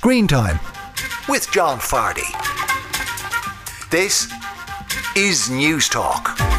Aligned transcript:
Screen 0.00 0.26
Time 0.26 0.58
with 1.28 1.50
John 1.52 1.78
Fardy. 1.78 2.24
This 3.90 4.32
is 5.14 5.50
News 5.50 5.90
Talk. 5.90 6.49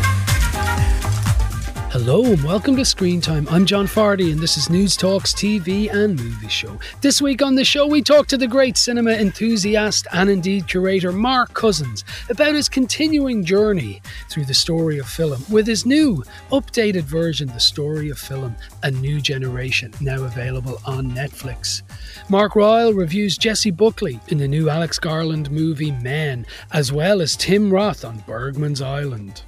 Hello 1.91 2.23
and 2.23 2.41
welcome 2.41 2.77
to 2.77 2.85
Screen 2.85 3.19
Time. 3.19 3.45
I'm 3.49 3.65
John 3.65 3.85
Fardy 3.85 4.31
and 4.31 4.39
this 4.39 4.55
is 4.55 4.69
News 4.69 4.95
Talk's 4.95 5.33
TV 5.33 5.93
and 5.93 6.17
movie 6.17 6.47
show. 6.47 6.79
This 7.01 7.21
week 7.21 7.41
on 7.41 7.55
the 7.55 7.65
show, 7.65 7.85
we 7.85 8.01
talk 8.01 8.27
to 8.27 8.37
the 8.37 8.47
great 8.47 8.77
cinema 8.77 9.11
enthusiast 9.11 10.07
and 10.13 10.29
indeed 10.29 10.69
curator 10.69 11.11
Mark 11.11 11.53
Cousins 11.53 12.05
about 12.29 12.55
his 12.55 12.69
continuing 12.69 13.43
journey 13.43 14.01
through 14.29 14.45
the 14.45 14.53
story 14.53 14.99
of 14.99 15.05
film 15.09 15.43
with 15.49 15.67
his 15.67 15.85
new, 15.85 16.23
updated 16.53 17.03
version, 17.03 17.49
The 17.49 17.59
Story 17.59 18.09
of 18.09 18.17
Film, 18.17 18.55
A 18.83 18.91
New 18.91 19.19
Generation, 19.19 19.93
now 19.99 20.23
available 20.23 20.79
on 20.85 21.11
Netflix. 21.11 21.81
Mark 22.29 22.55
Ryle 22.55 22.93
reviews 22.93 23.37
Jessie 23.37 23.69
Buckley 23.69 24.17
in 24.29 24.37
the 24.37 24.47
new 24.47 24.69
Alex 24.69 24.97
Garland 24.97 25.51
movie 25.51 25.91
Men, 25.91 26.45
as 26.71 26.93
well 26.93 27.19
as 27.19 27.35
Tim 27.35 27.69
Roth 27.69 28.05
on 28.05 28.19
Bergman's 28.19 28.81
Island 28.81 29.43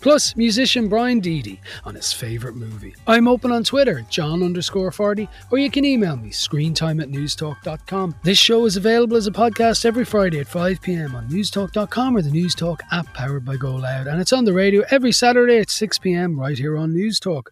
plus 0.00 0.36
musician 0.36 0.88
Brian 0.88 1.20
Deady 1.20 1.60
on 1.84 1.94
his 1.94 2.12
favourite 2.12 2.56
movie. 2.56 2.94
I'm 3.06 3.28
open 3.28 3.52
on 3.52 3.64
Twitter, 3.64 4.04
John 4.10 4.42
underscore 4.42 4.90
Fardy, 4.90 5.28
or 5.50 5.58
you 5.58 5.70
can 5.70 5.84
email 5.84 6.16
me, 6.16 6.30
screentime 6.30 7.02
at 7.02 7.10
newstalk.com. 7.10 8.16
This 8.22 8.38
show 8.38 8.64
is 8.64 8.76
available 8.76 9.16
as 9.16 9.26
a 9.26 9.32
podcast 9.32 9.84
every 9.84 10.04
Friday 10.04 10.40
at 10.40 10.48
5pm 10.48 11.14
on 11.14 11.28
newstalk.com 11.28 12.16
or 12.16 12.22
the 12.22 12.30
Newstalk 12.30 12.80
app 12.90 13.12
powered 13.14 13.44
by 13.44 13.56
Go 13.56 13.76
Loud, 13.76 14.06
and 14.06 14.20
it's 14.20 14.32
on 14.32 14.44
the 14.44 14.52
radio 14.52 14.84
every 14.90 15.12
Saturday 15.12 15.58
at 15.58 15.68
6pm 15.68 16.36
right 16.38 16.58
here 16.58 16.76
on 16.76 16.92
Newstalk. 16.92 17.48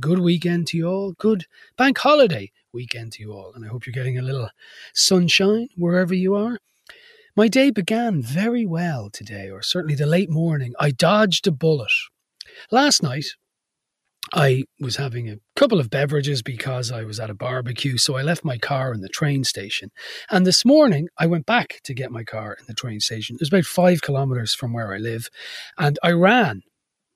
Good 0.00 0.18
weekend 0.18 0.66
to 0.68 0.76
you 0.76 0.88
all. 0.88 1.12
Good 1.12 1.46
bank 1.76 1.98
holiday 1.98 2.50
weekend 2.72 3.12
to 3.12 3.22
you 3.22 3.32
all. 3.32 3.52
And 3.54 3.64
I 3.64 3.68
hope 3.68 3.86
you're 3.86 3.92
getting 3.92 4.18
a 4.18 4.22
little 4.22 4.50
sunshine 4.92 5.68
wherever 5.76 6.14
you 6.14 6.34
are. 6.34 6.58
My 7.36 7.48
day 7.48 7.72
began 7.72 8.22
very 8.22 8.64
well 8.64 9.10
today, 9.10 9.50
or 9.50 9.60
certainly 9.60 9.96
the 9.96 10.06
late 10.06 10.30
morning. 10.30 10.72
I 10.78 10.92
dodged 10.92 11.48
a 11.48 11.50
bullet. 11.50 11.90
Last 12.70 13.02
night, 13.02 13.24
I 14.32 14.66
was 14.78 14.96
having 14.96 15.28
a 15.28 15.38
couple 15.56 15.80
of 15.80 15.90
beverages 15.90 16.42
because 16.42 16.92
I 16.92 17.02
was 17.02 17.18
at 17.18 17.30
a 17.30 17.34
barbecue, 17.34 17.98
so 17.98 18.14
I 18.14 18.22
left 18.22 18.44
my 18.44 18.56
car 18.56 18.94
in 18.94 19.00
the 19.00 19.08
train 19.08 19.42
station. 19.42 19.90
And 20.30 20.46
this 20.46 20.64
morning, 20.64 21.08
I 21.18 21.26
went 21.26 21.44
back 21.44 21.80
to 21.82 21.92
get 21.92 22.12
my 22.12 22.22
car 22.22 22.56
in 22.56 22.66
the 22.68 22.72
train 22.72 23.00
station. 23.00 23.34
It 23.34 23.40
was 23.40 23.48
about 23.48 23.64
five 23.64 24.00
kilometres 24.00 24.54
from 24.54 24.72
where 24.72 24.94
I 24.94 24.98
live. 24.98 25.28
And 25.76 25.98
I 26.04 26.12
ran, 26.12 26.62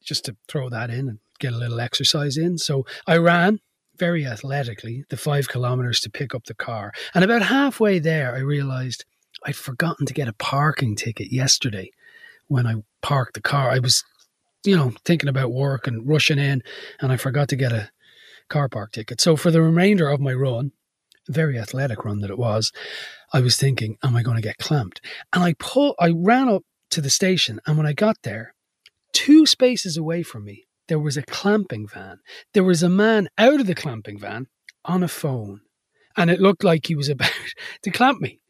just 0.02 0.24
to 0.24 0.36
throw 0.48 0.68
that 0.68 0.90
in 0.90 1.08
and 1.08 1.20
get 1.38 1.52
a 1.52 1.58
little 1.58 1.78
exercise 1.78 2.36
in. 2.36 2.58
So 2.58 2.84
I 3.06 3.18
ran 3.18 3.60
very 3.96 4.26
athletically 4.26 5.04
the 5.10 5.16
five 5.16 5.48
kilometres 5.48 6.00
to 6.00 6.10
pick 6.10 6.34
up 6.34 6.46
the 6.46 6.54
car. 6.54 6.92
And 7.14 7.22
about 7.22 7.42
halfway 7.42 8.00
there, 8.00 8.34
I 8.34 8.40
realised 8.40 9.04
I'd 9.44 9.56
forgotten 9.56 10.06
to 10.06 10.14
get 10.14 10.28
a 10.28 10.32
parking 10.32 10.96
ticket 10.96 11.32
yesterday 11.32 11.90
when 12.48 12.66
I 12.66 12.76
parked 13.02 13.34
the 13.34 13.40
car. 13.40 13.70
I 13.70 13.78
was, 13.78 14.04
you 14.64 14.76
know, 14.76 14.92
thinking 15.04 15.28
about 15.28 15.52
work 15.52 15.86
and 15.86 16.06
rushing 16.06 16.38
in, 16.38 16.62
and 17.00 17.12
I 17.12 17.16
forgot 17.16 17.48
to 17.48 17.56
get 17.56 17.72
a 17.72 17.90
car 18.48 18.68
park 18.68 18.92
ticket. 18.92 19.20
So 19.20 19.36
for 19.36 19.50
the 19.50 19.62
remainder 19.62 20.08
of 20.08 20.20
my 20.20 20.32
run, 20.32 20.72
very 21.28 21.58
athletic 21.58 22.04
run 22.04 22.20
that 22.20 22.30
it 22.30 22.38
was, 22.38 22.72
I 23.32 23.40
was 23.40 23.56
thinking, 23.56 23.98
am 24.02 24.16
I 24.16 24.22
going 24.22 24.36
to 24.36 24.42
get 24.42 24.58
clamped? 24.58 25.00
And 25.32 25.44
I 25.44 25.54
pull, 25.58 25.94
I 26.00 26.12
ran 26.14 26.48
up 26.48 26.62
to 26.90 27.00
the 27.00 27.10
station, 27.10 27.60
and 27.66 27.76
when 27.76 27.86
I 27.86 27.92
got 27.92 28.16
there, 28.22 28.54
two 29.12 29.46
spaces 29.46 29.96
away 29.96 30.22
from 30.22 30.44
me, 30.44 30.66
there 30.88 30.98
was 30.98 31.18
a 31.18 31.22
clamping 31.22 31.86
van. 31.86 32.20
There 32.54 32.64
was 32.64 32.82
a 32.82 32.88
man 32.88 33.28
out 33.36 33.60
of 33.60 33.66
the 33.66 33.74
clamping 33.74 34.18
van 34.18 34.46
on 34.86 35.02
a 35.02 35.08
phone, 35.08 35.60
and 36.16 36.30
it 36.30 36.40
looked 36.40 36.64
like 36.64 36.86
he 36.86 36.94
was 36.94 37.10
about 37.10 37.30
to 37.82 37.90
clamp 37.90 38.22
me 38.22 38.40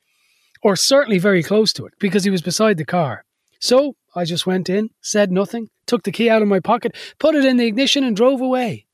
or 0.63 0.77
certainly 0.77 1.19
very 1.19 1.43
close 1.43 1.73
to 1.75 1.87
it, 1.87 1.95
because 1.99 2.25
he 2.25 2.31
was 2.31 2.43
beside 2.43 2.77
the 2.77 2.85
car. 2.85 3.25
So 3.61 3.97
I 4.15 4.25
just 4.25 4.47
went 4.47 4.69
in, 4.69 4.91
said 5.01 5.33
nothing, 5.33 5.69
took 5.87 6.05
the 6.05 6.13
key 6.13 6.31
out 6.31 6.43
of 6.43 6.49
my 6.49 6.61
pocket, 6.61 6.97
put 7.19 7.35
it 7.35 7.45
in 7.45 7.57
the 7.57 7.67
ignition, 7.67 8.05
and 8.05 8.17
drove 8.17 8.41
away. 8.41 8.87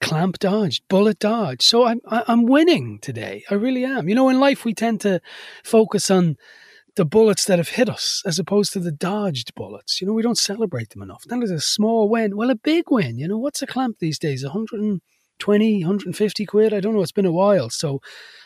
Clamp 0.00 0.38
dodged, 0.38 0.82
bullet 0.88 1.18
dodged. 1.18 1.62
So 1.62 1.84
I'm 1.86 2.00
I'm 2.06 2.46
winning 2.46 2.98
today. 3.00 3.44
I 3.50 3.54
really 3.54 3.84
am. 3.84 4.08
You 4.08 4.14
know, 4.14 4.30
in 4.30 4.40
life 4.40 4.64
we 4.64 4.72
tend 4.72 5.02
to 5.02 5.20
focus 5.62 6.10
on 6.10 6.36
the 6.96 7.04
bullets 7.04 7.44
that 7.44 7.58
have 7.58 7.68
hit 7.68 7.88
us 7.88 8.22
as 8.26 8.38
opposed 8.38 8.72
to 8.72 8.80
the 8.80 8.92
dodged 8.92 9.54
bullets. 9.54 10.00
You 10.00 10.06
know, 10.06 10.12
we 10.12 10.22
don't 10.22 10.38
celebrate 10.38 10.90
them 10.90 11.02
enough. 11.02 11.24
That 11.24 11.42
is 11.42 11.50
a 11.50 11.60
small 11.60 12.08
win. 12.08 12.36
Well, 12.36 12.50
a 12.50 12.54
big 12.54 12.84
win. 12.90 13.18
You 13.18 13.28
know, 13.28 13.38
what's 13.38 13.62
a 13.62 13.66
clamp 13.66 13.98
these 13.98 14.18
days? 14.18 14.42
120, 14.42 15.84
150 15.84 16.46
quid? 16.46 16.74
I 16.74 16.80
don't 16.80 16.94
know. 16.94 17.02
It's 17.02 17.12
been 17.12 17.26
a 17.26 17.32
while. 17.32 17.70
So 17.70 18.00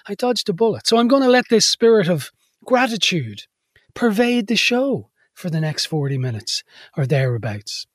I 0.06 0.14
dodged 0.14 0.48
a 0.48 0.52
bullet. 0.52 0.86
So 0.86 0.98
I'm 0.98 1.08
going 1.08 1.22
to 1.22 1.28
let 1.28 1.48
this 1.48 1.66
spirit 1.66 2.08
of 2.08 2.30
gratitude 2.64 3.42
pervade 3.94 4.48
the 4.48 4.56
show 4.56 5.10
for 5.32 5.50
the 5.50 5.60
next 5.60 5.86
40 5.86 6.18
minutes 6.18 6.62
or 6.96 7.06
thereabouts. 7.06 7.86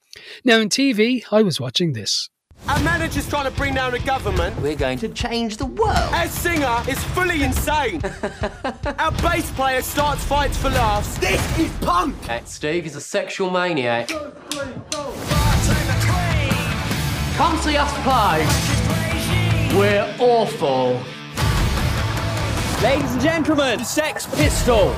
Now, 0.43 0.59
in 0.59 0.69
TV, 0.69 1.23
I 1.31 1.41
was 1.41 1.59
watching 1.59 1.93
this. 1.93 2.29
Our 2.67 2.79
manager's 2.81 3.27
trying 3.29 3.45
to 3.45 3.51
bring 3.51 3.75
down 3.75 3.93
the 3.93 3.99
government. 3.99 4.59
We're 4.61 4.75
going 4.75 4.99
to 4.99 5.09
change 5.09 5.57
the 5.57 5.65
world. 5.65 6.13
Our 6.13 6.27
singer 6.27 6.83
is 6.89 7.01
fully 7.15 7.43
insane. 7.43 8.01
Our 8.99 9.11
bass 9.13 9.49
player 9.51 9.81
starts 9.81 10.23
fights 10.25 10.57
for 10.57 10.69
laughs. 10.69 11.17
This 11.19 11.59
is 11.59 11.71
punk. 11.77 12.21
That 12.23 12.49
Steve 12.49 12.85
is 12.85 12.95
a 12.95 13.01
sexual 13.01 13.49
maniac. 13.49 14.09
Come 17.37 17.57
see 17.59 17.77
us 17.77 17.93
play. 18.03 18.45
We're 19.77 20.15
awful. 20.19 20.99
Ladies 22.83 23.11
and 23.11 23.21
gentlemen, 23.21 23.83
Sex 23.83 24.25
Pistols. 24.37 24.95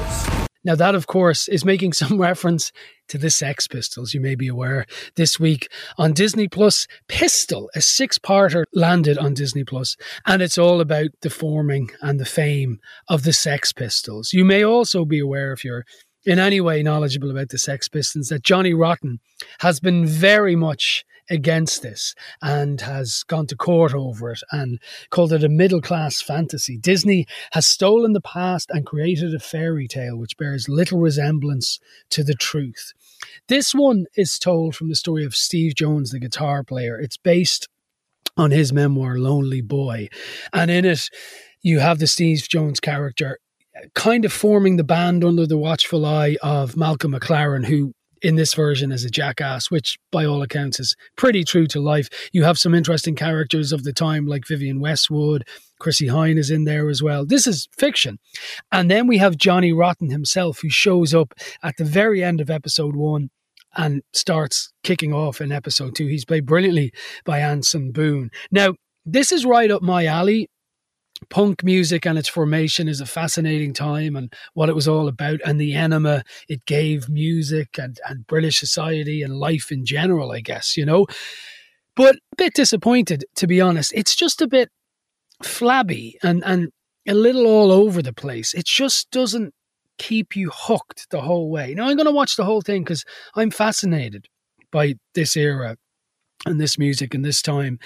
Now, 0.64 0.76
that, 0.76 0.94
of 0.94 1.08
course, 1.08 1.48
is 1.48 1.66
making 1.66 1.94
some 2.02 2.22
reference 2.22 2.72
to 3.08 3.18
the 3.18 3.32
Sex 3.32 3.68
Pistols. 3.68 4.14
You 4.14 4.22
may 4.22 4.36
be 4.36 4.48
aware 4.48 4.86
this 5.16 5.40
week 5.40 5.68
on 5.98 6.14
Disney 6.14 6.48
Plus, 6.48 6.86
Pistol, 7.08 7.72
a 7.74 7.82
six 7.82 8.20
parter, 8.20 8.66
landed 8.72 9.18
on 9.18 9.34
Disney 9.34 9.64
Plus, 9.64 9.98
and 10.28 10.44
it's 10.44 10.60
all 10.60 10.80
about 10.80 11.08
the 11.24 11.32
forming 11.32 11.90
and 12.02 12.20
the 12.20 12.26
fame 12.26 12.80
of 13.08 13.24
the 13.24 13.34
Sex 13.34 13.74
Pistols. 13.74 14.32
You 14.32 14.46
may 14.46 14.64
also 14.64 15.04
be 15.04 15.18
aware, 15.18 15.52
if 15.52 15.66
you're 15.66 15.84
in 16.24 16.38
any 16.38 16.62
way 16.62 16.84
knowledgeable 16.84 17.32
about 17.32 17.50
the 17.50 17.58
Sex 17.58 17.90
Pistols, 17.90 18.28
that 18.28 18.44
Johnny 18.44 18.76
Rotten 18.76 19.20
has 19.62 19.80
been 19.80 20.06
very 20.06 20.56
much 20.56 21.04
against 21.32 21.82
this 21.82 22.14
and 22.42 22.82
has 22.82 23.24
gone 23.24 23.48
to 23.48 23.56
court 23.56 23.94
over 23.94 24.32
it 24.32 24.42
and 24.52 24.80
called 25.10 25.34
it 25.34 25.44
a 25.44 25.50
middle 25.50 25.82
class 25.82 26.22
fantasy. 26.22 26.78
Disney 26.78 27.26
has 27.54 27.68
stolen 27.68 28.14
the 28.14 28.22
past 28.22 28.70
and 28.70 28.86
created 28.86 29.34
a 29.34 29.40
fairy 29.40 29.88
tale 29.88 30.18
which 30.18 30.38
bears 30.38 30.70
little 30.70 31.00
resemblance 31.00 31.80
to 32.10 32.24
the 32.24 32.36
truth. 32.36 32.94
This 33.48 33.74
one 33.74 34.06
is 34.16 34.38
told 34.38 34.76
from 34.76 34.90
the 34.90 34.96
story 34.96 35.26
of 35.26 35.36
Steve 35.36 35.76
Jones, 35.76 36.12
the 36.12 36.20
guitar 36.20 36.64
player. 36.64 37.00
It's 37.00 37.18
based 37.18 37.68
on 38.38 38.52
his 38.52 38.74
memoir, 38.74 39.18
Lonely 39.18 39.62
Boy. 39.62 40.10
And 40.54 40.70
in 40.70 40.86
it, 40.86 41.10
you 41.62 41.80
have 41.80 42.00
the 42.00 42.08
Steve 42.08 42.48
Jones 42.50 42.80
character 42.80 43.40
kind 43.94 44.26
of 44.26 44.34
forming 44.34 44.78
the 44.78 44.84
band 44.84 45.24
under 45.24 45.46
the 45.48 45.58
watchful 45.58 46.06
eye 46.06 46.36
of 46.42 46.76
Malcolm 46.76 47.14
McLaren, 47.14 47.66
who 47.66 47.94
in 48.22 48.36
this 48.36 48.54
version 48.54 48.92
is 48.92 49.04
a 49.04 49.10
jackass, 49.10 49.72
which 49.72 49.98
by 50.12 50.26
all 50.26 50.42
accounts 50.42 50.80
is 50.80 50.96
pretty 51.16 51.44
true 51.44 51.68
to 51.68 51.80
life. 51.80 52.10
You 52.32 52.44
have 52.44 52.58
some 52.58 52.74
interesting 52.74 53.16
characters 53.16 53.72
of 53.72 53.84
the 53.84 53.94
time 53.94 54.28
like 54.28 54.48
Vivienne 54.48 54.80
Westwood, 54.80 55.48
Chrissie 55.80 56.08
Hynde 56.08 56.38
is 56.38 56.52
in 56.52 56.66
there 56.66 56.90
as 56.90 57.02
well. 57.02 57.26
This 57.26 57.48
is 57.48 57.68
fiction. 57.78 58.20
And 58.72 58.90
then 58.90 59.08
we 59.08 59.18
have 59.18 59.36
Johnny 59.36 59.74
Rotten 59.74 60.12
himself, 60.12 60.60
who 60.62 60.70
shows 60.70 61.14
up 61.14 61.34
at 61.64 61.78
the 61.78 61.86
very 61.86 62.24
end 62.24 62.40
of 62.40 62.50
episode 62.50 62.96
one 62.96 63.32
and 63.76 64.04
starts 64.14 64.72
kicking 64.84 65.14
off 65.14 65.42
in 65.42 65.52
episode 65.52 65.96
two. 65.96 66.06
He's 66.06 66.26
played 66.26 66.46
brilliantly 66.46 66.94
by 67.26 67.40
Anson 67.40 67.92
Boon. 67.92 68.30
Now, 68.52 68.76
this 69.06 69.32
is 69.32 69.46
right 69.46 69.72
up 69.72 69.82
my 69.82 70.06
alley 70.06 70.51
punk 71.30 71.64
music 71.64 72.06
and 72.06 72.18
its 72.18 72.28
formation 72.28 72.88
is 72.88 73.02
a 73.02 73.06
fascinating 73.06 73.74
time 73.74 74.16
and 74.16 74.34
what 74.54 74.70
it 74.70 74.76
was 74.76 74.88
all 74.88 75.08
about 75.08 75.40
and 75.46 75.60
the 75.60 75.74
enema 75.74 76.24
it 76.50 76.66
gave 76.66 77.10
music 77.10 77.78
and, 77.78 78.00
and 78.08 78.28
British 78.28 78.60
society 78.60 79.22
and 79.22 79.40
life 79.40 79.72
in 79.72 79.86
general, 79.86 80.32
I 80.32 80.42
guess, 80.42 80.76
you 80.76 80.86
know. 80.86 81.06
But 81.96 82.16
a 82.16 82.36
bit 82.38 82.54
disappointed, 82.54 83.26
to 83.36 83.48
be 83.48 83.62
honest. 83.62 83.92
It's 83.94 84.16
just 84.16 84.42
a 84.42 84.48
bit 84.48 84.70
flabby 85.44 86.18
and, 86.24 86.44
and 86.46 86.70
a 87.08 87.14
little 87.14 87.46
all 87.46 87.72
over 87.72 88.02
the 88.02 88.14
place. 88.14 88.54
It 88.54 88.66
just 88.66 89.12
doesn't 89.12 89.54
keep 89.98 90.36
you 90.36 90.50
hooked 90.54 91.08
the 91.12 91.22
whole 91.22 91.50
way. 91.50 91.74
Now, 91.74 91.88
I'm 91.88 91.96
going 91.96 92.08
to 92.08 92.12
watch 92.12 92.36
the 92.36 92.46
whole 92.46 92.62
thing 92.62 92.84
because 92.84 93.06
I'm 93.36 93.52
fascinated 93.52 94.28
by 94.72 94.96
this 95.14 95.36
era 95.36 95.78
and 96.46 96.60
this 96.60 96.78
music 96.78 97.14
and 97.14 97.24
this 97.24 97.42
time. 97.42 97.78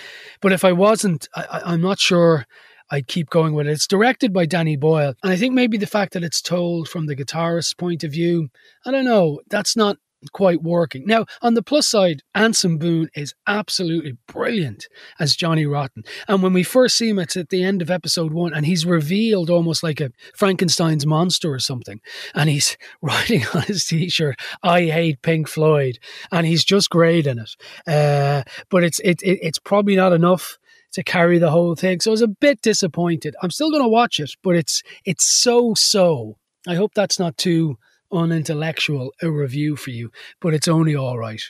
But 0.41 0.53
if 0.53 0.63
I 0.63 0.71
wasn't, 0.71 1.27
I, 1.35 1.61
I'm 1.65 1.81
not 1.81 1.99
sure 1.99 2.45
I'd 2.91 3.07
keep 3.07 3.29
going 3.29 3.53
with 3.53 3.67
it. 3.67 3.71
It's 3.71 3.87
directed 3.87 4.33
by 4.33 4.45
Danny 4.45 4.75
Boyle. 4.75 5.13
And 5.23 5.31
I 5.31 5.35
think 5.35 5.53
maybe 5.53 5.77
the 5.77 5.87
fact 5.87 6.13
that 6.13 6.23
it's 6.23 6.41
told 6.41 6.87
from 6.87 7.07
the 7.07 7.15
guitarist's 7.15 7.73
point 7.73 8.03
of 8.03 8.11
view, 8.11 8.49
I 8.85 8.91
don't 8.91 9.05
know, 9.05 9.41
that's 9.49 9.75
not 9.75 9.97
quite 10.31 10.61
working. 10.63 11.05
Now, 11.05 11.25
on 11.41 11.53
the 11.53 11.63
plus 11.63 11.87
side, 11.87 12.21
Anson 12.33 12.77
Boon 12.77 13.09
is 13.15 13.33
absolutely 13.47 14.17
brilliant 14.27 14.87
as 15.19 15.35
Johnny 15.35 15.65
Rotten. 15.65 16.03
And 16.27 16.41
when 16.41 16.53
we 16.53 16.63
first 16.63 16.97
see 16.97 17.09
him, 17.09 17.19
it's 17.19 17.37
at 17.37 17.49
the 17.49 17.63
end 17.63 17.81
of 17.81 17.91
episode 17.91 18.33
one, 18.33 18.53
and 18.53 18.65
he's 18.65 18.85
revealed 18.85 19.49
almost 19.49 19.83
like 19.83 19.99
a 20.01 20.11
Frankenstein's 20.35 21.05
monster 21.05 21.53
or 21.53 21.59
something. 21.59 22.01
And 22.33 22.49
he's 22.49 22.77
writing 23.01 23.45
on 23.53 23.63
his 23.63 23.85
t 23.85 24.09
shirt, 24.09 24.39
I 24.63 24.85
hate 24.85 25.21
Pink 25.21 25.47
Floyd. 25.47 25.99
And 26.31 26.45
he's 26.45 26.63
just 26.63 26.89
great 26.89 27.27
in 27.27 27.39
it. 27.39 27.55
Uh, 27.87 28.43
but 28.69 28.83
it's, 28.83 28.99
it, 28.99 29.21
it, 29.21 29.39
it's 29.41 29.59
probably 29.59 29.95
not 29.95 30.13
enough 30.13 30.57
to 30.95 31.03
carry 31.03 31.37
the 31.37 31.51
whole 31.51 31.75
thing. 31.75 31.99
So 31.99 32.11
I 32.11 32.13
was 32.13 32.21
a 32.21 32.27
bit 32.27 32.61
disappointed. 32.61 33.35
I'm 33.41 33.51
still 33.51 33.69
going 33.69 33.83
to 33.83 33.89
watch 33.89 34.19
it, 34.19 34.31
but 34.41 34.55
it's 34.55 34.81
it's 35.03 35.25
so 35.25 35.73
so. 35.75 36.37
I 36.67 36.75
hope 36.75 36.93
that's 36.95 37.19
not 37.19 37.37
too 37.37 37.77
unintellectual 38.11 39.11
a 39.21 39.29
review 39.29 39.75
for 39.75 39.91
you, 39.91 40.09
but 40.39 40.53
it's 40.53 40.67
only 40.67 40.95
all 40.95 41.17
right. 41.17 41.41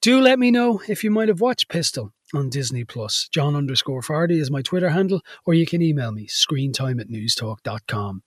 Do 0.00 0.20
let 0.20 0.38
me 0.38 0.50
know 0.50 0.82
if 0.86 1.02
you 1.02 1.10
might 1.10 1.28
have 1.28 1.40
watched 1.40 1.68
Pistol 1.68 2.12
on 2.34 2.50
Disney 2.50 2.84
Plus. 2.84 3.28
John 3.32 3.56
underscore 3.56 4.02
Fardy 4.02 4.38
is 4.38 4.50
my 4.50 4.60
Twitter 4.60 4.90
handle, 4.90 5.22
or 5.46 5.54
you 5.54 5.66
can 5.66 5.80
email 5.82 6.12
me 6.12 6.26
screentime 6.26 7.00
at 7.00 7.08
newstalk.com. 7.08 8.22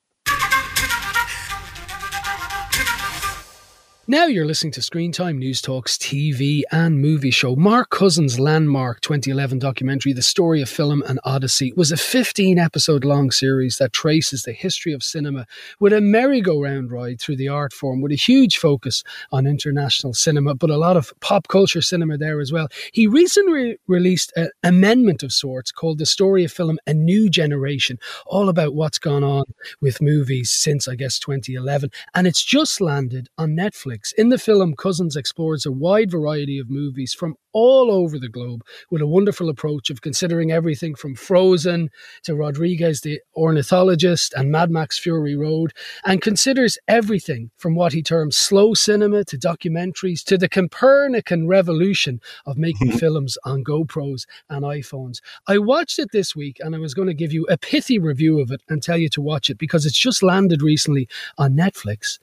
Now 4.09 4.27
you're 4.27 4.45
listening 4.45 4.71
to 4.71 4.81
Screen 4.81 5.11
Time 5.11 5.37
News 5.37 5.61
Talks 5.61 5.97
TV 5.97 6.61
and 6.71 7.01
movie 7.01 7.29
show. 7.29 7.57
Mark 7.57 7.89
Cousins' 7.89 8.39
landmark 8.39 9.01
2011 9.01 9.59
documentary, 9.59 10.13
The 10.13 10.21
Story 10.21 10.61
of 10.61 10.69
Film 10.69 11.03
An 11.07 11.19
Odyssey, 11.25 11.73
was 11.75 11.91
a 11.91 11.97
15 11.97 12.57
episode 12.57 13.03
long 13.03 13.31
series 13.31 13.79
that 13.79 13.91
traces 13.91 14.43
the 14.43 14.53
history 14.53 14.93
of 14.93 15.03
cinema 15.03 15.45
with 15.81 15.91
a 15.91 15.99
merry-go-round 15.99 16.89
ride 16.89 17.19
through 17.19 17.35
the 17.35 17.49
art 17.49 17.73
form 17.73 17.99
with 17.99 18.13
a 18.13 18.15
huge 18.15 18.57
focus 18.57 19.03
on 19.33 19.45
international 19.45 20.13
cinema, 20.13 20.55
but 20.55 20.69
a 20.69 20.77
lot 20.77 20.95
of 20.95 21.11
pop 21.19 21.49
culture 21.49 21.81
cinema 21.81 22.17
there 22.17 22.39
as 22.39 22.49
well. 22.49 22.69
He 22.93 23.07
recently 23.07 23.77
released 23.87 24.31
an 24.37 24.51
amendment 24.63 25.21
of 25.21 25.33
sorts 25.33 25.69
called 25.73 25.97
The 25.97 26.05
Story 26.05 26.45
of 26.45 26.53
Film 26.53 26.79
A 26.87 26.93
New 26.93 27.29
Generation, 27.29 27.99
all 28.25 28.47
about 28.47 28.73
what's 28.73 28.99
gone 28.99 29.25
on 29.25 29.43
with 29.81 30.01
movies 30.01 30.49
since, 30.49 30.87
I 30.87 30.95
guess, 30.95 31.19
2011. 31.19 31.91
And 32.15 32.25
it's 32.25 32.41
just 32.41 32.79
landed 32.79 33.27
on 33.37 33.49
Netflix. 33.49 33.96
In 34.17 34.29
the 34.29 34.37
film, 34.37 34.75
Cousins 34.75 35.15
explores 35.15 35.65
a 35.65 35.71
wide 35.71 36.11
variety 36.11 36.59
of 36.59 36.69
movies 36.69 37.13
from 37.13 37.35
all 37.53 37.91
over 37.91 38.19
the 38.19 38.29
globe 38.29 38.63
with 38.91 39.01
a 39.01 39.07
wonderful 39.07 39.49
approach 39.49 39.89
of 39.89 40.01
considering 40.01 40.51
everything 40.51 40.93
from 40.93 41.15
Frozen 41.15 41.89
to 42.23 42.35
Rodrigues 42.35 43.01
the 43.01 43.19
Ornithologist 43.35 44.33
and 44.35 44.51
Mad 44.51 44.69
Max 44.69 44.99
Fury 44.99 45.35
Road, 45.35 45.73
and 46.05 46.21
considers 46.21 46.77
everything 46.87 47.49
from 47.57 47.75
what 47.75 47.93
he 47.93 48.03
terms 48.03 48.37
slow 48.37 48.73
cinema 48.73 49.23
to 49.25 49.37
documentaries 49.37 50.23
to 50.25 50.37
the 50.37 50.47
Copernican 50.47 51.47
revolution 51.47 52.21
of 52.45 52.57
making 52.57 52.91
films 52.99 53.37
on 53.43 53.63
GoPros 53.63 54.25
and 54.49 54.63
iPhones. 54.63 55.19
I 55.47 55.57
watched 55.57 55.97
it 55.97 56.11
this 56.11 56.35
week 56.35 56.57
and 56.59 56.75
I 56.75 56.79
was 56.79 56.93
going 56.93 57.07
to 57.07 57.13
give 57.13 57.33
you 57.33 57.45
a 57.49 57.57
pithy 57.57 57.97
review 57.97 58.39
of 58.39 58.51
it 58.51 58.61
and 58.69 58.83
tell 58.83 58.97
you 58.97 59.09
to 59.09 59.21
watch 59.21 59.49
it 59.49 59.57
because 59.57 59.85
it's 59.85 59.97
just 59.97 60.21
landed 60.21 60.61
recently 60.61 61.07
on 61.37 61.53
Netflix. 61.53 62.19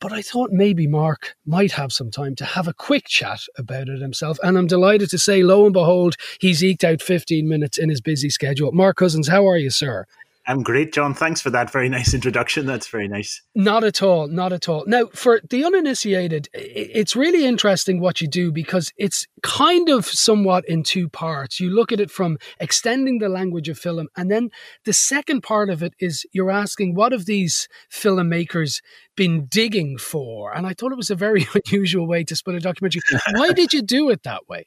But 0.00 0.12
I 0.12 0.20
thought 0.20 0.50
maybe 0.52 0.86
Mark 0.86 1.36
might 1.46 1.72
have 1.72 1.92
some 1.92 2.10
time 2.10 2.34
to 2.36 2.44
have 2.44 2.68
a 2.68 2.74
quick 2.74 3.06
chat 3.08 3.40
about 3.56 3.88
it 3.88 4.00
himself. 4.00 4.38
And 4.42 4.58
I'm 4.58 4.66
delighted 4.66 5.08
to 5.10 5.18
say, 5.18 5.42
lo 5.42 5.64
and 5.64 5.72
behold, 5.72 6.16
he's 6.38 6.62
eked 6.62 6.84
out 6.84 7.00
15 7.00 7.48
minutes 7.48 7.78
in 7.78 7.88
his 7.88 8.02
busy 8.02 8.28
schedule. 8.28 8.72
Mark 8.72 8.98
Cousins, 8.98 9.28
how 9.28 9.48
are 9.48 9.56
you, 9.56 9.70
sir? 9.70 10.06
I'm 10.48 10.62
great, 10.62 10.92
John. 10.92 11.12
Thanks 11.12 11.40
for 11.40 11.50
that 11.50 11.72
very 11.72 11.88
nice 11.98 12.14
introduction. 12.14 12.66
That's 12.66 12.88
very 12.88 13.08
nice. 13.08 13.42
Not 13.54 13.84
at 13.84 14.02
all. 14.02 14.28
Not 14.28 14.52
at 14.52 14.68
all. 14.68 14.84
Now, 14.86 15.06
for 15.12 15.40
the 15.48 15.64
uninitiated, 15.64 16.48
it's 16.54 17.16
really 17.16 17.44
interesting 17.44 18.00
what 18.00 18.20
you 18.20 18.28
do 18.28 18.52
because 18.52 18.92
it's 18.96 19.26
kind 19.42 19.88
of 19.88 20.06
somewhat 20.06 20.64
in 20.68 20.82
two 20.82 21.08
parts. 21.08 21.58
You 21.58 21.70
look 21.70 21.92
at 21.92 22.00
it 22.00 22.10
from 22.10 22.38
extending 22.60 23.18
the 23.18 23.28
language 23.28 23.68
of 23.68 23.78
film, 23.78 24.08
and 24.16 24.30
then 24.30 24.50
the 24.84 24.92
second 24.92 25.42
part 25.42 25.68
of 25.68 25.82
it 25.82 25.94
is 25.98 26.24
you're 26.32 26.50
asking 26.50 26.94
what 26.94 27.12
have 27.12 27.26
these 27.26 27.68
filmmakers 27.90 28.80
been 29.16 29.46
digging 29.46 29.98
for? 29.98 30.54
And 30.54 30.66
I 30.66 30.74
thought 30.74 30.92
it 30.92 30.96
was 30.96 31.10
a 31.10 31.16
very 31.16 31.46
unusual 31.66 32.06
way 32.06 32.22
to 32.24 32.36
split 32.36 32.56
a 32.56 32.60
documentary. 32.60 33.02
Why 33.32 33.52
did 33.52 33.72
you 33.72 33.82
do 33.82 34.10
it 34.10 34.22
that 34.22 34.48
way? 34.48 34.66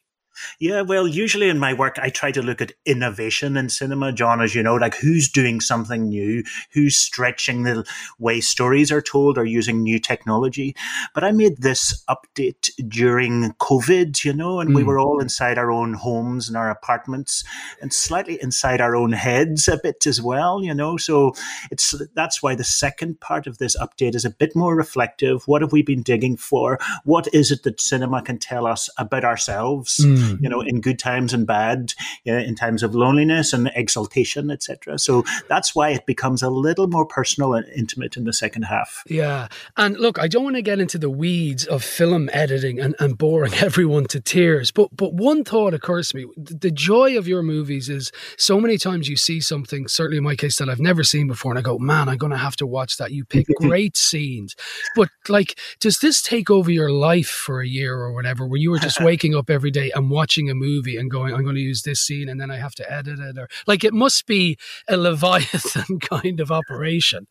Yeah, 0.60 0.82
well, 0.82 1.08
usually 1.08 1.50
in 1.50 1.60
my 1.60 1.74
work, 1.74 1.98
I 2.00 2.10
try 2.10 2.32
to 2.32 2.42
look 2.42 2.62
at 2.62 2.74
innovation 2.86 3.58
in 3.58 3.70
cinema, 3.70 4.12
John, 4.12 4.42
as 4.42 4.56
you 4.56 4.64
know, 4.64 4.76
like 4.76 4.96
who's 4.96 5.30
doing 5.30 5.62
something 5.62 6.08
new, 6.08 6.44
who's 6.74 6.98
stretching 6.98 7.64
the 7.64 7.86
way 8.18 8.42
stories 8.42 8.92
are 8.92 9.02
told 9.02 9.38
or 9.38 9.46
using 9.46 9.82
new 9.82 10.00
technology. 10.00 10.76
But 11.14 11.24
I 11.24 11.32
made 11.32 11.62
this 11.62 12.04
update 12.10 12.70
during 12.88 13.54
COVID, 13.54 14.24
you 14.24 14.34
know, 14.34 14.60
and 14.60 14.72
mm. 14.72 14.76
we 14.76 14.84
were 14.84 15.00
all 15.00 15.20
inside 15.20 15.58
our 15.58 15.72
own 15.72 15.94
homes 15.94 16.48
and 16.48 16.58
our 16.58 16.70
apartments 16.70 17.44
and 17.82 17.94
slightly 17.94 18.42
inside 18.42 18.82
our 18.82 18.96
own 18.96 19.12
heads 19.12 19.68
a 19.68 19.80
bit 19.82 20.06
as 20.06 20.22
well, 20.22 20.64
you 20.64 20.74
know. 20.74 20.98
So 20.98 21.34
it's 21.72 21.96
that's 22.14 22.42
why 22.42 22.56
the 22.56 22.64
second 22.64 23.20
part 23.20 23.48
of 23.48 23.58
this 23.58 23.78
update 23.78 24.16
is 24.16 24.26
a 24.26 24.30
bit 24.30 24.56
more 24.56 24.76
reflective. 24.76 25.48
What 25.48 25.62
have 25.62 25.72
we 25.72 25.82
been 25.82 26.02
digging 26.02 26.38
for? 26.38 26.80
What 27.04 27.28
is 27.34 27.52
it 27.52 27.64
that 27.64 27.82
cinema 27.82 28.22
can 28.22 28.38
tell 28.38 28.66
us 28.66 28.90
about 28.98 29.24
ourselves? 29.24 30.00
Mm 30.00 30.29
you 30.42 30.50
know, 30.50 30.62
in 30.62 30.82
good 30.82 31.00
times 31.00 31.34
and 31.34 31.46
bad, 31.48 31.94
you 32.24 32.34
know, 32.34 32.40
in 32.40 32.56
times 32.56 32.84
of 32.84 32.96
loneliness 32.96 33.54
and 33.54 33.72
exaltation, 33.76 34.52
etc. 34.52 35.00
So 35.00 35.24
that's 35.48 35.76
why 35.76 35.90
it 35.90 36.06
becomes 36.06 36.44
a 36.44 36.50
little 36.50 36.88
more 36.88 37.06
personal 37.06 37.54
and 37.54 37.66
intimate 37.76 38.18
in 38.18 38.24
the 38.24 38.34
second 38.34 38.64
half. 38.64 39.04
Yeah. 39.08 39.48
And 39.78 39.98
look, 39.98 40.20
I 40.20 40.28
don't 40.28 40.44
want 40.44 40.56
to 40.56 40.62
get 40.62 40.80
into 40.80 40.98
the 40.98 41.10
weeds 41.10 41.66
of 41.66 41.84
film 41.84 42.30
editing 42.34 42.80
and, 42.80 42.96
and 43.00 43.18
boring 43.18 43.54
everyone 43.62 44.06
to 44.06 44.20
tears, 44.20 44.72
but 44.72 44.90
but 44.96 45.14
one 45.14 45.44
thought 45.44 45.74
occurs 45.74 46.10
to 46.10 46.18
me. 46.18 46.26
The 46.38 46.72
joy 46.72 47.18
of 47.18 47.28
your 47.28 47.44
movies 47.44 47.90
is 47.90 48.12
so 48.38 48.60
many 48.60 48.78
times 48.78 49.08
you 49.08 49.16
see 49.16 49.40
something, 49.40 49.88
certainly 49.88 50.18
in 50.18 50.24
my 50.24 50.36
case, 50.36 50.58
that 50.58 50.70
I've 50.70 50.80
never 50.80 51.04
seen 51.04 51.28
before, 51.28 51.52
and 51.52 51.60
I 51.60 51.62
go, 51.62 51.78
man, 51.78 52.10
I'm 52.10 52.18
gonna 52.18 52.38
have 52.38 52.56
to 52.58 52.68
watch 52.68 52.98
that. 52.98 53.12
You 53.12 53.26
pick 53.26 53.48
great 53.58 53.98
scenes. 53.98 54.56
But 54.96 55.10
like, 55.28 55.58
does 55.80 56.00
this 56.00 56.22
take 56.22 56.50
over 56.50 56.72
your 56.72 56.92
life 56.92 57.30
for 57.30 57.62
a 57.62 57.68
year 57.68 57.96
or 57.96 58.14
whatever, 58.14 58.48
where 58.48 58.60
you 58.60 58.72
were 58.72 58.80
just 58.80 59.00
waking 59.04 59.36
up 59.36 59.50
every 59.50 59.72
day 59.72 59.92
and 59.96 60.10
watching 60.20 60.50
a 60.50 60.54
movie 60.56 60.98
and 60.98 61.10
going, 61.10 61.34
I'm 61.34 61.44
going 61.44 61.56
to 61.56 61.62
use 61.62 61.84
this 61.84 62.02
scene 62.02 62.28
and 62.28 62.42
then 62.42 62.52
I 62.52 62.58
have 62.58 62.76
to 62.76 62.92
edit 62.92 63.20
it, 63.20 63.38
or 63.38 63.48
like 63.68 63.86
it 63.86 63.94
must 63.94 64.26
be 64.28 64.58
a 64.90 64.98
Leviathan 64.98 66.00
kind 66.14 66.42
of 66.42 66.52
operation. 66.52 67.28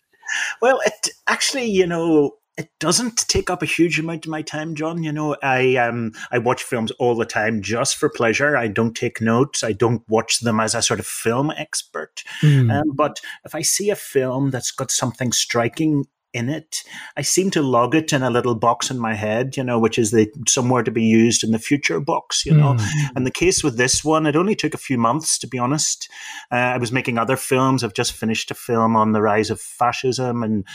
Well, 0.63 0.81
it 0.87 1.11
actually, 1.27 1.67
you 1.67 1.87
know, 1.87 2.39
it 2.57 2.71
doesn't 2.81 3.29
take 3.29 3.51
up 3.51 3.63
a 3.63 3.67
huge 3.67 4.01
amount 4.01 4.25
of 4.25 4.31
my 4.31 4.43
time, 4.43 4.75
John. 4.75 5.03
You 5.03 5.13
know, 5.13 5.37
I 5.43 5.77
um 5.77 6.13
I 6.33 6.39
watch 6.39 6.63
films 6.63 6.91
all 6.93 7.15
the 7.15 7.27
time 7.27 7.63
just 7.63 7.97
for 7.97 8.09
pleasure. 8.09 8.57
I 8.57 8.69
don't 8.69 8.97
take 8.97 9.21
notes. 9.21 9.63
I 9.63 9.73
don't 9.73 10.03
watch 10.09 10.41
them 10.41 10.61
as 10.61 10.75
a 10.75 10.83
sort 10.83 10.99
of 10.99 11.07
film 11.07 11.51
expert. 11.53 12.25
Mm. 12.43 12.73
Um, 12.73 12.93
but 12.95 13.21
if 13.45 13.55
I 13.55 13.63
see 13.63 13.91
a 13.91 13.97
film 13.97 14.51
that's 14.51 14.73
got 14.73 14.91
something 14.91 15.31
striking 15.33 16.07
in 16.33 16.49
it. 16.49 16.83
I 17.17 17.23
seem 17.23 17.51
to 17.53 17.63
log 17.63 17.95
it 17.95 18.13
in 18.13 18.23
a 18.23 18.31
little 18.31 18.55
box 18.55 18.91
in 18.91 18.99
my 18.99 19.15
head, 19.15 19.57
you 19.57 19.65
know, 19.65 19.79
which 19.79 19.99
is 19.99 20.11
the 20.11 20.31
somewhere 20.47 20.83
to 20.83 20.91
be 20.91 21.03
used 21.03 21.43
in 21.43 21.53
the 21.53 21.59
future 21.59 22.01
box, 22.01 22.45
you 22.45 22.53
know. 22.53 22.75
Mm. 22.75 23.09
And 23.17 23.27
the 23.27 23.31
case 23.31 23.65
with 23.65 23.77
this 23.79 24.05
one, 24.05 24.27
it 24.27 24.37
only 24.37 24.55
took 24.55 24.75
a 24.75 24.79
few 24.79 24.99
months, 24.99 25.39
to 25.39 25.47
be 25.47 25.59
honest. 25.59 26.09
Uh, 26.53 26.57
I 26.57 26.79
was 26.79 26.93
making 26.93 27.19
other 27.19 27.37
films. 27.37 27.83
I've 27.83 27.95
just 27.95 28.13
finished 28.13 28.51
a 28.51 28.55
film 28.55 28.95
on 28.95 29.13
the 29.13 29.23
rise 29.23 29.51
of 29.51 29.61
fascism 29.61 30.43
and 30.43 30.67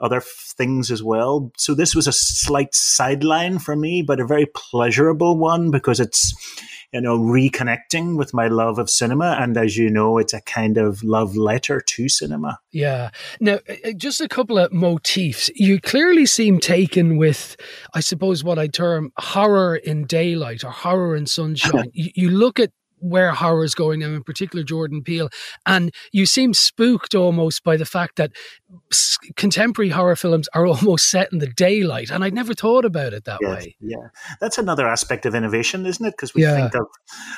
other 0.00 0.18
f- 0.18 0.52
things 0.56 0.90
as 0.90 1.02
well. 1.02 1.50
So 1.56 1.74
this 1.74 1.94
was 1.94 2.06
a 2.06 2.12
slight 2.12 2.74
sideline 2.74 3.58
for 3.58 3.76
me, 3.76 4.02
but 4.02 4.20
a 4.20 4.26
very 4.26 4.46
pleasurable 4.46 5.38
one 5.38 5.70
because 5.70 6.00
it's 6.00 6.34
you 6.92 7.00
know, 7.00 7.18
reconnecting 7.18 8.16
with 8.16 8.32
my 8.32 8.48
love 8.48 8.78
of 8.78 8.88
cinema. 8.88 9.36
And 9.38 9.56
as 9.56 9.76
you 9.76 9.90
know, 9.90 10.18
it's 10.18 10.32
a 10.32 10.40
kind 10.40 10.78
of 10.78 11.02
love 11.02 11.36
letter 11.36 11.80
to 11.80 12.08
cinema. 12.08 12.58
Yeah. 12.72 13.10
Now, 13.40 13.58
uh, 13.68 13.74
uh, 13.84 13.92
just 13.92 14.20
a 14.20 14.28
couple 14.28 14.58
of 14.58 14.72
motifs. 14.72 15.50
You 15.54 15.80
clearly 15.80 16.24
seem 16.24 16.60
taken 16.60 17.18
with, 17.18 17.56
I 17.94 18.00
suppose, 18.00 18.42
what 18.42 18.58
I 18.58 18.68
term 18.68 19.12
horror 19.18 19.76
in 19.76 20.06
daylight 20.06 20.64
or 20.64 20.70
horror 20.70 21.14
in 21.14 21.26
sunshine. 21.26 21.90
you, 21.92 22.10
you 22.14 22.30
look 22.30 22.58
at 22.58 22.72
where 23.00 23.32
horror 23.32 23.64
is 23.64 23.74
going 23.74 24.00
now, 24.00 24.08
in 24.08 24.22
particular 24.22 24.64
Jordan 24.64 25.02
Peele. 25.02 25.28
And 25.66 25.92
you 26.12 26.26
seem 26.26 26.54
spooked 26.54 27.14
almost 27.14 27.64
by 27.64 27.76
the 27.76 27.84
fact 27.84 28.16
that 28.16 28.32
contemporary 29.36 29.90
horror 29.90 30.16
films 30.16 30.48
are 30.54 30.66
almost 30.66 31.10
set 31.10 31.32
in 31.32 31.38
the 31.38 31.46
daylight. 31.46 32.10
And 32.10 32.24
I'd 32.24 32.34
never 32.34 32.54
thought 32.54 32.84
about 32.84 33.12
it 33.12 33.24
that 33.24 33.38
yes, 33.40 33.50
way. 33.50 33.76
Yeah. 33.80 34.08
That's 34.40 34.58
another 34.58 34.86
aspect 34.86 35.26
of 35.26 35.34
innovation, 35.34 35.86
isn't 35.86 36.04
it? 36.04 36.12
Because 36.12 36.34
we 36.34 36.42
yeah. 36.42 36.56
think 36.56 36.74
of 36.74 36.86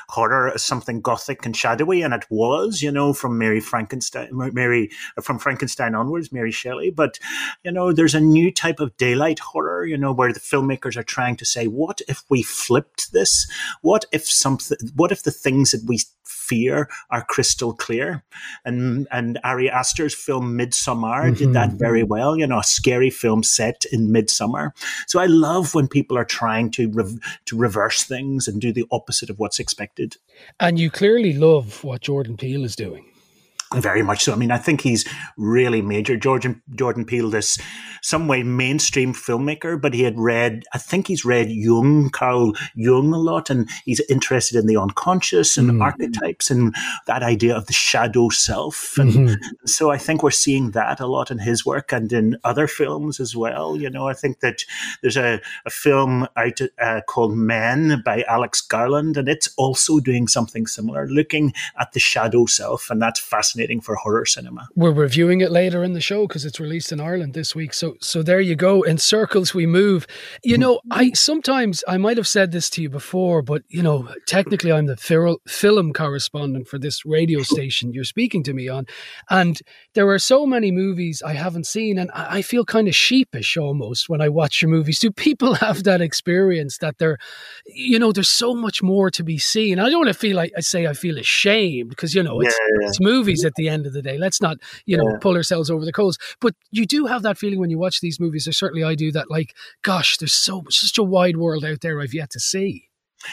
horror 0.09 0.53
as 0.55 0.63
something 0.63 1.01
gothic 1.01 1.45
and 1.47 1.57
shadowy, 1.57 2.03
and 2.03 2.15
it 2.15 2.25
was, 2.31 2.83
you 2.83 2.91
know, 2.91 3.13
from 3.13 3.39
Mary 3.39 3.61
Frankenstein, 3.61 4.29
Mary, 4.33 4.91
uh, 5.17 5.23
from 5.23 5.39
Frankenstein 5.39 5.95
onwards, 5.95 6.33
Mary 6.33 6.53
Shelley. 6.53 6.91
But, 6.91 7.19
you 7.65 7.73
know, 7.73 7.93
there's 7.93 8.15
a 8.15 8.21
new 8.21 8.53
type 8.53 8.81
of 8.81 8.97
daylight 8.97 9.39
horror, 9.39 9.85
you 9.85 9.97
know, 9.97 10.13
where 10.13 10.33
the 10.33 10.41
filmmakers 10.41 10.97
are 10.97 11.03
trying 11.03 11.37
to 11.37 11.45
say, 11.45 11.67
what 11.67 12.01
if 12.09 12.25
we 12.29 12.43
flipped 12.43 13.13
this? 13.13 13.51
What 13.83 14.05
if 14.13 14.29
something, 14.29 14.79
what 14.95 15.13
if 15.13 15.23
the 15.23 15.31
thing 15.31 15.50
things 15.51 15.73
that 15.73 15.83
we 15.87 15.99
fear 16.25 16.89
are 17.11 17.25
crystal 17.25 17.73
clear. 17.73 18.25
And 18.65 19.07
and 19.11 19.39
Ari 19.45 19.71
Aster's 19.71 20.15
film 20.15 20.59
Midsommar 20.59 21.25
mm-hmm. 21.25 21.35
did 21.35 21.53
that 21.53 21.73
very 21.73 22.03
well. 22.03 22.37
You 22.37 22.47
know, 22.47 22.59
a 22.59 22.65
scary 22.65 23.11
film 23.11 23.43
set 23.43 23.85
in 23.93 24.13
midsummer. 24.13 24.75
So 25.07 25.21
I 25.21 25.27
love 25.27 25.75
when 25.75 25.89
people 25.89 26.17
are 26.19 26.25
trying 26.25 26.71
to 26.73 26.91
re- 26.91 27.19
to 27.47 27.57
reverse 27.57 28.05
things 28.05 28.49
and 28.49 28.61
do 28.61 28.73
the 28.73 28.87
opposite 28.91 29.31
of 29.31 29.39
what's 29.39 29.59
expected. 29.59 30.17
And 30.59 30.79
you 30.79 30.91
clearly 30.91 31.33
love 31.33 31.85
what 31.85 32.03
Jordan 32.03 32.37
Peele 32.37 32.65
is 32.65 32.77
doing. 32.77 33.10
Very 33.77 34.03
much 34.03 34.25
so. 34.25 34.33
I 34.33 34.37
mean, 34.37 34.51
I 34.51 34.59
think 34.59 34.81
he's 34.81 35.05
really 35.37 35.81
major. 35.81 36.17
Jordan 36.17 36.61
Jordan 36.75 37.05
Peele, 37.05 37.31
this 37.31 37.57
some 38.03 38.27
way 38.27 38.43
mainstream 38.43 39.15
filmmaker, 39.15 39.81
but 39.81 39.95
he 39.95 40.03
had 40.03 40.19
read. 40.19 40.65
I 40.73 40.79
think 40.79 41.07
he's 41.07 41.25
read 41.25 41.51
Jung, 41.51 42.11
Carl 42.11 42.55
Jung, 42.75 43.13
a 43.13 43.19
lot, 43.19 43.49
and 43.49 43.69
he's 43.85 44.01
interested 44.09 44.59
in 44.59 44.67
the 44.67 44.77
unconscious 44.77 45.57
and 45.57 45.71
mm. 45.71 45.83
archetypes 45.83 46.51
and 46.51 46.75
that 47.07 47.23
idea 47.23 47.55
of 47.55 47.67
the 47.67 47.73
shadow 47.73 48.29
self. 48.31 48.99
And 48.99 49.13
mm-hmm. 49.13 49.67
so 49.67 49.91
I 49.91 49.99
think 49.99 50.25
we're 50.25 50.33
seeing 50.33 50.73
that 50.73 50.99
a 50.99 51.07
lot 51.07 51.31
in 51.31 51.39
his 51.39 51.65
work 51.65 51.93
and 51.93 52.13
in 52.13 52.39
other 52.43 52.67
films 52.67 53.21
as 53.21 53.37
well. 53.37 53.77
You 53.77 53.91
know, 53.91 54.09
I 54.09 54.15
think 54.15 54.41
that 54.41 54.65
there's 55.03 55.17
a, 55.17 55.41
a 55.65 55.71
film 55.71 56.27
out 56.37 56.61
uh, 56.81 57.03
called 57.07 57.37
Men 57.37 58.03
by 58.05 58.25
Alex 58.27 58.61
Garland, 58.61 59.17
and 59.17 59.29
it's 59.29 59.55
also 59.57 60.01
doing 60.01 60.27
something 60.27 60.67
similar, 60.67 61.07
looking 61.07 61.53
at 61.79 61.93
the 61.93 62.01
shadow 62.01 62.47
self, 62.47 62.91
and 62.91 63.01
that's 63.01 63.21
fascinating 63.21 63.60
fascinating 63.61 63.81
for 63.81 63.95
horror 63.95 64.27
cinema. 64.27 64.69
We're 64.75 64.93
reviewing 64.93 65.41
it 65.41 65.51
later 65.51 65.85
in 65.85 65.93
the 65.93 66.01
show 66.01 66.27
because 66.27 66.45
it's 66.45 66.61
released 66.61 66.93
in 66.93 67.01
Ireland 67.01 67.35
this 67.35 67.55
week. 67.55 67.75
So 67.75 67.97
so 68.01 68.23
there 68.23 68.41
you 68.41 68.57
go. 68.57 68.83
In 68.83 68.99
circles 68.99 69.55
we 69.55 69.67
move. 69.67 70.07
You 70.43 70.57
know, 70.59 70.81
I 70.91 71.13
sometimes 71.13 71.85
I 71.87 71.99
might 71.99 72.17
have 72.17 72.29
said 72.29 72.53
this 72.53 72.71
to 72.71 72.83
you 72.83 72.89
before, 72.89 73.43
but 73.43 73.63
you 73.69 73.83
know, 73.83 74.09
technically 74.27 74.73
I'm 74.73 74.87
the 74.87 74.97
film 75.47 75.93
correspondent 75.93 76.69
for 76.69 76.79
this 76.79 77.05
radio 77.05 77.43
station 77.55 77.93
you're 77.93 78.05
speaking 78.05 78.43
to 78.45 78.53
me 78.53 78.69
on, 78.69 78.87
and 79.29 79.61
there 79.95 80.09
are 80.09 80.19
so 80.19 80.47
many 80.47 80.71
movies 80.71 81.23
I 81.23 81.35
haven't 81.35 81.67
seen, 81.67 81.99
and 81.99 82.11
I 82.15 82.43
feel 82.43 82.65
kind 82.65 82.89
of 82.89 82.95
sheepish 82.95 83.57
almost 83.57 84.09
when 84.09 84.21
I 84.21 84.29
watch 84.29 84.63
your 84.63 84.71
movies. 84.71 85.01
Do 85.01 85.11
people 85.11 85.55
have 85.67 85.85
that 85.85 86.01
experience 86.01 86.79
that 86.79 86.99
they're, 86.99 87.19
you 87.67 87.99
know, 87.99 88.13
there's 88.13 88.29
so 88.29 88.55
much 88.55 88.83
more 88.83 89.11
to 89.11 89.23
be 89.23 89.39
seen? 89.39 89.79
I 89.79 89.91
don't 89.91 90.01
want 90.01 90.09
to 90.09 90.19
feel 90.19 90.37
like 90.37 90.53
I 90.57 90.61
say 90.61 90.87
I 90.87 90.95
feel 90.95 91.19
ashamed 91.19 91.91
because 91.91 92.15
you 92.15 92.23
know 92.23 92.41
it's, 92.41 92.59
yeah. 92.59 92.89
it's 92.89 93.01
movies 93.01 93.45
at 93.51 93.57
the 93.57 93.69
end 93.69 93.87
of 93.87 93.93
the 93.93 94.03
day. 94.03 94.17
Let's 94.17 94.41
not, 94.41 94.59
you 94.87 94.97
know, 94.97 95.11
yeah. 95.11 95.19
pull 95.21 95.37
ourselves 95.37 95.71
over 95.71 95.85
the 95.85 95.93
coals. 95.93 96.19
But 96.41 96.55
you 96.71 96.87
do 96.87 97.07
have 97.07 97.23
that 97.23 97.39
feeling 97.39 97.61
when 97.61 97.71
you 97.71 97.79
watch 97.79 98.01
these 98.01 98.21
movies, 98.21 98.47
or 98.47 98.53
certainly 98.53 98.85
I 98.85 98.95
do, 98.95 99.13
that 99.13 99.31
like, 99.31 99.55
gosh, 99.83 100.17
there's 100.17 100.33
so 100.33 100.65
such 100.71 100.97
a 100.97 101.03
wide 101.03 101.37
world 101.37 101.65
out 101.65 101.81
there 101.81 102.01
I've 102.01 102.15
yet 102.15 102.31
to 102.31 102.41
see. 102.41 102.87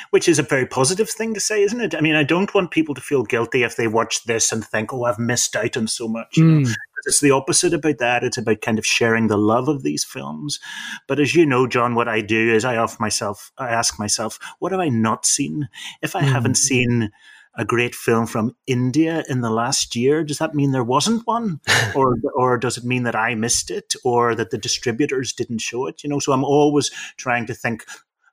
Which 0.09 0.27
is 0.27 0.37
a 0.37 0.43
very 0.43 0.65
positive 0.65 1.09
thing 1.09 1.33
to 1.33 1.39
say, 1.39 1.63
isn't 1.63 1.79
it? 1.79 1.95
I 1.95 2.01
mean, 2.01 2.15
I 2.15 2.23
don't 2.23 2.53
want 2.53 2.71
people 2.71 2.93
to 2.95 2.99
feel 2.99 3.23
guilty 3.23 3.63
if 3.63 3.77
they 3.77 3.87
watch 3.87 4.25
this 4.25 4.51
and 4.51 4.65
think, 4.65 4.91
"Oh, 4.91 5.05
I've 5.05 5.17
missed 5.17 5.55
out 5.55 5.77
on 5.77 5.87
so 5.87 6.09
much." 6.09 6.35
Mm. 6.35 6.69
It's 7.05 7.21
the 7.21 7.31
opposite 7.31 7.73
about 7.73 7.99
that. 7.99 8.23
It's 8.23 8.37
about 8.37 8.59
kind 8.59 8.77
of 8.77 8.85
sharing 8.85 9.27
the 9.27 9.37
love 9.37 9.69
of 9.69 9.83
these 9.83 10.03
films. 10.03 10.59
But 11.07 11.21
as 11.21 11.33
you 11.33 11.45
know, 11.45 11.65
John, 11.65 11.95
what 11.95 12.09
I 12.09 12.19
do 12.19 12.53
is 12.53 12.65
I 12.65 12.75
ask 12.75 12.99
myself, 12.99 13.51
I 13.57 13.69
ask 13.69 13.97
myself, 13.97 14.37
what 14.59 14.73
have 14.73 14.81
I 14.81 14.89
not 14.89 15.25
seen? 15.25 15.69
If 16.01 16.17
I 16.17 16.21
mm. 16.21 16.31
haven't 16.31 16.57
seen 16.57 17.11
a 17.57 17.65
great 17.65 17.95
film 17.95 18.27
from 18.27 18.55
India 18.67 19.23
in 19.27 19.41
the 19.41 19.49
last 19.49 19.95
year, 19.95 20.23
does 20.23 20.37
that 20.37 20.53
mean 20.53 20.71
there 20.71 20.83
wasn't 20.83 21.25
one, 21.25 21.59
or 21.95 22.17
or 22.35 22.57
does 22.57 22.77
it 22.77 22.83
mean 22.83 23.03
that 23.03 23.15
I 23.15 23.35
missed 23.35 23.71
it, 23.71 23.95
or 24.03 24.35
that 24.35 24.51
the 24.51 24.57
distributors 24.57 25.33
didn't 25.33 25.59
show 25.59 25.87
it? 25.87 26.03
You 26.03 26.09
know, 26.09 26.19
so 26.19 26.31
I'm 26.31 26.45
always 26.45 26.91
trying 27.17 27.45
to 27.47 27.53
think. 27.53 27.83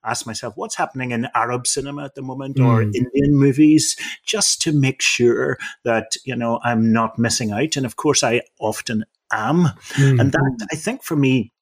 Ask 0.06 0.26
myself 0.26 0.52
what's 0.54 0.74
happening 0.76 1.12
in 1.12 1.28
Arab 1.34 1.66
cinema 1.66 2.04
at 2.04 2.14
the 2.14 2.20
moment 2.20 2.58
mm. 2.58 2.66
or 2.66 2.82
Indian 2.82 3.34
movies, 3.34 3.96
just 4.22 4.60
to 4.60 4.70
make 4.70 5.00
sure 5.00 5.56
that 5.84 6.16
you 6.26 6.36
know 6.36 6.60
I'm 6.62 6.92
not 6.92 7.18
missing 7.18 7.52
out. 7.52 7.76
And 7.76 7.86
of 7.86 7.96
course, 7.96 8.22
I 8.22 8.42
often 8.60 9.06
am. 9.32 9.68
Mm. 9.94 10.20
And 10.20 10.32
that 10.32 10.68
I 10.70 10.76
think 10.76 11.02
for 11.02 11.16
me, 11.16 11.54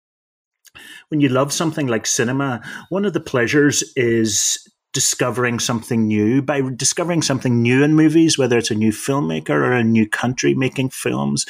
when 1.09 1.21
you 1.21 1.29
love 1.29 1.53
something 1.53 1.87
like 1.87 2.05
cinema, 2.05 2.61
one 2.89 3.05
of 3.05 3.13
the 3.13 3.21
pleasures 3.21 3.85
is 3.95 4.67
discovering 4.93 5.59
something 5.59 6.07
new. 6.07 6.43
By 6.43 6.63
discovering 6.75 7.23
something 7.23 7.63
new 7.63 7.83
in 7.83 7.95
movies 7.95 8.39
whether 8.39 8.59
it's 8.59 8.71
a 8.71 8.75
new 8.75 8.93
filmmaker 8.93 9.51
or 9.51 9.73
a 9.73 9.85
new 9.85 10.09
country 10.09 10.55
making 10.55 10.91
films 10.91 11.47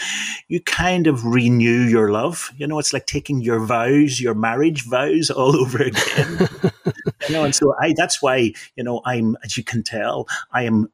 you 0.49 0.61
kind 0.61 1.07
of 1.07 1.25
renew 1.25 1.83
your 1.83 2.11
love. 2.11 2.51
You 2.57 2.67
know 2.67 2.79
it's 2.79 2.93
like 2.93 3.07
taking 3.07 3.41
your 3.41 3.61
vows 3.61 4.21
your 4.21 4.35
marriage 4.35 4.85
vows 4.85 5.31
all 5.39 5.57
over 5.57 5.83
again. 5.83 6.49
You 7.29 7.35
know 7.35 7.45
and 7.45 7.55
so 7.55 7.75
i 7.81 7.95
that's 7.97 8.21
why 8.21 8.53
you 8.75 8.83
know 8.83 9.01
i'm 9.05 9.37
as 9.45 9.57
you 9.57 9.63
can 9.63 9.85
tell 9.85 10.27
i 10.53 10.65
am 10.65 10.91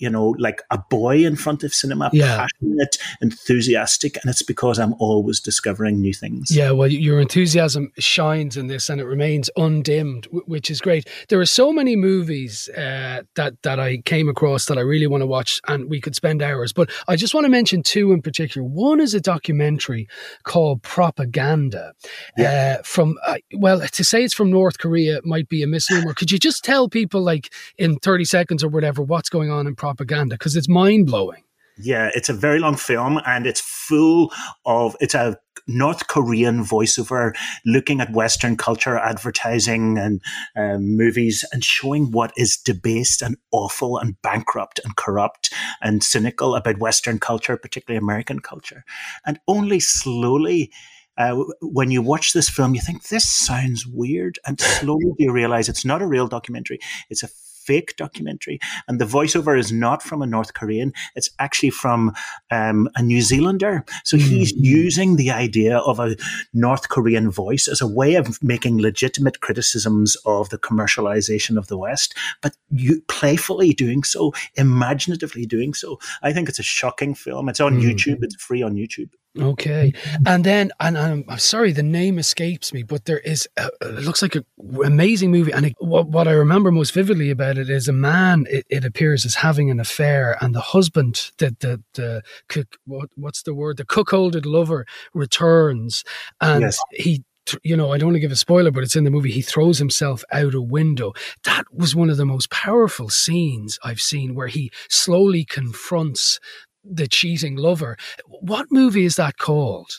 you 0.00 0.08
know, 0.08 0.34
like 0.38 0.62
a 0.70 0.78
boy 0.78 1.24
in 1.24 1.36
front 1.36 1.62
of 1.62 1.74
cinema, 1.74 2.10
yeah. 2.12 2.38
passionate, 2.38 2.96
enthusiastic, 3.20 4.16
and 4.16 4.30
it's 4.30 4.42
because 4.42 4.78
I'm 4.78 4.94
always 4.98 5.40
discovering 5.40 6.00
new 6.00 6.14
things. 6.14 6.50
Yeah, 6.50 6.70
well, 6.70 6.88
your 6.88 7.20
enthusiasm 7.20 7.92
shines 7.98 8.56
in 8.56 8.66
this, 8.66 8.88
and 8.88 8.98
it 8.98 9.04
remains 9.04 9.50
undimmed, 9.56 10.26
which 10.46 10.70
is 10.70 10.80
great. 10.80 11.06
There 11.28 11.38
are 11.38 11.46
so 11.46 11.70
many 11.70 11.96
movies 11.96 12.70
uh, 12.70 13.22
that 13.34 13.62
that 13.62 13.78
I 13.78 13.98
came 13.98 14.28
across 14.28 14.66
that 14.66 14.78
I 14.78 14.80
really 14.80 15.06
want 15.06 15.20
to 15.20 15.26
watch, 15.26 15.60
and 15.68 15.90
we 15.90 16.00
could 16.00 16.16
spend 16.16 16.42
hours. 16.42 16.72
But 16.72 16.90
I 17.06 17.16
just 17.16 17.34
want 17.34 17.44
to 17.44 17.50
mention 17.50 17.82
two 17.82 18.12
in 18.12 18.22
particular. 18.22 18.66
One 18.66 19.00
is 19.00 19.14
a 19.14 19.20
documentary 19.20 20.08
called 20.44 20.82
Propaganda, 20.82 21.92
yeah. 22.38 22.78
uh, 22.78 22.82
from 22.84 23.18
uh, 23.26 23.36
well, 23.58 23.80
to 23.86 24.04
say 24.04 24.24
it's 24.24 24.32
from 24.32 24.50
North 24.50 24.78
Korea 24.78 25.20
might 25.24 25.50
be 25.50 25.62
a 25.62 25.66
misnomer. 25.66 26.14
Could 26.14 26.30
you 26.30 26.38
just 26.38 26.64
tell 26.64 26.88
people, 26.88 27.20
like 27.20 27.52
in 27.76 27.96
thirty 27.96 28.24
seconds 28.24 28.64
or 28.64 28.68
whatever, 28.68 29.02
what's 29.02 29.28
going 29.28 29.50
on 29.50 29.66
in 29.66 29.74
propaganda? 29.74 29.89
Propaganda 29.90 30.36
because 30.36 30.56
it's 30.56 30.68
mind 30.68 31.06
blowing. 31.06 31.42
Yeah, 31.82 32.10
it's 32.14 32.28
a 32.28 32.34
very 32.34 32.58
long 32.58 32.76
film 32.76 33.20
and 33.26 33.46
it's 33.46 33.60
full 33.60 34.32
of, 34.66 34.96
it's 35.00 35.14
a 35.14 35.38
North 35.66 36.08
Korean 36.08 36.62
voiceover 36.62 37.34
looking 37.64 38.00
at 38.00 38.12
Western 38.12 38.56
culture, 38.56 38.98
advertising, 38.98 39.98
and 39.98 40.20
um, 40.56 40.96
movies 40.96 41.44
and 41.52 41.64
showing 41.64 42.10
what 42.10 42.32
is 42.36 42.56
debased 42.56 43.22
and 43.22 43.36
awful 43.50 43.98
and 43.98 44.20
bankrupt 44.22 44.80
and 44.84 44.96
corrupt 44.96 45.52
and 45.80 46.02
cynical 46.04 46.54
about 46.54 46.78
Western 46.78 47.18
culture, 47.18 47.56
particularly 47.56 47.98
American 47.98 48.40
culture. 48.40 48.84
And 49.24 49.38
only 49.48 49.80
slowly, 49.80 50.70
uh, 51.16 51.36
when 51.62 51.90
you 51.90 52.02
watch 52.02 52.32
this 52.32 52.48
film, 52.48 52.74
you 52.74 52.80
think 52.80 53.08
this 53.08 53.28
sounds 53.28 53.86
weird, 53.86 54.38
and 54.46 54.60
slowly 54.60 55.12
you 55.18 55.32
realize 55.32 55.68
it's 55.68 55.84
not 55.84 56.02
a 56.02 56.06
real 56.06 56.28
documentary. 56.28 56.78
It's 57.10 57.22
a 57.22 57.28
fake 57.70 57.94
documentary. 57.96 58.58
And 58.88 59.00
the 59.00 59.04
voiceover 59.04 59.56
is 59.56 59.70
not 59.70 60.02
from 60.02 60.22
a 60.22 60.26
North 60.26 60.54
Korean, 60.54 60.92
it's 61.14 61.30
actually 61.38 61.70
from 61.70 62.12
um, 62.50 62.88
a 62.96 63.02
New 63.02 63.22
Zealander. 63.22 63.84
So 64.02 64.16
mm-hmm. 64.16 64.28
he's 64.28 64.52
using 64.52 65.14
the 65.14 65.30
idea 65.30 65.78
of 65.78 66.00
a 66.00 66.16
North 66.52 66.88
Korean 66.88 67.30
voice 67.30 67.68
as 67.68 67.80
a 67.80 67.86
way 67.86 68.16
of 68.16 68.42
making 68.42 68.80
legitimate 68.80 69.40
criticisms 69.40 70.16
of 70.26 70.48
the 70.48 70.58
commercialization 70.58 71.56
of 71.56 71.68
the 71.68 71.78
West, 71.78 72.16
but 72.42 72.56
you 72.70 73.02
playfully 73.06 73.72
doing 73.72 74.02
so, 74.02 74.32
imaginatively 74.56 75.46
doing 75.46 75.72
so. 75.72 76.00
I 76.22 76.32
think 76.32 76.48
it's 76.48 76.58
a 76.58 76.64
shocking 76.64 77.14
film. 77.14 77.48
It's 77.48 77.60
on 77.60 77.74
mm-hmm. 77.74 77.88
YouTube, 77.88 78.24
it's 78.24 78.42
free 78.42 78.62
on 78.62 78.74
YouTube. 78.74 79.10
Okay, 79.38 79.92
and 80.26 80.42
then 80.42 80.72
and 80.80 80.98
I'm, 80.98 81.24
I'm, 81.28 81.38
sorry 81.38 81.70
the 81.70 81.84
name 81.84 82.18
escapes 82.18 82.72
me, 82.72 82.82
but 82.82 83.04
there 83.04 83.20
is 83.20 83.48
a, 83.56 83.70
it 83.80 84.02
looks 84.02 84.22
like 84.22 84.34
an 84.34 84.44
amazing 84.84 85.30
movie, 85.30 85.52
and 85.52 85.66
it, 85.66 85.76
what, 85.78 86.08
what 86.08 86.26
I 86.26 86.32
remember 86.32 86.72
most 86.72 86.92
vividly 86.92 87.30
about 87.30 87.56
it 87.56 87.70
is 87.70 87.86
a 87.86 87.92
man. 87.92 88.46
It, 88.50 88.66
it 88.68 88.84
appears 88.84 89.24
as 89.24 89.36
having 89.36 89.70
an 89.70 89.78
affair, 89.78 90.36
and 90.40 90.52
the 90.52 90.60
husband, 90.60 91.30
the 91.38 91.54
the 91.60 91.80
the 91.94 92.22
cook, 92.48 92.76
what, 92.86 93.10
what's 93.14 93.42
the 93.42 93.54
word? 93.54 93.76
The 93.76 93.84
cuckolded 93.84 94.46
lover 94.46 94.84
returns, 95.14 96.02
and 96.40 96.62
yes. 96.62 96.80
he 96.90 97.22
you 97.62 97.76
know, 97.76 97.92
I 97.92 97.98
don't 97.98 98.08
want 98.08 98.16
to 98.16 98.20
give 98.20 98.32
a 98.32 98.36
spoiler, 98.36 98.70
but 98.70 98.82
it's 98.82 98.96
in 98.96 99.04
the 99.04 99.10
movie. 99.10 99.30
He 99.30 99.42
throws 99.42 99.78
himself 99.78 100.24
out 100.30 100.54
a 100.54 100.60
window. 100.60 101.12
That 101.44 101.64
was 101.72 101.96
one 101.96 102.10
of 102.10 102.16
the 102.16 102.26
most 102.26 102.50
powerful 102.50 103.08
scenes 103.08 103.78
I've 103.82 104.00
seen 104.00 104.34
where 104.34 104.46
he 104.46 104.70
slowly 104.88 105.44
confronts 105.44 106.38
the 106.84 107.06
cheating 107.06 107.56
lover. 107.56 107.96
What 108.26 108.66
movie 108.70 109.04
is 109.04 109.16
that 109.16 109.38
called? 109.38 109.90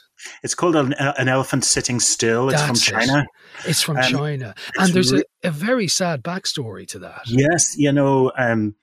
It's 0.44 0.56
called 0.56 0.76
an, 0.76 0.94
an 0.94 1.28
elephant 1.28 1.66
sitting 1.66 2.00
still. 2.00 2.50
It's 2.50 2.62
That's 2.62 2.88
from 2.88 3.00
China. 3.00 3.20
It. 3.22 3.70
It's 3.70 3.82
from 3.82 3.98
um, 3.98 4.04
China, 4.04 4.56
and 4.78 4.94
there's 4.94 5.14
re- 5.14 5.24
a, 5.44 5.48
a, 5.48 5.52
very 5.52 5.88
sad 5.88 6.24
backstory 6.24 6.88
to 6.90 7.00
that. 7.00 7.22
Yes, 7.26 7.76
you 7.78 7.92
know, 7.92 8.32
um, 8.38 8.76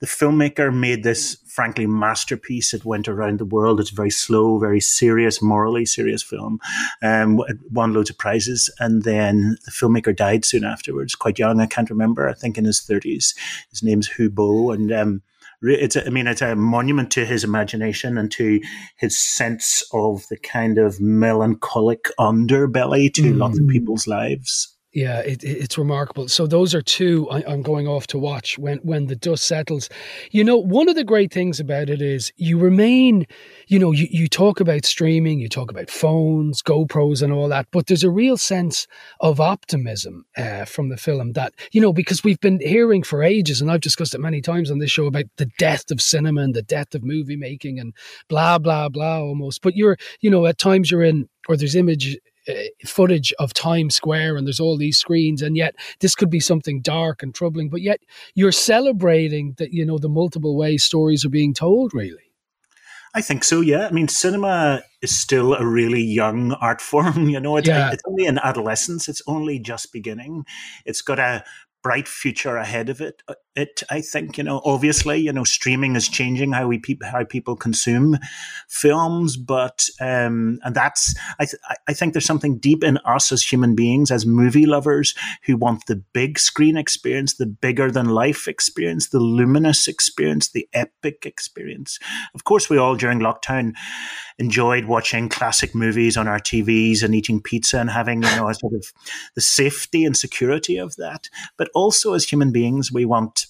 the 0.00 0.06
filmmaker 0.06 0.74
made 0.74 1.02
this 1.02 1.36
frankly 1.46 1.86
masterpiece. 1.86 2.72
It 2.72 2.84
went 2.84 3.08
around 3.08 3.38
the 3.38 3.44
world. 3.44 3.80
It's 3.80 3.92
a 3.92 3.94
very 3.94 4.10
slow, 4.10 4.58
very 4.58 4.80
serious, 4.80 5.42
morally 5.42 5.84
serious 5.84 6.22
film. 6.22 6.58
Um, 7.02 7.40
it 7.48 7.58
won 7.70 7.92
loads 7.92 8.10
of 8.10 8.18
prizes, 8.18 8.72
and 8.78 9.02
then 9.02 9.58
the 9.64 9.70
filmmaker 9.70 10.14
died 10.14 10.44
soon 10.44 10.64
afterwards, 10.64 11.14
quite 11.14 11.38
young. 11.38 11.60
I 11.60 11.66
can't 11.66 11.90
remember. 11.90 12.28
I 12.28 12.34
think 12.34 12.56
in 12.58 12.64
his 12.64 12.80
thirties. 12.80 13.34
His 13.70 13.82
name's 13.82 14.08
Hu 14.08 14.30
Bo, 14.30 14.70
and 14.70 14.92
um, 14.92 15.22
it's 15.62 15.96
a, 15.96 16.06
I 16.06 16.10
mean 16.10 16.26
it's 16.26 16.42
a 16.42 16.54
monument 16.54 17.10
to 17.12 17.26
his 17.26 17.44
imagination 17.44 18.16
and 18.18 18.30
to 18.32 18.60
his 18.96 19.18
sense 19.18 19.82
of 19.92 20.24
the 20.30 20.38
kind 20.38 20.78
of 20.78 21.00
melancholic 21.00 22.04
underbelly 22.18 23.12
to 23.14 23.22
mm. 23.22 23.38
lots 23.38 23.58
of 23.58 23.66
people's 23.68 24.06
lives. 24.06 24.74
Yeah, 24.94 25.20
it, 25.20 25.44
it's 25.44 25.76
remarkable. 25.76 26.28
So 26.28 26.46
those 26.46 26.74
are 26.74 26.80
two 26.80 27.28
I, 27.28 27.40
am 27.52 27.60
going 27.60 27.86
off 27.86 28.06
to 28.06 28.18
watch 28.18 28.58
when 28.58 28.78
when 28.78 29.06
the 29.06 29.16
dust 29.16 29.44
settles. 29.44 29.90
You 30.30 30.42
know, 30.42 30.56
one 30.56 30.88
of 30.88 30.94
the 30.94 31.04
great 31.04 31.30
things 31.30 31.60
about 31.60 31.90
it 31.90 32.00
is 32.00 32.32
you 32.36 32.58
remain. 32.58 33.26
You 33.66 33.78
know, 33.78 33.92
you, 33.92 34.08
you 34.10 34.28
talk 34.28 34.60
about 34.60 34.86
streaming, 34.86 35.40
you 35.40 35.48
talk 35.50 35.70
about 35.70 35.90
phones, 35.90 36.62
GoPros, 36.62 37.20
and 37.20 37.34
all 37.34 37.48
that, 37.48 37.66
but 37.70 37.86
there's 37.86 38.02
a 38.02 38.10
real 38.10 38.38
sense 38.38 38.86
of 39.20 39.40
optimism 39.42 40.24
uh, 40.38 40.64
from 40.64 40.88
the 40.88 40.96
film 40.96 41.32
that 41.32 41.52
you 41.70 41.82
know 41.82 41.92
because 41.92 42.24
we've 42.24 42.40
been 42.40 42.58
hearing 42.60 43.02
for 43.02 43.22
ages, 43.22 43.60
and 43.60 43.70
I've 43.70 43.82
discussed 43.82 44.14
it 44.14 44.20
many 44.20 44.40
times 44.40 44.70
on 44.70 44.78
this 44.78 44.90
show 44.90 45.04
about 45.04 45.26
the 45.36 45.50
death 45.58 45.90
of 45.90 46.00
cinema 46.00 46.40
and 46.40 46.54
the 46.54 46.62
death 46.62 46.94
of 46.94 47.04
movie 47.04 47.36
making 47.36 47.78
and 47.78 47.92
blah 48.28 48.56
blah 48.56 48.88
blah 48.88 49.20
almost. 49.20 49.60
But 49.60 49.76
you're, 49.76 49.98
you 50.22 50.30
know, 50.30 50.46
at 50.46 50.56
times 50.56 50.90
you're 50.90 51.02
in 51.02 51.28
or 51.46 51.56
there's 51.56 51.76
image 51.76 52.16
Uh, 52.48 52.54
footage 52.86 53.32
of 53.38 53.52
Times 53.52 53.94
Square 53.94 54.36
and 54.36 54.46
there's 54.46 54.60
all 54.60 54.76
these 54.78 54.96
screens 54.96 55.42
and 55.42 55.56
yet 55.56 55.74
this 56.00 56.14
could 56.14 56.30
be 56.30 56.40
something 56.40 56.80
dark 56.80 57.22
and 57.22 57.34
troubling 57.34 57.68
but 57.68 57.82
yet 57.82 58.00
you're 58.34 58.52
celebrating 58.52 59.54
that 59.58 59.72
you 59.72 59.84
know 59.84 59.98
the 59.98 60.08
multiple 60.08 60.56
ways 60.56 60.82
stories 60.82 61.24
are 61.24 61.30
being 61.30 61.52
told 61.52 61.92
really 61.92 62.28
I 63.14 63.22
think 63.22 63.42
so. 63.42 63.62
Yeah, 63.62 63.86
I 63.86 63.90
mean, 63.90 64.06
cinema 64.08 64.82
is 65.00 65.18
still 65.18 65.54
a 65.54 65.66
really 65.66 66.02
young 66.02 66.52
art 66.52 66.80
form. 66.90 67.28
You 67.30 67.40
know, 67.40 67.56
it's, 67.56 67.66
Yeah. 67.66 67.90
it's 67.90 68.02
only 68.06 68.26
in 68.26 68.38
adolescence. 68.38 69.08
It's 69.08 69.22
only 69.26 69.58
just 69.58 69.92
beginning. 69.92 70.44
It's 70.84 71.00
got 71.00 71.18
a 71.18 71.42
bright 71.82 72.06
future 72.06 72.56
ahead 72.56 72.88
of 72.90 73.00
it. 73.00 73.22
Uh, 73.26 73.34
It, 73.58 73.82
I 73.90 74.00
think, 74.00 74.38
you 74.38 74.44
know, 74.44 74.62
obviously, 74.64 75.16
you 75.16 75.32
know, 75.32 75.42
streaming 75.42 75.96
is 75.96 76.08
changing 76.08 76.52
how 76.52 76.68
we 76.68 76.78
peop 76.78 77.02
how 77.02 77.24
people 77.24 77.56
consume 77.56 78.16
films, 78.68 79.36
but 79.36 79.88
um, 80.00 80.60
and 80.62 80.76
that's 80.76 81.12
I 81.40 81.44
th- 81.44 81.60
I 81.88 81.92
think 81.92 82.12
there's 82.12 82.24
something 82.24 82.58
deep 82.58 82.84
in 82.84 82.98
us 82.98 83.32
as 83.32 83.42
human 83.42 83.74
beings, 83.74 84.12
as 84.12 84.24
movie 84.24 84.64
lovers, 84.64 85.12
who 85.42 85.56
want 85.56 85.86
the 85.86 85.96
big 85.96 86.38
screen 86.38 86.76
experience, 86.76 87.34
the 87.34 87.46
bigger 87.46 87.90
than 87.90 88.06
life 88.10 88.46
experience, 88.46 89.08
the 89.08 89.18
luminous 89.18 89.88
experience, 89.88 90.50
the 90.50 90.68
epic 90.72 91.26
experience. 91.26 91.98
Of 92.36 92.44
course, 92.44 92.70
we 92.70 92.78
all 92.78 92.94
during 92.94 93.18
lockdown 93.18 93.74
enjoyed 94.38 94.84
watching 94.84 95.28
classic 95.28 95.74
movies 95.74 96.16
on 96.16 96.28
our 96.28 96.38
TVs 96.38 97.02
and 97.02 97.12
eating 97.12 97.42
pizza 97.42 97.80
and 97.80 97.90
having, 97.90 98.22
you 98.22 98.36
know, 98.36 98.48
a 98.48 98.54
sort 98.54 98.74
of 98.74 98.86
the 99.34 99.40
safety 99.40 100.04
and 100.04 100.16
security 100.16 100.76
of 100.76 100.94
that. 100.94 101.28
But 101.56 101.70
also 101.74 102.12
as 102.14 102.24
human 102.24 102.52
beings, 102.52 102.92
we 102.92 103.04
want 103.04 103.47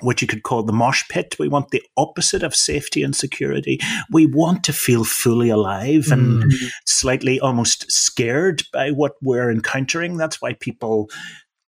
what 0.00 0.20
you 0.20 0.28
could 0.28 0.42
call 0.42 0.62
the 0.62 0.72
mosh 0.72 1.04
pit. 1.08 1.36
We 1.38 1.48
want 1.48 1.70
the 1.70 1.82
opposite 1.96 2.42
of 2.42 2.54
safety 2.54 3.02
and 3.02 3.14
security. 3.14 3.78
We 4.10 4.26
want 4.26 4.64
to 4.64 4.72
feel 4.72 5.04
fully 5.04 5.50
alive 5.50 6.10
and 6.10 6.44
mm. 6.44 6.52
slightly 6.86 7.40
almost 7.40 7.90
scared 7.90 8.62
by 8.72 8.90
what 8.90 9.12
we're 9.22 9.50
encountering. 9.50 10.16
That's 10.16 10.42
why 10.42 10.54
people 10.54 11.08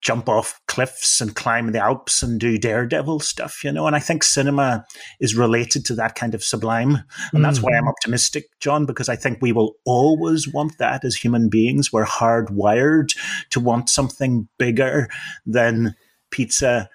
jump 0.05 0.29
off 0.29 0.61
cliffs 0.69 1.23
and 1.23 1.35
climb 1.35 1.73
the 1.73 1.79
Alps 1.79 2.23
and 2.23 2.39
do 2.39 2.59
daredevil 2.59 3.21
stuff, 3.21 3.65
you 3.65 3.73
know. 3.73 3.87
And 3.87 3.97
I 3.97 4.01
think 4.01 4.23
cinema 4.23 4.85
is 5.19 5.35
related 5.35 5.87
to 5.87 5.95
that 5.95 6.15
kind 6.15 6.35
of 6.35 6.45
sublime. 6.45 6.99
And 7.33 7.43
that's 7.43 7.63
why 7.63 7.73
I'm 7.73 7.85
mm. 7.85 7.89
optimistic, 7.89 8.45
John, 8.61 8.85
because 8.85 9.09
I 9.09 9.17
think 9.17 9.39
we 9.41 9.53
will 9.53 9.75
always 9.87 10.47
want 10.47 10.77
that 10.79 11.05
as 11.05 11.17
human 11.17 11.49
beings. 11.49 11.91
We're 11.91 12.05
hardwired 12.05 13.17
to 13.51 13.61
want 13.61 13.89
something 13.89 14.47
bigger 14.59 15.09
than 15.47 15.95
pizza 16.31 16.91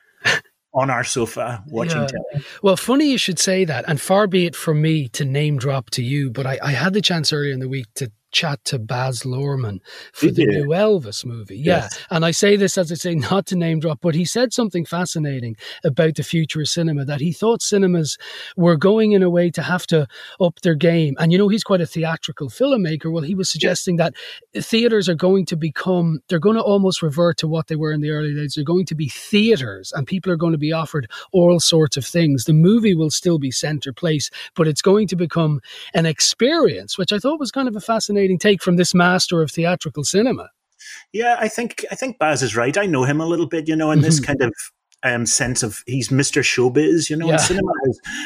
on 0.74 0.90
our 0.90 1.04
sofa 1.04 1.64
watching 1.68 2.02
Yeah. 2.02 2.08
telly. 2.08 2.46
Well, 2.62 2.78
funny 2.78 3.12
you 3.12 3.18
should 3.18 3.40
say 3.40 3.66
that, 3.66 3.86
and 3.88 4.00
far 4.00 4.28
be 4.28 4.46
it 4.46 4.56
from 4.56 4.82
me 4.82 5.08
to 5.10 5.26
name 5.26 5.58
drop 5.58 5.90
to 5.92 6.04
you, 6.04 6.30
but 6.32 6.46
I, 6.46 6.60
I 6.62 6.72
had 6.72 6.94
the 6.94 7.02
chance 7.02 7.34
earlier 7.34 7.52
in 7.52 7.60
the 7.60 7.70
week 7.70 7.88
to 7.96 8.12
chat 8.32 8.64
to 8.66 8.80
Baz 8.80 9.22
Luhrmann 9.24 9.80
for 10.14 10.28
Did 10.28 10.36
the 10.36 10.42
you? 10.44 10.52
new 10.52 10.68
Elvis 10.70 11.26
movie. 11.26 11.58
Yeah. 11.58 11.82
Yes. 11.82 12.00
And 12.10 12.26
I 12.26 12.32
say 12.32 12.56
this 12.56 12.78
as 12.78 12.92
I 12.92 12.96
say, 12.96 13.16
not 13.16 13.46
to 13.48 13.56
name 13.56 13.80
drop, 13.80 14.00
but 14.02 14.16
he 14.16 14.26
said 14.26 14.54
something 14.54 14.86
fascinating 14.86 15.56
about 15.84 16.16
the 16.16 16.24
future 16.24 16.62
of 16.62 16.68
cinema 16.68 17.06
that 17.06 17.22
he 17.22 17.32
thought 17.32 17.62
cinemas 17.62 18.18
were 18.56 18.78
going 18.78 19.12
in 19.14 19.24
a 19.24 19.30
way 19.30 19.50
to 19.52 19.62
have 19.62 19.88
to 19.88 20.08
up 20.40 20.60
their 20.62 20.76
game. 20.76 21.16
And 21.20 21.32
you 21.32 21.38
know, 21.38 21.48
he's 21.48 21.64
quite 21.64 21.82
a 21.82 21.86
theatrical 21.86 22.50
filmmaker. 22.50 23.12
Well, 23.12 23.24
he 23.24 23.36
was 23.36 23.50
suggesting 23.50 23.98
that 23.98 24.14
theaters 24.56 25.10
are 25.10 25.16
going 25.16 25.46
to 25.48 25.56
become, 25.56 26.20
they're 26.28 26.40
going 26.40 26.56
to 26.56 26.62
almost 26.62 27.02
revert 27.02 27.38
to 27.38 27.48
what 27.48 27.68
they 27.68 27.76
were 27.76 27.92
in 27.92 28.02
the 28.02 28.12
early 28.12 28.34
days. 28.34 28.54
They're 28.54 28.64
going 28.64 28.86
to 28.88 28.96
be 28.96 29.10
theaters 29.10 29.92
and 29.96 30.06
people 30.06 30.32
are 30.32 30.38
going 30.38 30.54
to 30.54 30.58
be 30.58 30.74
offered 30.74 31.10
all 31.32 31.60
sorts 31.60 31.98
of 31.98 32.06
things. 32.06 32.46
The 32.46 32.54
movie 32.54 32.96
will 32.96 33.12
still 33.12 33.40
be 33.40 33.52
center 33.52 33.94
place, 33.94 34.30
but 34.56 34.68
it's 34.68 34.82
going 34.82 35.08
to 35.08 35.16
become 35.16 35.62
an 35.94 36.06
experience, 36.06 36.98
which 36.98 37.12
I 37.12 37.20
thought 37.20 37.40
was 37.40 37.52
kind 37.52 37.68
of 37.68 37.76
a 37.76 37.82
fascinating 37.82 38.19
take 38.40 38.62
from 38.62 38.76
this 38.76 38.94
master 38.94 39.42
of 39.42 39.52
theatrical 39.52 40.04
cinema. 40.04 40.50
Yeah, 41.14 41.38
I 41.40 41.48
think 41.48 41.86
I 41.92 41.96
think 41.96 42.20
Baz 42.20 42.42
is 42.42 42.56
right. 42.56 42.78
I 42.78 42.86
know 42.86 43.04
him 43.04 43.20
a 43.20 43.26
little 43.26 43.48
bit, 43.48 43.68
you 43.68 43.76
know, 43.76 43.92
in 43.92 44.02
this 44.02 44.20
kind 44.20 44.42
of 44.42 44.54
um, 45.04 45.26
sense 45.26 45.64
of 45.64 45.82
he's 45.88 46.10
Mr. 46.10 46.42
Showbiz, 46.42 47.10
you 47.10 47.16
know, 47.16 47.28
Yeah. 47.28 47.34
in 47.34 47.40
cinema 47.40 47.72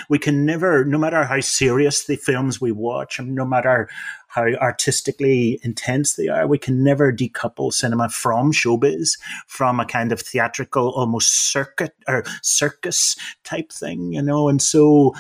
we 0.10 0.18
can 0.18 0.46
never, 0.46 0.84
no 0.86 0.98
matter 0.98 1.24
how 1.24 1.40
serious 1.40 2.06
the 2.06 2.16
films 2.16 2.60
we 2.60 2.72
watch, 2.72 3.20
and 3.20 3.36
no 3.36 3.46
matter 3.46 3.90
how 4.28 4.48
artistically 4.56 5.60
intense 5.64 6.16
they 6.16 6.28
are, 6.28 6.48
we 6.48 6.58
can 6.58 6.84
never 6.84 7.14
decouple 7.14 7.72
cinema 7.72 8.10
from 8.10 8.52
showbiz, 8.52 9.20
from 9.48 9.80
a 9.80 9.86
kind 9.86 10.12
of 10.12 10.20
theatrical, 10.20 10.90
almost 10.92 11.52
circuit 11.52 11.94
or 12.08 12.24
circus 12.42 13.16
type 13.44 13.72
thing, 13.72 14.14
you 14.14 14.22
know, 14.22 14.50
and 14.50 14.62
so 14.62 15.14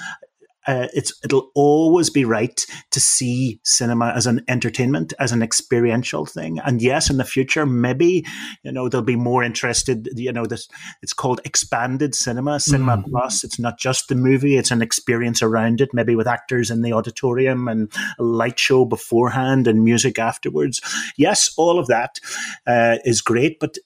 uh, 0.67 0.87
it's 0.93 1.13
it'll 1.23 1.51
always 1.55 2.09
be 2.09 2.25
right 2.25 2.65
to 2.91 2.99
see 2.99 3.59
cinema 3.63 4.13
as 4.15 4.27
an 4.27 4.43
entertainment, 4.47 5.13
as 5.19 5.31
an 5.31 5.41
experiential 5.41 6.25
thing. 6.25 6.59
And 6.59 6.81
yes, 6.81 7.09
in 7.09 7.17
the 7.17 7.23
future, 7.23 7.65
maybe 7.65 8.25
you 8.63 8.71
know 8.71 8.89
they'll 8.89 9.01
be 9.01 9.15
more 9.15 9.43
interested. 9.43 10.09
You 10.15 10.31
know, 10.31 10.45
this 10.45 10.67
it's 11.01 11.13
called 11.13 11.41
expanded 11.45 12.15
cinema, 12.15 12.59
cinema 12.59 13.03
plus. 13.09 13.43
It's 13.43 13.59
not 13.59 13.77
just 13.77 14.07
the 14.07 14.15
movie; 14.15 14.57
it's 14.57 14.71
an 14.71 14.81
experience 14.81 15.41
around 15.41 15.81
it. 15.81 15.93
Maybe 15.93 16.15
with 16.15 16.27
actors 16.27 16.71
in 16.71 16.81
the 16.81 16.93
auditorium 16.93 17.67
and 17.67 17.91
a 18.19 18.23
light 18.23 18.59
show 18.59 18.85
beforehand 18.85 19.67
and 19.67 19.83
music 19.83 20.19
afterwards. 20.19 20.81
Yes, 21.17 21.53
all 21.57 21.79
of 21.79 21.87
that 21.87 22.19
uh, 22.65 22.97
is 23.03 23.21
great, 23.21 23.59
but 23.59 23.77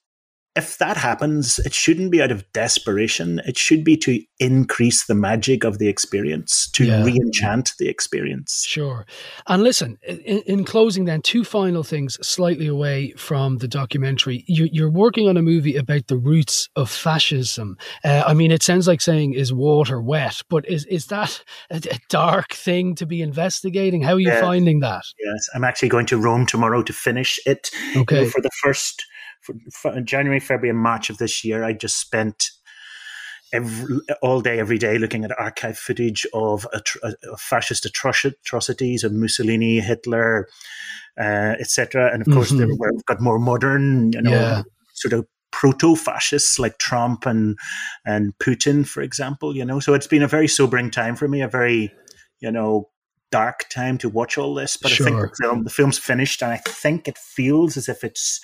if 0.57 0.77
that 0.79 0.97
happens, 0.97 1.59
it 1.59 1.73
shouldn't 1.73 2.11
be 2.11 2.21
out 2.21 2.31
of 2.31 2.51
desperation. 2.51 3.39
It 3.45 3.57
should 3.57 3.83
be 3.83 3.95
to 3.97 4.19
increase 4.39 5.05
the 5.05 5.13
magic 5.15 5.63
of 5.63 5.77
the 5.77 5.87
experience, 5.87 6.69
to 6.71 6.85
Yeah. 6.85 7.03
re-enchant 7.03 7.73
the 7.79 7.87
experience. 7.87 8.65
Sure. 8.67 9.05
And 9.47 9.61
listen, 9.63 9.97
in, 10.01 10.39
in 10.53 10.63
closing, 10.65 11.05
then, 11.05 11.21
two 11.21 11.43
final 11.43 11.83
things 11.83 12.17
slightly 12.27 12.67
away 12.67 13.13
from 13.17 13.57
the 13.59 13.67
documentary. 13.67 14.43
You, 14.47 14.67
you're 14.71 14.89
working 14.89 15.29
on 15.29 15.37
a 15.37 15.41
movie 15.41 15.75
about 15.75 16.07
the 16.07 16.17
roots 16.17 16.69
of 16.75 16.89
fascism. 16.89 17.77
Uh, 18.03 18.23
I 18.25 18.33
mean, 18.33 18.51
it 18.51 18.63
sounds 18.63 18.87
like 18.87 19.01
saying, 19.01 19.33
is 19.33 19.53
water 19.53 20.01
wet? 20.01 20.41
But 20.49 20.67
is, 20.67 20.85
is 20.85 21.05
that 21.07 21.43
a, 21.69 21.77
a 21.91 21.99
dark 22.09 22.53
thing 22.53 22.95
to 22.95 23.05
be 23.05 23.21
investigating? 23.21 24.01
How 24.01 24.13
are 24.13 24.19
you 24.19 24.29
Yeah. 24.31 24.41
finding 24.41 24.79
that? 24.79 25.03
Yes, 25.23 25.49
I'm 25.53 25.63
actually 25.63 25.89
going 25.89 26.07
to 26.07 26.17
Rome 26.17 26.45
tomorrow 26.47 26.81
to 26.81 26.93
finish 26.93 27.39
it. 27.45 27.69
You 27.89 27.95
know, 27.95 28.01
Okay. 28.01 28.25
for 28.29 28.41
the 28.41 28.49
first 28.63 29.05
January, 30.03 30.39
February, 30.39 30.69
and 30.69 30.79
March 30.79 31.09
of 31.09 31.17
this 31.17 31.43
year, 31.43 31.63
I 31.63 31.73
just 31.73 31.99
spent 31.99 32.51
every, 33.53 33.99
all 34.21 34.41
day, 34.41 34.59
every 34.59 34.77
day, 34.77 34.97
looking 34.97 35.23
at 35.23 35.37
archive 35.39 35.77
footage 35.77 36.25
of, 36.33 36.67
atro- 36.75 37.13
of 37.31 37.39
fascist 37.39 37.85
atrocities 37.85 39.03
of 39.03 39.13
Mussolini, 39.13 39.79
Hitler, 39.79 40.47
uh, 41.19 41.55
etc. 41.59 42.11
And 42.13 42.21
of 42.27 42.33
course, 42.33 42.51
Mhm. 42.51 42.57
there, 42.57 42.67
where 42.75 42.91
we've 42.91 43.05
got 43.05 43.21
more 43.21 43.39
modern, 43.39 44.11
you 44.13 44.21
know, 44.21 44.31
Yeah. 44.31 44.63
sort 44.93 45.13
of 45.13 45.25
proto-fascists 45.51 46.59
like 46.59 46.77
Trump 46.77 47.25
and 47.25 47.57
and 48.05 48.37
Putin, 48.37 48.85
for 48.87 49.01
example. 49.01 49.55
You 49.55 49.65
know, 49.65 49.79
so 49.79 49.93
it's 49.93 50.07
been 50.07 50.21
a 50.23 50.27
very 50.27 50.47
sobering 50.47 50.91
time 50.91 51.15
for 51.15 51.27
me, 51.27 51.41
a 51.41 51.47
very, 51.47 51.91
you 52.41 52.51
know, 52.51 52.89
dark 53.31 53.67
time 53.69 53.97
to 53.99 54.09
watch 54.09 54.37
all 54.37 54.53
this. 54.53 54.77
But 54.77 54.91
I 54.91 54.95
think 54.95 55.19
the 55.19 55.31
film, 55.41 55.63
the 55.63 55.69
film's 55.69 55.97
finished, 55.97 56.41
and 56.41 56.51
I 56.51 56.57
think 56.57 57.07
it 57.07 57.17
feels 57.17 57.77
as 57.77 57.89
if 57.89 58.03
it's 58.03 58.39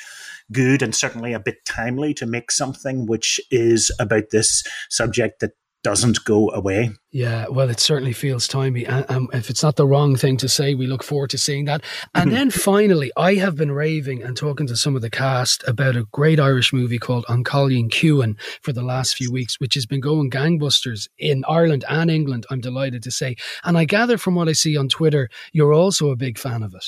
good 0.51 0.81
and 0.81 0.93
certainly 0.93 1.33
a 1.33 1.39
bit 1.39 1.65
timely 1.65 2.13
to 2.15 2.25
make 2.25 2.51
something 2.51 3.05
which 3.05 3.39
is 3.49 3.91
about 3.99 4.29
this 4.31 4.63
subject 4.89 5.39
that 5.39 5.51
doesn't 5.83 6.23
go 6.25 6.49
away. 6.51 6.91
Yeah, 7.13 7.45
well, 7.47 7.69
it 7.69 7.79
certainly 7.79 8.11
feels 8.11 8.47
timely. 8.47 8.87
And 8.87 9.05
um, 9.07 9.29
if 9.33 9.51
it's 9.51 9.61
not 9.61 9.75
the 9.75 9.85
wrong 9.85 10.15
thing 10.15 10.35
to 10.37 10.49
say, 10.49 10.73
we 10.73 10.87
look 10.87 11.03
forward 11.03 11.29
to 11.29 11.37
seeing 11.37 11.65
that. 11.65 11.83
And 12.15 12.31
then 12.31 12.49
finally, 12.49 13.11
I 13.15 13.35
have 13.35 13.55
been 13.55 13.71
raving 13.71 14.23
and 14.23 14.35
talking 14.35 14.65
to 14.65 14.75
some 14.75 14.95
of 14.95 15.03
the 15.03 15.11
cast 15.11 15.63
about 15.67 15.95
a 15.95 16.07
great 16.11 16.39
Irish 16.39 16.73
movie 16.73 16.97
called 16.97 17.25
An 17.29 17.43
Cailín 17.43 17.89
Ciúin 17.89 18.35
for 18.63 18.73
the 18.73 18.81
last 18.81 19.15
few 19.15 19.31
weeks, 19.31 19.59
which 19.59 19.75
has 19.75 19.85
been 19.85 20.01
going 20.01 20.31
gangbusters 20.31 21.07
in 21.19 21.45
Ireland 21.47 21.85
and 21.87 22.09
England, 22.09 22.47
I'm 22.49 22.61
delighted 22.61 23.03
to 23.03 23.11
say. 23.11 23.35
And 23.63 23.77
I 23.77 23.85
gather 23.85 24.17
from 24.17 24.33
what 24.33 24.49
I 24.49 24.53
see 24.53 24.75
on 24.75 24.89
Twitter, 24.89 25.29
you're 25.51 25.73
also 25.73 26.09
a 26.09 26.15
big 26.15 26.39
fan 26.39 26.63
of 26.63 26.73
it. 26.73 26.85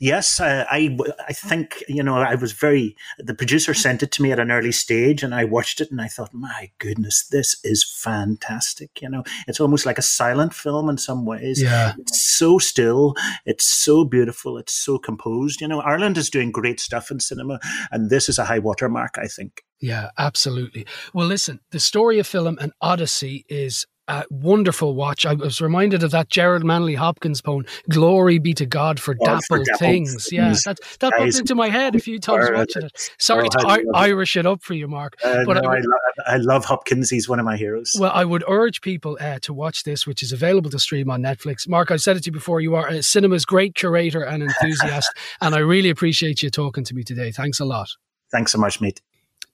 Yes, 0.00 0.38
uh, 0.38 0.64
I 0.70 0.96
I 1.28 1.32
think 1.32 1.82
you 1.88 2.02
know 2.02 2.16
I 2.16 2.34
was 2.34 2.52
very. 2.52 2.96
The 3.18 3.34
producer 3.34 3.74
sent 3.74 4.02
it 4.02 4.12
to 4.12 4.22
me 4.22 4.32
at 4.32 4.38
an 4.38 4.50
early 4.50 4.72
stage, 4.72 5.22
and 5.22 5.34
I 5.34 5.44
watched 5.44 5.80
it, 5.80 5.90
and 5.90 6.00
I 6.00 6.08
thought, 6.08 6.32
my 6.32 6.70
goodness, 6.78 7.26
this 7.26 7.56
is 7.64 7.84
fantastic. 7.84 9.02
You 9.02 9.08
know, 9.08 9.24
it's 9.46 9.57
It's 9.58 9.62
almost 9.62 9.86
like 9.86 9.98
a 9.98 10.02
silent 10.02 10.54
film 10.54 10.88
in 10.88 10.98
some 10.98 11.26
ways. 11.26 11.60
Yeah. 11.60 11.94
It's 11.98 12.36
so 12.38 12.58
still. 12.58 13.16
It's 13.44 13.64
so 13.64 14.04
beautiful. 14.04 14.56
It's 14.56 14.72
so 14.72 14.98
composed. 14.98 15.60
You 15.60 15.66
know, 15.66 15.80
Ireland 15.80 16.16
is 16.16 16.30
doing 16.30 16.52
great 16.52 16.78
stuff 16.78 17.10
in 17.10 17.18
cinema, 17.18 17.58
and 17.90 18.08
this 18.08 18.28
is 18.28 18.38
a 18.38 18.44
high 18.44 18.60
watermark, 18.60 19.16
I 19.20 19.26
think. 19.26 19.64
Yeah, 19.80 20.10
absolutely. 20.16 20.86
Well, 21.12 21.26
listen, 21.26 21.58
the 21.72 21.80
story 21.80 22.20
of 22.20 22.28
film 22.28 22.56
and 22.60 22.72
Odyssey 22.80 23.46
is 23.48 23.84
a 24.08 24.24
wonderful 24.30 24.94
watch. 24.94 25.24
I 25.26 25.34
was 25.34 25.60
reminded 25.60 26.02
of 26.02 26.10
that 26.12 26.28
Gerard 26.28 26.64
Manley 26.64 26.94
Hopkins 26.94 27.40
poem, 27.40 27.64
"Glory 27.90 28.38
be 28.38 28.54
to 28.54 28.66
God 28.66 28.98
for 28.98 29.14
for 29.14 29.24
dappled 29.24 29.66
dappled 29.66 29.78
things." 29.78 30.28
Yeah, 30.32 30.54
that 30.64 30.78
that 31.00 31.12
popped 31.16 31.38
into 31.38 31.54
my 31.54 31.68
head 31.68 31.94
a 31.94 31.98
few 32.00 32.18
times 32.28 32.48
watching 32.52 32.82
it. 32.84 33.10
Sorry 33.18 33.44
Oh, 33.46 33.60
to 33.60 33.66
I 33.68 33.76
love. 33.76 33.84
Irish 33.94 34.36
it 34.36 34.46
up 34.46 34.62
for 34.62 34.74
you, 34.74 34.88
Mark. 34.88 35.14
Uh, 35.24 35.44
But 35.46 35.62
no, 35.62 35.68
I- 35.70 35.74
I, 35.76 35.78
lo- 35.78 36.24
I 36.26 36.36
love 36.38 36.64
Hopkins. 36.64 37.10
He's 37.10 37.28
one 37.28 37.38
of 37.38 37.44
my 37.44 37.56
heroes. 37.56 37.96
Well, 37.98 38.10
I 38.12 38.24
would 38.24 38.44
urge 38.48 38.80
people 38.80 39.16
uh, 39.20 39.38
to 39.42 39.52
watch 39.52 39.84
this, 39.84 40.06
which 40.06 40.22
is 40.22 40.32
available 40.32 40.70
to 40.70 40.78
stream 40.78 41.10
on 41.10 41.22
Netflix. 41.22 41.68
Mark, 41.68 41.90
I've 41.90 42.00
said 42.00 42.16
it 42.16 42.24
to 42.24 42.28
you 42.28 42.32
before. 42.32 42.60
You 42.60 42.74
are 42.74 42.88
a 42.88 43.02
cinema's 43.02 43.44
great 43.44 43.74
curator 43.74 44.22
and 44.22 44.42
enthusiast, 44.42 45.08
and 45.40 45.54
I 45.54 45.58
really 45.58 45.90
appreciate 45.90 46.42
you 46.42 46.50
talking 46.50 46.84
to 46.84 46.94
me 46.94 47.02
today. 47.04 47.30
Thanks 47.30 47.60
a 47.60 47.64
lot. 47.64 47.88
Thanks 48.32 48.52
so 48.52 48.58
much, 48.58 48.80
mate. 48.80 49.00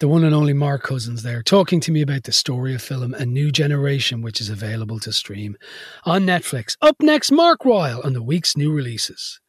The 0.01 0.09
one 0.09 0.25
and 0.25 0.35
only 0.35 0.53
Mark 0.53 0.83
Cousins 0.83 1.23
there, 1.23 1.41
talking 1.41 1.79
to 1.79 1.93
me 1.93 2.03
about 2.03 2.25
the 2.25 2.33
story 2.33 2.75
of 2.75 2.83
film 2.83 3.15
A 3.15 3.25
New 3.25 3.53
Generation, 3.53 4.23
which 4.23 4.41
is 4.41 4.51
available 4.51 4.99
to 4.99 5.13
stream 5.13 5.57
on 6.05 6.27
Netflix. 6.27 6.77
Up 6.83 6.97
next, 7.01 7.31
Mark 7.31 7.65
Ryle 7.65 8.01
on 8.03 8.13
the 8.13 8.23
week's 8.23 8.57
new 8.57 8.73
releases. 8.73 9.41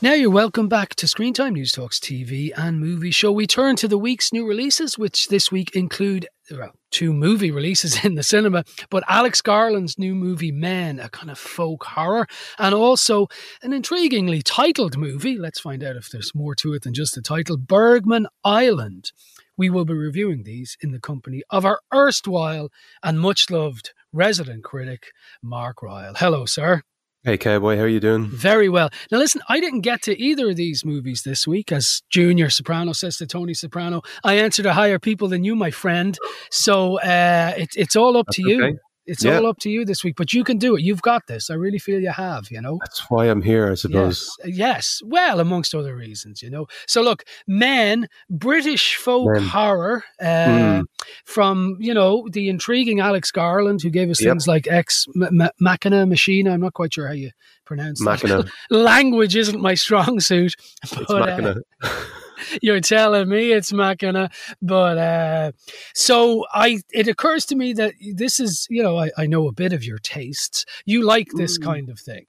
Now 0.00 0.12
you're 0.12 0.30
welcome 0.30 0.68
back 0.68 0.94
to 0.94 1.08
Screen 1.08 1.34
Time 1.34 1.54
News 1.54 1.72
Talks 1.72 1.98
TV 1.98 2.52
and 2.56 2.78
movie 2.78 3.10
show. 3.10 3.32
We 3.32 3.48
turn 3.48 3.74
to 3.76 3.88
the 3.88 3.98
week's 3.98 4.32
new 4.32 4.46
releases, 4.46 4.96
which 4.96 5.26
this 5.26 5.50
week 5.50 5.74
include 5.74 6.28
well, 6.52 6.70
two 6.92 7.12
movie 7.12 7.50
releases 7.50 8.04
in 8.04 8.14
the 8.14 8.22
cinema, 8.22 8.62
but 8.90 9.02
Alex 9.08 9.40
Garland's 9.40 9.98
new 9.98 10.14
movie 10.14 10.52
Men, 10.52 11.00
a 11.00 11.08
kind 11.08 11.32
of 11.32 11.38
folk 11.38 11.82
horror, 11.82 12.28
and 12.60 12.76
also 12.76 13.26
an 13.64 13.72
intriguingly 13.72 14.40
titled 14.44 14.96
movie. 14.96 15.36
Let's 15.36 15.58
find 15.58 15.82
out 15.82 15.96
if 15.96 16.10
there's 16.10 16.32
more 16.32 16.54
to 16.54 16.74
it 16.74 16.84
than 16.84 16.94
just 16.94 17.16
the 17.16 17.20
title 17.20 17.56
Bergman 17.56 18.28
Island. 18.44 19.10
We 19.56 19.68
will 19.68 19.84
be 19.84 19.94
reviewing 19.94 20.44
these 20.44 20.76
in 20.80 20.92
the 20.92 21.00
company 21.00 21.42
of 21.50 21.64
our 21.64 21.80
erstwhile 21.92 22.70
and 23.02 23.18
much 23.18 23.50
loved 23.50 23.90
resident 24.12 24.62
critic, 24.62 25.08
Mark 25.42 25.82
Ryle. 25.82 26.14
Hello, 26.14 26.46
sir. 26.46 26.84
Hey, 27.24 27.36
Cowboy, 27.36 27.76
how 27.76 27.82
are 27.82 27.88
you 27.88 27.98
doing? 27.98 28.26
Very 28.28 28.68
well. 28.68 28.90
Now, 29.10 29.18
listen, 29.18 29.42
I 29.48 29.58
didn't 29.58 29.80
get 29.80 30.02
to 30.02 30.16
either 30.18 30.50
of 30.50 30.56
these 30.56 30.84
movies 30.84 31.22
this 31.24 31.48
week, 31.48 31.72
as 31.72 32.00
Junior 32.10 32.48
Soprano 32.48 32.92
says 32.92 33.16
to 33.16 33.26
Tony 33.26 33.54
Soprano. 33.54 34.02
I 34.22 34.34
answer 34.34 34.62
to 34.62 34.72
higher 34.72 35.00
people 35.00 35.26
than 35.26 35.42
you, 35.42 35.56
my 35.56 35.72
friend. 35.72 36.16
So 36.50 37.00
uh, 37.00 37.54
it, 37.56 37.70
it's 37.76 37.96
all 37.96 38.16
up 38.16 38.28
to 38.28 38.42
That's 38.42 38.52
you. 38.52 38.78
It's 39.08 39.24
Yeah. 39.24 39.38
all 39.38 39.46
up 39.46 39.58
to 39.60 39.70
you 39.70 39.84
this 39.84 40.04
week, 40.04 40.14
but 40.16 40.32
you 40.32 40.44
can 40.44 40.58
do 40.58 40.76
it. 40.76 40.82
You've 40.82 41.02
got 41.02 41.26
this. 41.26 41.50
I 41.50 41.54
really 41.54 41.78
feel 41.78 41.98
you 42.00 42.10
have, 42.10 42.50
you 42.50 42.60
know? 42.60 42.78
That's 42.82 43.00
why 43.10 43.24
I'm 43.26 43.42
here, 43.42 43.70
I 43.72 43.74
suppose. 43.74 44.30
Yes, 44.44 44.56
yes. 44.56 45.00
Well, 45.04 45.40
amongst 45.40 45.74
other 45.74 45.96
reasons, 45.96 46.42
you 46.42 46.50
know. 46.50 46.66
So, 46.86 47.00
look, 47.02 47.24
Men, 47.46 48.06
British 48.30 48.96
folk 48.96 49.32
Men. 49.32 49.42
horror 49.44 50.04
uh, 50.20 50.24
Mm. 50.24 50.82
from, 51.24 51.76
you 51.80 51.94
know, 51.94 52.26
the 52.30 52.48
intriguing 52.48 53.00
Alex 53.00 53.30
Garland, 53.30 53.80
who 53.82 53.90
gave 53.90 54.10
us 54.10 54.20
Yep. 54.20 54.30
things 54.30 54.46
like 54.46 54.66
Ex 54.68 55.06
M- 55.16 55.48
Machina 55.60 56.06
Machina. 56.06 56.52
I'm 56.52 56.60
not 56.60 56.74
quite 56.74 56.92
sure 56.94 57.06
how 57.06 57.14
you 57.14 57.30
pronounce 57.64 57.98
that. 58.00 58.22
Machina. 58.22 58.44
Language 58.70 59.34
isn't 59.36 59.60
my 59.60 59.74
strong 59.74 60.20
suit, 60.20 60.54
It's 60.82 60.94
but 60.94 61.10
uh, 61.10 61.18
Machina. 61.26 61.54
you're 62.62 62.80
telling 62.80 63.28
me 63.28 63.52
it's 63.52 63.72
Machina. 63.72 64.30
But 64.62 64.98
uh, 64.98 65.52
so 65.94 66.44
I, 66.52 66.80
it 66.92 67.08
occurs 67.08 67.44
to 67.46 67.56
me 67.56 67.72
that 67.74 67.94
this 68.14 68.40
is, 68.40 68.66
you 68.70 68.82
know, 68.82 68.96
I, 68.98 69.10
I 69.16 69.26
know 69.26 69.48
a 69.48 69.52
bit 69.52 69.72
of 69.72 69.84
your 69.84 69.98
tastes. 69.98 70.64
You 70.84 71.02
like 71.04 71.28
this 71.36 71.58
Mm. 71.58 71.64
kind 71.64 71.88
of 71.90 71.98
thing. 71.98 72.26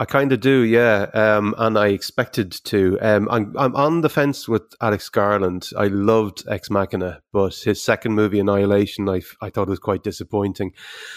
I 0.00 0.06
kind 0.06 0.32
of 0.32 0.40
do, 0.40 0.62
yeah. 0.62 1.10
Um, 1.12 1.54
and 1.58 1.78
I 1.78 1.88
expected 1.88 2.52
to. 2.64 2.98
Um, 3.02 3.28
I'm 3.30 3.54
I'm 3.58 3.76
on 3.76 4.00
the 4.00 4.08
fence 4.08 4.48
with 4.48 4.62
Alex 4.80 5.10
Garland. 5.10 5.68
I 5.76 5.88
loved 5.88 6.42
Ex 6.48 6.70
Machina, 6.70 7.20
but 7.34 7.54
his 7.54 7.82
second 7.82 8.14
movie, 8.14 8.40
Annihilation, 8.40 9.06
I 9.10 9.50
thought 9.50 9.68
was 9.68 9.78
quite 9.78 10.02
disappointing. 10.02 10.72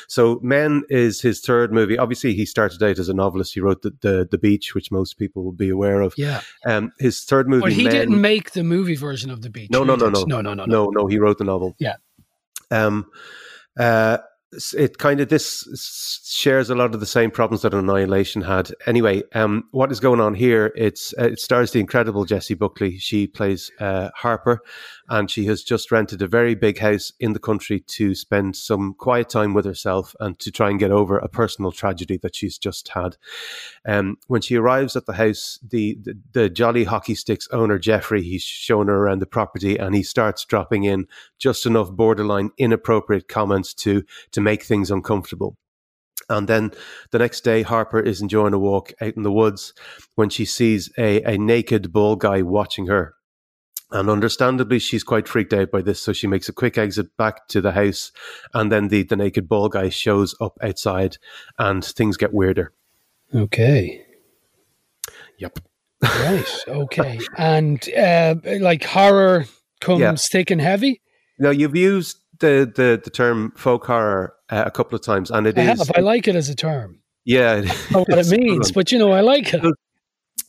So, 0.10 0.42
Men 0.44 0.84
is 0.90 1.22
his 1.22 1.40
third 1.40 1.72
movie. 1.72 1.98
Obviously, 1.98 2.34
he 2.34 2.46
started 2.46 2.84
out 2.84 3.00
as 3.00 3.08
a 3.08 3.14
novelist. 3.14 3.54
He 3.54 3.62
wrote 3.62 3.84
the 3.84 3.96
the, 4.02 4.28
the 4.30 4.38
Beach, 4.38 4.76
which 4.76 4.92
most 4.92 5.18
people 5.18 5.46
will 5.46 5.54
be 5.54 5.70
aware 5.70 6.02
of. 6.02 6.14
Yeah. 6.18 6.42
Um, 6.66 6.92
his 7.00 7.24
third 7.24 7.48
movie, 7.48 7.62
But 7.62 7.72
he 7.72 7.86
Men, 7.86 7.94
didn't 7.94 8.20
make 8.20 8.52
the 8.52 8.64
movie 8.64 8.98
version 8.98 9.32
of 9.32 9.44
the 9.44 9.50
beach. 9.50 9.70
No, 9.72 9.86
no, 9.86 9.96
no, 9.96 10.10
no. 10.10 10.24
no, 10.24 10.42
no, 10.42 10.54
no, 10.54 10.66
no. 10.66 10.66
no, 10.66 10.90
no, 10.90 11.08
he 11.08 11.20
wrote 11.20 11.38
the 11.38 11.46
novel. 11.46 11.74
Yeah. 11.80 11.96
Um, 12.70 13.06
uh, 13.80 14.18
it 14.78 14.98
kind 14.98 15.20
of 15.20 15.30
this 15.30 16.22
shares 16.26 16.70
a 16.70 16.76
lot 16.76 16.94
of 16.94 17.00
the 17.00 17.06
same 17.06 17.32
problems 17.32 17.62
that 17.62 17.74
Annihilation 17.74 18.42
had. 18.42 18.72
Anyway, 18.86 19.24
um, 19.34 19.68
what 19.72 19.92
is 19.92 20.00
going 20.00 20.20
on 20.20 20.34
here? 20.34 20.72
It's 20.76 21.14
uh, 21.20 21.26
it 21.26 21.40
stars 21.40 21.72
the 21.72 21.80
incredible 21.80 22.26
Jessie 22.26 22.54
Buckley. 22.54 22.98
She 22.98 23.28
plays 23.28 23.72
uh, 23.80 24.10
Harper, 24.16 24.62
and 25.10 25.30
she 25.30 25.46
has 25.46 25.64
just 25.64 25.92
rented 25.92 26.22
a 26.22 26.28
very 26.28 26.56
big 26.56 26.80
house 26.80 27.12
in 27.20 27.34
the 27.34 27.40
country 27.40 27.80
to 27.80 28.16
spend 28.16 28.56
some 28.56 28.94
quiet 28.94 29.30
time 29.30 29.54
with 29.54 29.66
herself 29.66 30.16
and 30.20 30.40
to 30.40 30.52
try 30.52 30.70
and 30.70 30.80
get 30.80 30.92
over 30.92 31.18
a 31.18 31.28
personal 31.28 31.72
tragedy 31.72 32.18
that 32.18 32.36
she's 32.36 32.58
just 32.58 32.90
had. 32.90 33.18
Um, 33.86 34.18
when 34.28 34.42
she 34.42 34.56
arrives 34.56 34.96
at 34.96 35.06
the 35.06 35.14
house, 35.14 35.60
the, 35.68 35.98
the 36.02 36.18
the 36.32 36.50
jolly 36.50 36.86
hockey 36.86 37.16
sticks 37.16 37.48
owner 37.52 37.78
Jeffrey 37.78 38.24
he's 38.24 38.44
shown 38.44 38.88
her 38.88 38.96
around 38.96 39.20
the 39.20 39.26
property, 39.26 39.78
and 39.78 39.96
he 39.96 40.04
starts 40.04 40.46
dropping 40.46 40.84
in 40.84 41.08
just 41.40 41.66
enough 41.66 41.92
borderline 41.92 42.52
inappropriate 42.58 43.28
comments 43.28 43.74
to 43.76 44.04
to 44.32 44.42
make 44.42 44.64
things 44.64 44.92
uncomfortable. 44.92 45.58
And 46.30 46.48
then 46.48 46.72
the 47.12 47.20
next 47.20 47.42
day, 47.42 47.64
Harper 47.64 48.00
is 48.00 48.22
enjoying 48.22 48.54
a 48.54 48.60
walk 48.60 48.94
out 49.02 49.16
in 49.16 49.24
the 49.24 49.32
woods 49.32 49.74
when 50.16 50.30
she 50.30 50.46
sees 50.46 50.90
a, 50.98 51.22
a 51.24 51.38
naked 51.38 51.92
ball 51.92 52.16
guy 52.16 52.42
watching 52.42 52.88
her. 52.88 53.16
And 53.94 54.10
understandably, 54.10 54.80
she's 54.80 55.04
quite 55.04 55.28
freaked 55.28 55.54
out 55.54 55.70
by 55.72 55.82
this. 55.82 56.02
So 56.02 56.12
she 56.14 56.28
makes 56.28 56.50
a 56.50 56.54
quick 56.54 56.78
exit 56.78 57.16
back 57.16 57.48
to 57.50 57.62
the 57.62 57.72
house. 57.72 58.12
And 58.54 58.72
then 58.72 58.88
the, 58.90 59.04
the 59.04 59.16
naked 59.16 59.48
ball 59.48 59.70
guy 59.70 59.90
shows 59.90 60.36
up 60.42 60.58
outside 60.62 61.18
and 61.60 61.86
things 61.86 62.18
get 62.18 62.34
weirder. 62.34 62.74
Okay. 63.34 64.04
Yep. 65.38 65.60
Right. 66.02 66.46
Okay. 66.68 67.20
and 67.38 67.88
uh, 67.98 68.36
like 68.60 68.84
horror 68.84 69.46
comes 69.80 70.00
Yeah. 70.02 70.16
thick 70.16 70.50
and 70.52 70.60
heavy. 70.60 71.02
Now, 71.40 71.50
you've 71.52 71.76
used 71.76 72.18
the, 72.40 72.70
the, 72.76 73.00
the 73.04 73.10
term 73.10 73.54
folk 73.56 73.86
horror 73.86 74.34
uh, 74.50 74.64
a 74.66 74.72
couple 74.72 74.96
of 74.96 75.04
times, 75.04 75.32
and 75.32 75.48
it 75.48 75.58
I 75.58 75.72
is. 75.72 75.80
have. 75.80 75.92
I 75.96 76.02
like 76.02 76.28
it 76.28 76.36
as 76.36 76.50
a 76.50 76.56
term. 76.56 77.00
yeah. 77.26 77.58
it- 77.58 77.66
know 77.92 78.00
what 78.00 78.10
it 78.10 78.18
it's 78.20 78.32
a 78.32 78.36
good 78.38 78.44
means, 78.44 78.72
but 78.72 78.92
you 78.92 79.00
know, 79.00 79.12
I 79.12 79.22
like 79.22 79.54
it. 79.54 79.64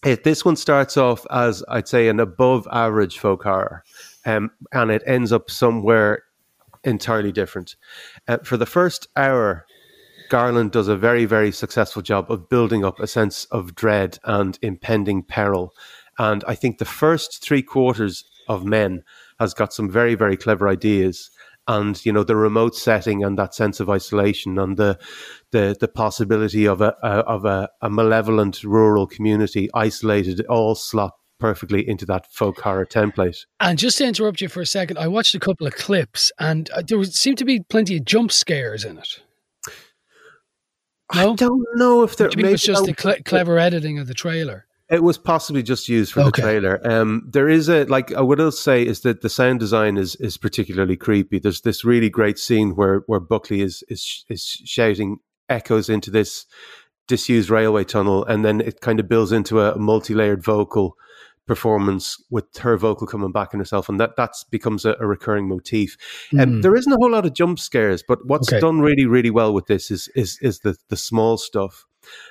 It, 0.05 0.25
this 0.25 0.45
one 0.45 0.57
starts 0.57 0.97
off 0.97 1.27
as 1.31 1.65
I'd 1.69 1.89
say 1.89 2.09
an 2.09 2.21
above 2.21 2.69
average 2.71 3.19
folk 3.19 3.43
horror, 3.43 3.83
um, 4.27 4.51
and 4.73 4.91
it 4.91 5.03
ends 5.07 5.33
up 5.33 5.51
somewhere 5.51 6.25
entirely 6.85 7.33
different. 7.33 7.77
Uh, 8.29 8.39
for 8.45 8.57
the 8.57 8.67
first 8.67 9.09
hour, 9.17 9.65
Garland 10.29 10.73
does 10.73 10.89
a 10.89 10.97
very 10.97 11.25
very 11.25 11.51
successful 11.51 12.03
job 12.03 12.31
of 12.31 12.49
building 12.49 12.85
up 12.85 13.01
a 13.01 13.07
sense 13.07 13.47
of 13.47 13.75
dread 13.75 14.19
and 14.25 14.59
impending 14.63 15.23
peril, 15.23 15.73
and 16.19 16.45
I 16.47 16.55
think 16.55 16.79
the 16.79 16.85
first 16.85 17.43
three 17.43 17.63
quarters 17.63 18.25
of 18.49 18.65
Men 18.65 19.03
has 19.41 19.55
got 19.55 19.73
some 19.73 19.91
very 19.91 20.15
very 20.15 20.37
clever 20.37 20.69
ideas. 20.69 21.31
And 21.67 22.05
you 22.05 22.13
know 22.13 22.25
the 22.25 22.37
remote 22.37 22.77
setting 22.77 23.25
and 23.25 23.39
that 23.39 23.55
sense 23.55 23.81
of 23.81 23.89
isolation 23.89 24.59
and 24.59 24.77
the 24.77 24.99
the 25.55 25.77
the 25.79 25.89
possibility 25.89 26.67
of 26.67 26.81
a, 26.81 26.95
a 27.03 27.13
of 27.37 27.45
a, 27.45 27.71
a 27.81 27.89
malevolent 27.89 28.63
rural 28.65 29.07
community 29.07 29.71
isolated 29.73 30.45
all 30.47 30.75
slot 30.75 31.13
perfectly 31.39 31.89
into 31.89 32.05
that 32.07 32.27
folk 32.33 32.61
horror 32.61 32.85
template. 32.85 33.47
And 33.61 33.79
just 33.79 33.99
to 33.99 34.07
interrupt 34.07 34.41
you 34.41 34.49
for 34.49 34.61
a 34.61 34.67
second, 34.67 34.99
I 34.99 35.07
watched 35.07 35.35
a 35.35 35.41
couple 35.41 35.67
of 35.67 35.75
clips, 35.75 36.33
and 36.39 36.69
uh, 36.71 36.83
there 36.87 36.99
was, 36.99 37.15
seemed 37.15 37.39
to 37.39 37.45
be 37.45 37.61
plenty 37.61 37.97
of 37.97 38.05
jump 38.05 38.33
scares 38.33 38.85
in 38.85 38.99
it. 38.99 39.21
No? 41.15 41.33
I 41.33 41.35
don't 41.37 41.65
know 41.77 42.03
if 42.03 42.17
there 42.17 42.29
Do 42.29 42.41
you 42.41 42.47
it 42.47 42.53
was 42.53 42.63
just 42.63 42.85
the 42.85 42.95
cle 42.95 43.15
clever 43.25 43.59
editing 43.59 43.99
of 43.99 44.07
the 44.07 44.15
trailer? 44.15 44.67
It 44.91 45.03
was 45.03 45.17
possibly 45.17 45.63
just 45.63 45.89
used 45.89 46.13
for 46.13 46.21
Okay. 46.21 46.31
the 46.31 46.43
trailer. 46.43 46.81
Um, 46.91 47.29
there 47.31 47.49
is 47.49 47.69
a 47.69 47.85
like 47.85 48.13
I 48.13 48.21
would 48.21 48.41
say 48.55 48.85
is 48.85 49.01
that 49.01 49.21
the 49.21 49.29
sound 49.29 49.61
design 49.61 49.97
is 49.97 50.17
is 50.17 50.37
particularly 50.37 50.97
creepy. 50.97 51.39
There's 51.39 51.61
this 51.61 51.85
really 51.85 52.11
great 52.11 52.39
scene 52.39 52.75
where 52.75 53.03
where 53.07 53.21
Buckley 53.21 53.61
is 53.61 53.85
is 53.89 54.25
is 54.29 54.43
shouting 54.65 55.19
echoes 55.49 55.89
into 55.89 56.11
this 56.11 56.47
disused 57.07 57.51
railway 57.51 57.85
tunnel, 57.85 58.25
and 58.25 58.45
then 58.45 58.61
it 58.61 58.81
kind 58.81 59.01
of 59.01 59.09
builds 59.09 59.33
into 59.33 59.61
a 59.61 59.77
multi 59.79 60.15
layered 60.15 60.43
vocal 60.43 60.97
performance 61.47 62.17
with 62.31 62.57
her 62.57 62.77
vocal 62.79 63.07
coming 63.07 63.31
back 63.33 63.53
in 63.53 63.61
herself, 63.61 63.89
and 63.89 64.01
that 64.01 64.17
that's 64.17 64.45
becomes 64.45 64.85
a, 64.85 64.97
a 64.99 65.07
recurring 65.07 65.49
motif. 65.49 65.97
And 66.39 66.53
Mm. 66.53 66.63
there 66.63 66.75
isn't 66.75 66.93
a 66.93 66.97
whole 66.97 67.11
lot 67.11 67.27
of 67.27 67.35
jump 67.35 67.59
scares, 67.59 68.03
but 68.07 68.19
what's 68.27 68.49
Okay. 68.49 68.61
done 68.61 68.81
really 68.81 69.07
really 69.07 69.31
well 69.31 69.53
with 69.53 69.67
this 69.67 69.91
is 69.91 70.09
is 70.15 70.39
is 70.41 70.61
the 70.61 70.77
the 70.89 70.97
small 70.97 71.37
stuff. 71.37 71.85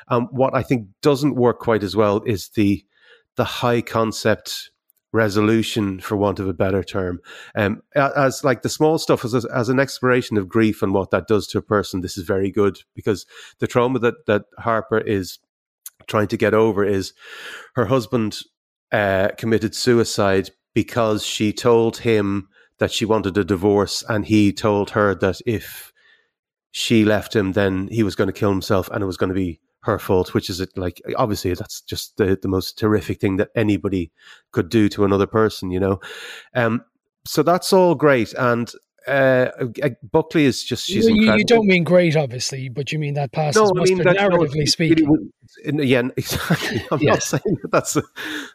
Um, 0.08 0.28
what 0.32 0.56
I 0.56 0.64
think 0.64 0.88
doesn't 1.02 1.36
work 1.36 1.60
quite 1.60 1.84
as 1.84 1.96
well 1.96 2.22
is 2.26 2.50
the 2.50 2.84
the 3.36 3.46
high 3.46 3.82
concept 3.82 4.72
resolution, 5.14 6.00
for 6.00 6.18
want 6.18 6.40
of 6.40 6.48
a 6.50 6.54
better 6.54 6.84
term. 6.84 7.22
Um, 7.56 7.82
as 7.96 8.44
like 8.44 8.64
the 8.64 8.70
small 8.70 8.98
stuff 8.98 9.24
as, 9.24 9.46
as 9.46 9.70
an 9.70 9.80
exploration 9.80 10.38
of 10.38 10.50
grief 10.50 10.82
and 10.82 10.94
what 10.94 11.12
that 11.12 11.28
does 11.28 11.48
to 11.48 11.60
a 11.60 11.62
person, 11.62 12.02
this 12.02 12.18
is 12.18 12.26
very 12.26 12.52
good 12.52 12.80
because 12.96 13.26
the 13.60 13.68
trauma 13.68 14.00
that, 14.00 14.26
that 14.26 14.46
Harper 14.58 14.98
is 14.98 15.38
trying 16.08 16.28
to 16.28 16.38
get 16.38 16.54
over 16.54 16.84
is 16.84 17.14
her 17.76 17.86
husband 17.86 18.40
uh, 18.92 19.30
committed 19.38 19.76
suicide 19.76 20.50
because 20.74 21.24
she 21.24 21.54
told 21.54 21.98
him 21.98 22.50
that 22.80 22.92
she 22.92 23.06
wanted 23.06 23.38
a 23.38 23.44
divorce 23.44 24.04
and 24.10 24.26
he 24.26 24.52
told 24.52 24.90
her 24.90 25.14
that 25.16 25.40
if 25.46 25.94
she 26.72 27.06
left 27.06 27.36
him, 27.36 27.52
then 27.52 27.88
he 27.90 28.02
was 28.02 28.16
going 28.16 28.28
to 28.28 28.34
kill 28.34 28.50
himself 28.50 28.90
and 28.90 29.04
it 29.04 29.08
was 29.08 29.18
going 29.18 29.30
to 29.30 29.36
be 29.36 29.60
her 29.84 30.00
fault, 30.00 30.34
which 30.34 30.50
is 30.50 30.66
like 30.76 31.02
obviously 31.18 31.54
that's 31.54 31.82
just 31.82 32.18
the, 32.18 32.38
the 32.42 32.48
most 32.48 32.78
terrific 32.78 33.20
thing 33.20 33.38
that 33.38 33.50
anybody 33.56 34.12
could 34.52 34.70
do 34.70 34.90
to 34.90 35.04
another 35.04 35.28
person, 35.28 35.72
you 35.72 35.80
know. 35.80 36.00
Um, 36.54 36.84
so 37.26 37.44
that's 37.44 37.72
all 37.74 37.96
great, 37.96 38.34
and 38.34 38.72
uh, 39.08 39.50
uh 39.82 39.90
Buckley 40.12 40.46
is 40.46 40.64
just 40.64 40.86
she's 40.86 41.08
you, 41.08 41.36
you 41.36 41.46
don't 41.46 41.68
mean 41.68 41.84
great, 41.84 42.16
obviously, 42.16 42.70
but 42.70 42.92
you 42.92 43.00
mean 43.00 43.14
that 43.16 43.32
passes 43.34 43.62
no, 43.62 43.72
I 43.82 43.84
mean 43.84 43.98
that, 44.00 44.18
narratively 44.18 44.64
it- 44.64 44.70
speaking. 44.70 45.32
it- 45.64 45.86
yeah, 45.86 46.04
exactly. 46.18 46.84
I'm 46.92 47.02
Yeah. 47.02 47.12
not 47.12 47.24
saying 47.24 47.58
that 47.62 47.72
that's 47.72 47.96
a 47.98 48.04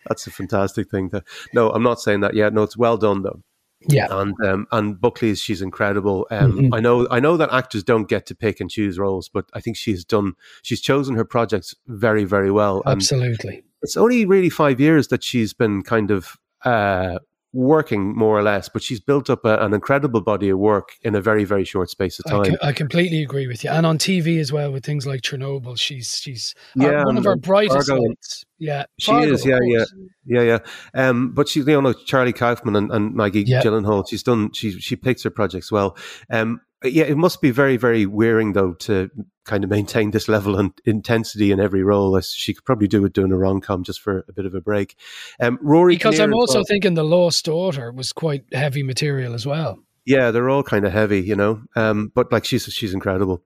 that's 0.06 0.26
a 0.26 0.30
fantastic 0.30 0.90
thing. 0.90 1.10
To, 1.10 1.22
no, 1.52 1.70
I'm 1.70 1.82
not 1.82 2.00
saying 2.00 2.20
that. 2.20 2.34
Yeah, 2.34 2.48
no, 2.48 2.62
it's 2.62 2.76
well 2.76 2.96
done 2.96 3.22
though. 3.22 3.42
Yeah, 3.80 4.06
and 4.10 4.34
um, 4.44 4.66
and 4.72 5.00
Buckley 5.00 5.30
is 5.30 5.40
she's 5.40 5.62
incredible. 5.62 6.26
Um, 6.30 6.58
Mhm. 6.58 6.70
I 6.76 6.80
know 6.80 7.06
I 7.10 7.20
know 7.20 7.36
that 7.36 7.52
actors 7.52 7.84
don't 7.84 8.08
get 8.08 8.26
to 8.26 8.34
pick 8.34 8.60
and 8.60 8.70
choose 8.70 8.98
roles, 8.98 9.28
but 9.28 9.46
I 9.54 9.60
think 9.60 9.76
she's 9.76 10.04
done 10.04 10.34
she's 10.62 10.80
chosen 10.80 11.14
her 11.14 11.24
projects 11.24 11.74
very 11.86 12.24
very 12.24 12.50
well. 12.50 12.82
And 12.84 12.96
absolutely. 12.96 13.62
it's 13.82 13.96
only 13.96 14.24
really 14.24 14.50
five 14.50 14.80
years 14.80 15.08
that 15.08 15.22
she's 15.22 15.52
been 15.52 15.82
kind 15.82 16.10
of 16.10 16.36
uh, 16.64 17.18
working 17.52 18.14
more 18.16 18.38
or 18.38 18.42
less, 18.42 18.68
but 18.68 18.82
she's 18.82 19.00
built 19.00 19.30
up 19.30 19.44
a, 19.44 19.58
an 19.58 19.72
incredible 19.72 20.20
body 20.20 20.50
of 20.50 20.58
work 20.58 20.90
in 21.02 21.14
a 21.14 21.20
very 21.20 21.44
very 21.44 21.64
short 21.64 21.88
space 21.90 22.18
of 22.20 22.30
I, 22.32 22.44
time. 22.44 22.56
I 22.62 22.72
completely 22.72 23.22
agree 23.22 23.46
with 23.46 23.64
you. 23.64 23.70
And 23.70 23.86
on 23.86 23.98
TV 23.98 24.38
as 24.38 24.52
well, 24.52 24.70
with 24.72 24.84
things 24.84 25.06
like 25.06 25.22
Chernobyl, 25.22 25.78
she's 25.78 26.16
she's 26.16 26.54
our- 26.80 26.92
Yeah, 26.92 27.04
one 27.04 27.16
of 27.16 27.26
our 27.26 27.36
brightest 27.36 27.88
Fargo. 27.88 28.02
lights. 28.02 28.44
Yeah, 28.58 28.84
She 28.98 29.12
Fargo, 29.12 29.32
is, 29.32 29.46
yeah, 29.46 29.58
yeah. 29.62 29.84
Yeah, 30.26 30.42
yeah. 30.42 30.58
Um, 30.94 31.32
but 31.32 31.48
she's 31.48 31.66
you 31.66 31.80
know 31.80 31.92
Charlie 31.92 32.32
Kaufman 32.32 32.76
and, 32.76 32.90
and 32.92 33.14
Maggie 33.14 33.44
Yeah. 33.46 33.62
Gyllenhaal. 33.62 34.04
She's 34.08 34.22
done. 34.22 34.52
She 34.52 34.72
she 34.72 34.96
picks 34.96 35.22
her 35.22 35.30
projects 35.30 35.72
well. 35.72 35.96
Um, 36.30 36.60
yeah, 36.84 37.04
it 37.04 37.16
must 37.16 37.40
be 37.40 37.50
very 37.50 37.76
very 37.76 38.06
wearing 38.06 38.52
though 38.52 38.74
to 38.74 39.10
kind 39.44 39.64
of 39.64 39.70
maintain 39.70 40.10
this 40.10 40.28
level 40.28 40.58
and 40.58 40.72
intensity 40.84 41.50
in 41.50 41.58
every 41.58 41.82
role. 41.82 42.16
As 42.16 42.30
she 42.30 42.54
could 42.54 42.64
probably 42.64 42.88
do 42.88 43.02
with 43.02 43.12
doing 43.12 43.32
a 43.32 43.36
rom 43.36 43.60
com 43.60 43.82
just 43.82 44.00
for 44.00 44.24
a 44.28 44.32
bit 44.32 44.46
of 44.46 44.54
a 44.54 44.60
break. 44.60 44.96
Um, 45.40 45.58
Rory, 45.60 45.94
Because 45.94 46.16
Kinnear 46.16 46.28
I'm 46.28 46.34
also 46.34 46.62
thinking 46.64 46.94
the 46.94 47.04
Lost 47.04 47.44
Daughter 47.44 47.90
was 47.90 48.12
quite 48.12 48.44
heavy 48.52 48.82
material 48.82 49.34
as 49.34 49.46
well. 49.46 49.78
Yeah, 50.04 50.30
they're 50.30 50.48
all 50.48 50.62
kind 50.62 50.84
of 50.84 50.92
heavy, 50.92 51.20
you 51.20 51.36
know. 51.36 51.62
Um, 51.76 52.12
but 52.14 52.32
like 52.32 52.44
she's 52.44 52.64
she's 52.64 52.94
incredible. 52.94 53.42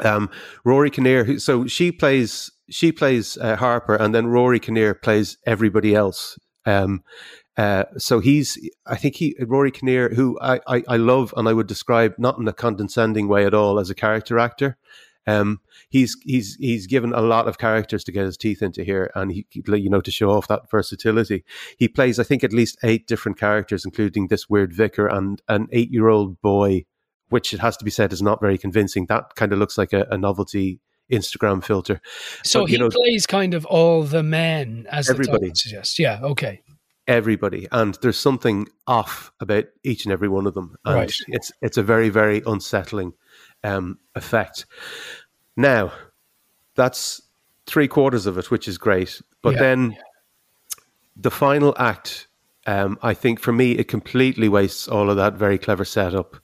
Um, 0.00 0.28
Rory 0.64 0.90
Kinnear, 0.90 1.24
who, 1.24 1.38
so 1.38 1.66
she 1.66 1.92
plays 1.92 2.50
she 2.70 2.92
plays 2.92 3.38
uh, 3.38 3.56
Harper, 3.56 3.94
and 3.94 4.14
then 4.14 4.26
Rory 4.26 4.58
Kinnear 4.58 4.94
plays 4.94 5.38
everybody 5.46 5.94
else. 5.94 6.38
Um, 6.66 7.02
uh, 7.56 7.84
so 7.98 8.20
he's, 8.20 8.58
I 8.86 8.96
think 8.96 9.16
he 9.16 9.36
Rory 9.40 9.70
Kinnear, 9.70 10.08
who 10.10 10.38
I, 10.40 10.60
I 10.66 10.82
I 10.88 10.96
love, 10.96 11.32
and 11.36 11.48
I 11.48 11.52
would 11.52 11.66
describe 11.68 12.14
not 12.18 12.38
in 12.38 12.48
a 12.48 12.52
condescending 12.52 13.28
way 13.28 13.46
at 13.46 13.54
all 13.54 13.78
as 13.78 13.90
a 13.90 13.94
character 13.94 14.38
actor. 14.38 14.76
Um, 15.26 15.60
he's 15.88 16.16
he's 16.22 16.56
he's 16.56 16.86
given 16.86 17.12
a 17.14 17.22
lot 17.22 17.48
of 17.48 17.56
characters 17.56 18.04
to 18.04 18.12
get 18.12 18.26
his 18.26 18.36
teeth 18.36 18.60
into 18.60 18.84
here, 18.84 19.10
and 19.14 19.32
he 19.32 19.46
you 19.54 19.88
know 19.88 20.00
to 20.02 20.10
show 20.10 20.30
off 20.30 20.48
that 20.48 20.70
versatility. 20.70 21.44
He 21.78 21.88
plays, 21.88 22.18
I 22.18 22.24
think, 22.24 22.44
at 22.44 22.52
least 22.52 22.76
eight 22.82 23.06
different 23.06 23.38
characters, 23.38 23.84
including 23.84 24.26
this 24.28 24.50
weird 24.50 24.74
vicar 24.74 25.06
and 25.06 25.40
an 25.48 25.68
eight-year-old 25.72 26.42
boy, 26.42 26.84
which 27.30 27.54
it 27.54 27.60
has 27.60 27.76
to 27.78 27.84
be 27.84 27.90
said 27.90 28.12
is 28.12 28.20
not 28.20 28.40
very 28.40 28.58
convincing. 28.58 29.06
That 29.06 29.34
kind 29.36 29.52
of 29.52 29.58
looks 29.58 29.78
like 29.78 29.92
a, 29.94 30.06
a 30.10 30.18
novelty 30.18 30.80
Instagram 31.10 31.62
filter. 31.64 32.00
So 32.42 32.62
But, 32.62 32.70
he 32.70 32.78
know- 32.78 32.90
plays 32.90 33.26
kind 33.26 33.54
of 33.54 33.64
all 33.66 34.02
the 34.02 34.22
men, 34.22 34.86
as 34.90 35.08
Everybody. 35.08 35.50
the 35.50 35.54
suggests. 35.54 35.98
Yeah, 35.98 36.18
okay. 36.22 36.62
Everybody, 37.06 37.68
and 37.70 37.98
there's 38.00 38.16
something 38.18 38.66
off 38.86 39.30
about 39.38 39.66
each 39.82 40.06
and 40.06 40.12
every 40.12 40.28
one 40.28 40.46
of 40.46 40.54
them, 40.54 40.74
and 40.86 40.94
Right. 40.94 41.14
it's 41.28 41.52
it's 41.60 41.76
a 41.76 41.82
very 41.82 42.08
very 42.08 42.42
unsettling 42.46 43.12
um, 43.62 43.98
effect. 44.14 44.64
Now, 45.56 45.92
that's 46.76 47.20
three 47.66 47.88
quarters 47.88 48.24
of 48.26 48.38
it, 48.38 48.50
which 48.50 48.66
is 48.68 48.78
great, 48.78 49.20
but 49.42 49.52
Yeah. 49.54 49.60
then 49.60 49.96
the 51.16 51.30
final 51.30 51.74
act, 51.78 52.26
um, 52.66 52.98
I 53.02 53.12
think 53.14 53.38
for 53.38 53.52
me, 53.52 53.72
it 53.72 53.88
completely 53.88 54.48
wastes 54.48 54.88
all 54.88 55.10
of 55.10 55.16
that 55.16 55.34
very 55.34 55.58
clever 55.58 55.84
setup, 55.84 56.36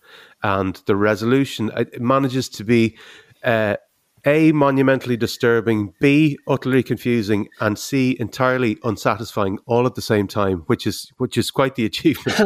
and 0.42 0.77
the 0.87 0.94
resolution 0.96 1.70
it 1.77 2.01
manages 2.03 2.49
to 2.51 2.64
be 2.64 2.99
uh, 3.42 3.77
a 4.26 4.52
monumentally 4.52 5.16
disturbing, 5.16 5.94
b 6.00 6.38
utterly 6.46 6.83
confusing, 6.83 7.48
and 7.61 7.78
c 7.78 8.16
entirely 8.20 8.76
unsatisfying 8.85 9.59
all 9.66 9.87
at 9.87 9.94
the 9.94 10.02
same 10.02 10.26
time, 10.28 10.59
which 10.66 10.87
is 10.87 11.11
which 11.18 11.37
is 11.38 11.50
quite 11.50 11.74
the 11.74 11.85
achievement. 11.87 12.38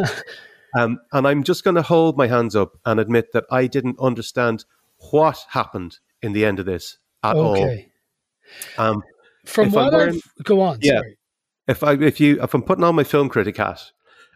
um, 0.78 0.98
and 1.12 1.26
I'm 1.26 1.42
just 1.42 1.64
going 1.64 1.76
to 1.76 1.82
hold 1.82 2.16
my 2.16 2.26
hands 2.26 2.54
up 2.56 2.72
and 2.84 3.00
admit 3.00 3.32
that 3.32 3.44
I 3.50 3.66
didn't 3.66 3.98
understand 4.00 4.64
what 5.10 5.44
happened 5.50 5.98
in 6.22 6.32
the 6.32 6.44
end 6.44 6.58
of 6.60 6.66
this 6.66 6.98
at 7.22 7.36
Okay. 7.36 7.88
all. 8.78 8.86
Um, 8.86 9.02
From 9.44 9.70
what 9.72 9.92
wearing- 9.92 10.14
I've 10.38 10.44
go 10.44 10.60
on, 10.60 10.78
Yeah. 10.82 10.98
sorry. 11.00 11.18
if 11.66 11.82
I 11.82 11.92
if 11.94 12.20
you 12.20 12.42
if 12.42 12.54
I'm 12.54 12.62
putting 12.62 12.84
on 12.84 12.94
my 12.94 13.04
film 13.04 13.28
critic 13.28 13.56
hat, 13.56 13.80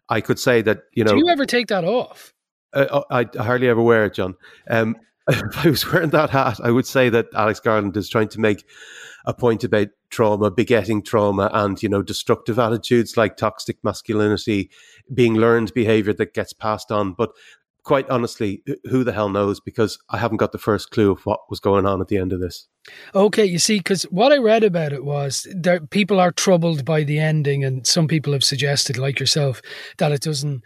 I 0.09 0.21
could 0.21 0.39
say 0.39 0.63
that 0.63 0.83
you 0.93 1.05
know 1.05 1.13
Do 1.13 1.19
you 1.19 1.29
ever 1.29 1.47
take 1.47 1.69
that 1.69 1.85
off? 1.85 2.33
uh, 2.73 3.03
I, 3.11 3.27
I 3.39 3.43
hardly 3.43 3.69
ever 3.69 3.81
wear 3.83 4.05
it, 4.07 4.15
John. 4.15 4.35
Um, 4.69 4.97
if 5.47 5.67
I 5.67 5.71
was 5.71 5.91
wearing 5.93 6.11
that 6.11 6.31
hat, 6.31 6.59
I 6.63 6.71
would 6.71 6.87
say 6.87 7.11
that 7.11 7.27
Alex 7.35 7.61
Garland 7.61 7.97
is 7.97 8.09
trying 8.09 8.29
to 8.29 8.41
make 8.41 8.65
a 9.27 9.35
point 9.35 9.63
about 9.63 9.89
trauma, 10.11 10.51
begetting 10.51 11.03
trauma, 11.03 11.51
and 11.53 11.83
you 11.83 11.89
know 11.89 12.03
destructive 12.03 12.59
attitudes 12.59 13.17
like 13.17 13.37
toxic 13.37 13.77
masculinity 13.85 14.71
being 15.13 15.35
learned 15.35 15.75
behavior 15.75 16.15
that 16.15 16.33
gets 16.33 16.55
passed 16.55 16.91
on. 16.91 17.13
But 17.13 17.31
quite 17.83 18.09
honestly, 18.09 18.63
who 18.91 19.05
the 19.05 19.13
hell 19.13 19.29
knows? 19.29 19.61
Because 19.61 19.99
I 20.09 20.17
haven't 20.17 20.39
got 20.39 20.53
the 20.53 20.59
first 20.59 20.91
clue 20.91 21.11
of 21.11 21.25
what 21.27 21.41
was 21.51 21.61
going 21.61 21.85
on 21.85 22.01
at 22.01 22.09
the 22.09 22.19
end 22.19 22.33
of 22.33 22.41
this. 22.41 22.67
Okay, 23.15 23.45
you 23.45 23.59
see, 23.59 23.79
because 23.79 24.05
what 24.05 24.33
I 24.33 24.39
read 24.39 24.65
about 24.65 24.95
it 24.95 25.05
was 25.05 25.47
that 25.55 25.91
people 25.91 26.21
are 26.21 26.33
troubled 26.33 26.87
by 26.87 27.05
the 27.05 27.19
ending, 27.19 27.65
and 27.65 27.87
some 27.87 28.09
people 28.09 28.33
have 28.33 28.45
suggested, 28.45 28.97
like 28.97 29.21
yourself, 29.21 29.61
that 29.99 30.13
it 30.13 30.23
doesn't 30.23 30.63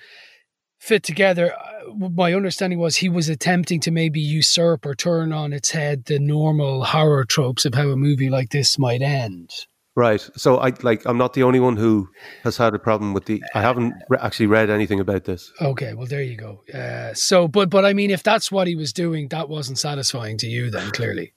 fit 0.83 1.03
together. 1.03 1.53
Uh, 1.55 2.09
My 2.09 2.33
understanding 2.35 2.79
was 2.79 2.97
he 2.97 3.09
was 3.09 3.29
attempting 3.29 3.81
to 3.81 3.91
maybe 3.91 4.21
usurp 4.21 4.85
or 4.87 4.95
turn 4.95 5.33
on 5.33 5.53
its 5.53 5.71
head 5.71 6.05
the 6.07 6.19
normal 6.19 6.85
horror 6.85 7.25
tropes 7.25 7.65
of 7.65 7.75
how 7.75 7.89
a 7.91 7.97
movie 7.97 8.31
like 8.31 8.51
this 8.51 8.79
might 8.79 9.03
end. 9.03 9.51
Right. 9.95 10.27
So 10.37 10.59
I 10.59 10.73
like 10.83 11.03
I'm 11.05 11.19
not 11.19 11.35
the 11.35 11.43
only 11.43 11.61
one 11.61 11.77
who 11.77 12.09
has 12.45 12.57
had 12.57 12.75
a 12.75 12.79
problem 12.79 13.13
with 13.13 13.27
the. 13.27 13.43
I 13.55 13.61
haven't 13.61 13.93
re- 14.09 14.19
actually 14.23 14.47
read 14.47 14.71
anything 14.71 15.01
about 15.01 15.25
this. 15.25 15.53
Okay, 15.61 15.93
well 15.95 16.07
there 16.07 16.23
you 16.23 16.37
go. 16.37 16.63
Uh, 16.73 17.13
so, 17.13 17.47
but 17.47 17.69
but 17.69 17.85
I 17.85 17.93
mean, 17.93 18.11
if 18.11 18.23
that's 18.23 18.51
what 18.51 18.67
he 18.67 18.75
was 18.75 18.93
doing, 18.95 19.29
that 19.29 19.49
wasn't 19.51 19.79
satisfying 19.79 20.39
to 20.39 20.47
you, 20.47 20.71
then 20.71 20.91
clearly. 20.93 21.35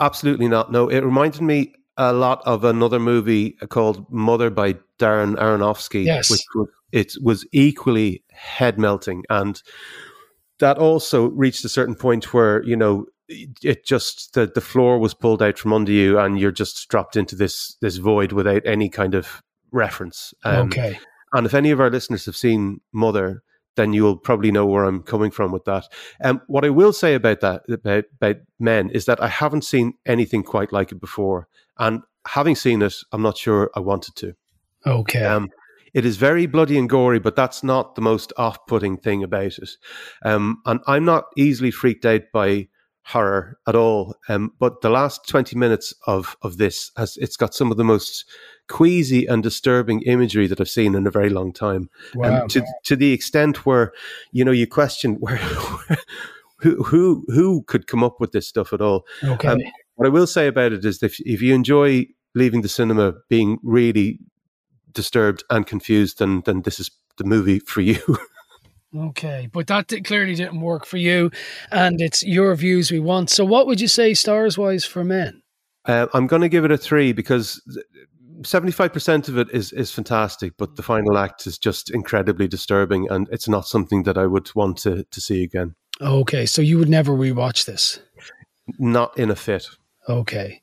Absolutely 0.00 0.48
not. 0.48 0.72
No, 0.72 0.88
it 0.88 1.00
reminded 1.04 1.42
me 1.42 1.74
a 1.98 2.12
lot 2.14 2.40
of 2.46 2.64
another 2.64 2.98
movie 2.98 3.50
called 3.68 4.06
Mother 4.10 4.48
by 4.48 4.74
Darren 4.98 5.34
Aronofsky, 5.36 6.04
Yes. 6.04 6.30
which 6.30 6.40
was, 6.54 6.68
it 6.92 7.12
was 7.22 7.46
equally 7.52 8.22
head 8.30 8.78
melting, 8.78 9.24
and 9.30 9.62
that 10.58 10.78
also 10.78 11.28
reached 11.30 11.64
a 11.64 11.68
certain 11.68 11.94
point 11.94 12.32
where 12.32 12.62
you 12.64 12.76
know 12.76 13.06
it 13.28 13.84
just 13.84 14.34
the 14.34 14.50
the 14.52 14.60
floor 14.60 14.98
was 14.98 15.14
pulled 15.14 15.42
out 15.42 15.58
from 15.58 15.72
under 15.72 15.92
you, 15.92 16.18
and 16.18 16.38
you're 16.38 16.50
just 16.52 16.88
dropped 16.88 17.16
into 17.16 17.36
this 17.36 17.76
this 17.80 17.96
void 17.96 18.32
without 18.32 18.62
any 18.64 18.88
kind 18.88 19.14
of 19.14 19.42
reference. 19.70 20.32
Um, 20.44 20.68
okay, 20.68 20.98
and 21.32 21.46
if 21.46 21.54
any 21.54 21.70
of 21.70 21.80
our 21.80 21.90
listeners 21.90 22.26
have 22.26 22.36
seen 22.36 22.80
Mother, 22.92 23.42
then 23.78 23.92
you'll 23.92 24.16
probably 24.16 24.50
know 24.50 24.66
where 24.66 24.84
I'm 24.84 25.02
coming 25.02 25.30
from 25.30 25.52
with 25.52 25.64
that. 25.64 25.86
Um, 26.22 26.42
what 26.48 26.64
I 26.64 26.70
will 26.70 26.92
say 26.92 27.14
about 27.14 27.40
that, 27.40 27.62
about, 27.70 28.04
about 28.20 28.36
Men, 28.58 28.90
is 28.90 29.04
that 29.06 29.22
I 29.22 29.28
haven't 29.28 29.62
seen 29.62 29.94
anything 30.04 30.42
quite 30.42 30.72
like 30.72 30.90
it 30.90 31.00
before. 31.00 31.46
And 31.78 32.02
having 32.26 32.56
seen 32.56 32.82
it, 32.82 32.94
I'm 33.12 33.22
not 33.22 33.38
sure 33.38 33.70
I 33.74 33.80
wanted 33.80 34.16
to. 34.16 34.34
okay. 34.84 35.24
Um, 35.24 35.48
it 35.94 36.04
is 36.04 36.16
very 36.16 36.46
bloody 36.46 36.78
and 36.78 36.88
gory, 36.88 37.18
but 37.18 37.36
that's 37.36 37.62
not 37.62 37.94
the 37.94 38.00
most 38.00 38.32
off 38.36 38.66
putting 38.66 38.96
thing 38.96 39.22
about 39.22 39.58
it. 39.58 39.70
Um, 40.24 40.60
and 40.66 40.80
I'm 40.86 41.04
not 41.04 41.26
easily 41.36 41.70
freaked 41.70 42.04
out 42.04 42.22
by 42.32 42.68
horror 43.08 43.58
at 43.66 43.74
all. 43.74 44.14
Um, 44.28 44.52
but 44.58 44.82
the 44.82 44.90
last 44.90 45.26
20 45.26 45.56
minutes 45.56 45.94
of, 46.06 46.36
of 46.42 46.58
this 46.58 46.90
has 46.96 47.16
it's 47.16 47.36
got 47.36 47.54
some 47.54 47.70
of 47.70 47.78
the 47.78 47.84
most 47.84 48.26
queasy 48.68 49.24
and 49.26 49.42
disturbing 49.42 50.02
imagery 50.02 50.46
that 50.46 50.60
I've 50.60 50.68
seen 50.68 50.94
in 50.94 51.06
a 51.06 51.10
very 51.10 51.30
long 51.30 51.52
time. 51.52 51.88
wow. 52.14 52.42
Um, 52.42 52.48
to 52.48 52.62
to 52.84 52.96
the 52.96 53.12
extent 53.12 53.64
where 53.64 53.92
you 54.30 54.44
know 54.44 54.52
you 54.52 54.66
question 54.66 55.14
where 55.20 55.36
who 56.58 56.82
who 56.84 57.24
who 57.28 57.62
could 57.62 57.86
come 57.86 58.04
up 58.04 58.20
with 58.20 58.32
this 58.32 58.46
stuff 58.46 58.72
at 58.72 58.82
all. 58.82 59.06
okay. 59.24 59.48
um, 59.48 59.58
What 59.94 60.06
I 60.06 60.10
will 60.10 60.26
say 60.26 60.46
about 60.46 60.72
it 60.72 60.84
is 60.84 60.98
that 60.98 61.06
if 61.06 61.20
if 61.20 61.40
you 61.40 61.54
enjoy 61.54 62.06
leaving 62.34 62.60
the 62.60 62.68
cinema 62.68 63.14
being 63.30 63.58
really 63.62 64.20
disturbed 64.92 65.44
and 65.50 65.66
confused, 65.66 66.18
then 66.18 66.42
then 66.44 66.62
this 66.62 66.80
is 66.80 66.90
the 67.16 67.24
movie 67.24 67.58
for 67.60 67.80
you. 67.80 68.00
Okay, 68.96 69.50
but 69.52 69.66
that 69.66 69.92
clearly 70.04 70.34
didn't 70.34 70.62
work 70.62 70.86
for 70.86 70.96
you, 70.96 71.30
and 71.70 72.00
it's 72.00 72.22
your 72.22 72.54
views 72.54 72.90
we 72.90 72.98
want. 72.98 73.28
So, 73.28 73.44
what 73.44 73.66
would 73.66 73.82
you 73.82 73.88
say, 73.88 74.14
stars 74.14 74.56
wise, 74.56 74.86
for 74.86 75.04
men? 75.04 75.42
Uh, 75.84 76.06
I'm 76.14 76.26
going 76.26 76.40
to 76.40 76.48
give 76.48 76.64
it 76.64 76.70
a 76.70 76.78
three 76.78 77.12
because 77.12 77.60
seventy 78.44 78.72
five 78.72 78.94
percent 78.94 79.28
of 79.28 79.36
it 79.36 79.48
is 79.50 79.72
is 79.72 79.92
fantastic, 79.92 80.54
but 80.56 80.76
the 80.76 80.82
final 80.82 81.18
act 81.18 81.46
is 81.46 81.58
just 81.58 81.90
incredibly 81.90 82.48
disturbing, 82.48 83.10
and 83.10 83.28
it's 83.30 83.48
not 83.48 83.66
something 83.66 84.04
that 84.04 84.16
I 84.16 84.26
would 84.26 84.54
want 84.54 84.78
to 84.78 85.04
to 85.04 85.20
see 85.20 85.42
again. 85.42 85.74
Okay, 86.00 86.46
so 86.46 86.62
you 86.62 86.78
would 86.78 86.88
never 86.88 87.12
rewatch 87.12 87.66
this. 87.66 88.00
Not 88.78 89.18
in 89.18 89.30
a 89.30 89.36
fit. 89.36 89.68
Okay, 90.08 90.62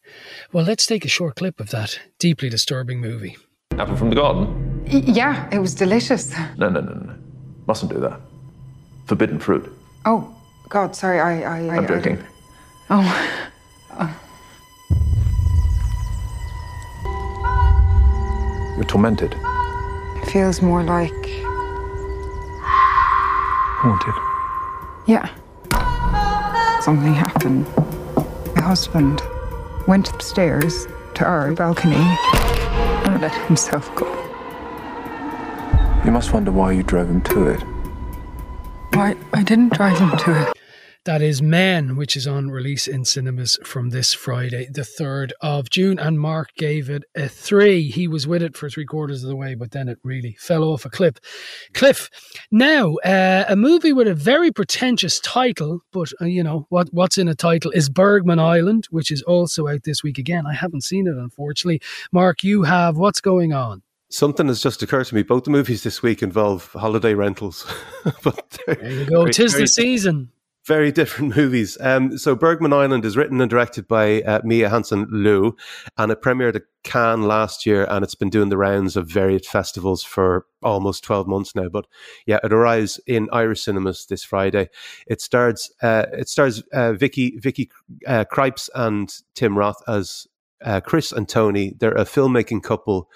well, 0.51 0.65
let's 0.65 0.87
take 0.87 1.05
a 1.05 1.09
short 1.09 1.35
clip 1.35 1.59
of 1.59 1.69
that 1.69 1.99
deeply 2.17 2.49
disturbing 2.49 2.99
movie. 2.99 3.37
Apple 3.79 3.95
from 3.95 4.09
the 4.09 4.15
garden? 4.15 4.83
Y- 4.91 5.03
yeah, 5.05 5.49
it 5.51 5.59
was 5.59 5.73
delicious. 5.75 6.31
No, 6.57 6.69
no, 6.69 6.79
no, 6.81 6.93
no. 6.93 7.13
Mustn't 7.67 7.91
do 7.91 7.99
that. 7.99 8.19
Forbidden 9.05 9.39
fruit. 9.39 9.71
Oh, 10.05 10.33
God, 10.69 10.95
sorry, 10.95 11.19
I. 11.19 11.41
I 11.41 11.57
I- 11.67 11.77
I'm 11.77 11.83
I- 11.83 11.87
joking. 11.87 12.17
oh, 12.89 14.11
You're 18.75 18.83
tormented. 18.85 19.35
it 20.21 20.25
feels 20.31 20.61
more 20.61 20.83
like. 20.83 21.13
Haunted. 23.81 24.13
Yeah. 25.07 25.29
Something 26.81 27.13
happened. 27.13 27.65
My 28.55 28.61
husband 28.61 29.21
went 29.87 30.09
upstairs 30.13 30.87
to 31.15 31.25
our 31.25 31.53
balcony 31.53 31.95
and 33.15 33.21
let 33.21 33.33
himself 33.47 33.93
go. 33.95 34.05
You 36.03 36.11
must 36.11 36.33
wonder 36.33 36.51
why 36.51 36.73
you 36.73 36.83
drove 36.83 37.09
him 37.09 37.21
to 37.21 37.47
it. 37.47 37.61
Why 38.93 39.15
I 39.33 39.41
didn't 39.41 39.73
drive 39.73 39.97
him 39.97 40.17
to 40.17 40.41
it. 40.41 40.54
That 41.05 41.21
is 41.21 41.39
Men, 41.39 41.97
which 41.97 42.17
is 42.17 42.25
on 42.25 42.49
release 42.49 42.87
in 42.87 43.05
cinemas 43.05 43.59
from 43.63 43.91
this 43.91 44.11
Friday, 44.11 44.67
the 44.71 44.81
3rd 44.81 45.33
of 45.39 45.69
June. 45.69 45.99
And 45.99 46.19
Mark 46.19 46.49
gave 46.57 46.89
it 46.89 47.03
a 47.15 47.29
three. 47.29 47.91
He 47.91 48.07
was 48.07 48.25
with 48.25 48.41
it 48.41 48.57
for 48.57 48.71
three 48.71 48.85
quarters 48.85 49.21
of 49.21 49.29
the 49.29 49.35
way, 49.35 49.53
but 49.53 49.69
then 49.69 49.87
it 49.87 49.99
really 50.03 50.35
fell 50.39 50.63
off 50.63 50.83
a 50.83 50.89
cliff. 50.89 51.17
Cliff. 51.75 52.09
Now, 52.51 52.95
uh, 53.05 53.45
a 53.47 53.55
movie 53.55 53.93
with 53.93 54.07
a 54.07 54.15
very 54.15 54.51
pretentious 54.51 55.19
title, 55.19 55.81
but 55.91 56.11
uh, 56.19 56.25
you 56.25 56.41
know, 56.41 56.65
what, 56.69 56.89
what's 56.91 57.19
in 57.19 57.27
a 57.27 57.35
title 57.35 57.69
is 57.69 57.87
Bergman 57.87 58.39
Island, 58.39 58.87
which 58.89 59.11
is 59.11 59.21
also 59.21 59.67
out 59.67 59.83
this 59.83 60.01
week 60.01 60.17
again. 60.17 60.47
I 60.47 60.55
haven't 60.55 60.85
seen 60.85 61.05
it, 61.05 61.15
unfortunately. 61.15 61.83
Mark, 62.11 62.43
you 62.43 62.63
have. 62.63 62.97
What's 62.97 63.21
going 63.21 63.53
on? 63.53 63.83
Something 64.09 64.47
has 64.47 64.59
just 64.59 64.81
occurred 64.81 65.05
to 65.05 65.15
me. 65.15 65.21
Both 65.21 65.43
the 65.43 65.51
movies 65.51 65.83
this 65.83 66.01
week 66.01 66.23
involve 66.23 66.71
holiday 66.73 67.13
rentals, 67.13 67.71
but 68.23 68.57
There 68.65 68.91
you 68.91 69.05
go. 69.05 69.27
Tis 69.27 69.53
the 69.53 69.67
season. 69.67 70.31
Very 70.65 70.91
different 70.99 71.35
movies. 71.35 71.77
Um, 71.79 72.17
so 72.17 72.35
Bergman 72.35 72.73
Island 72.73 73.05
is 73.05 73.15
written 73.15 73.41
and 73.41 73.49
directed 73.49 73.87
by 73.87 74.21
uh, 74.21 74.41
Mia 74.43 74.69
Hansen-Løve, 74.69 75.53
and 75.97 76.11
it 76.11 76.21
premiered 76.21 76.55
at 76.55 76.63
Cannes 76.83 77.23
last 77.23 77.65
year, 77.65 77.85
and 77.89 78.03
it's 78.03 78.15
been 78.15 78.29
doing 78.29 78.49
the 78.49 78.57
rounds 78.57 78.95
of 78.95 79.09
various 79.09 79.47
festivals 79.47 80.03
for 80.03 80.45
almost 80.63 81.03
twelve 81.03 81.27
months 81.27 81.55
now. 81.55 81.69
But 81.69 81.85
yeah, 82.25 82.39
it 82.43 82.53
arrives 82.53 82.99
in 83.07 83.29
Irish 83.31 83.63
cinemas 83.63 84.05
this 84.07 84.23
Friday. 84.23 84.69
It 85.07 85.21
stars 85.21 85.71
uh, 85.81 86.05
it 86.13 86.29
stars 86.29 86.63
uh, 86.73 86.93
Vicky 86.93 87.37
Vicky 87.37 87.69
uh, 88.07 88.25
and 88.75 89.13
Tim 89.35 89.57
Roth 89.57 89.81
as 89.87 90.27
uh, 90.63 90.81
Chris 90.81 91.11
and 91.11 91.27
Tony. 91.27 91.73
They're 91.77 91.91
a 91.91 92.05
filmmaking 92.05 92.63
couple. 92.63 93.09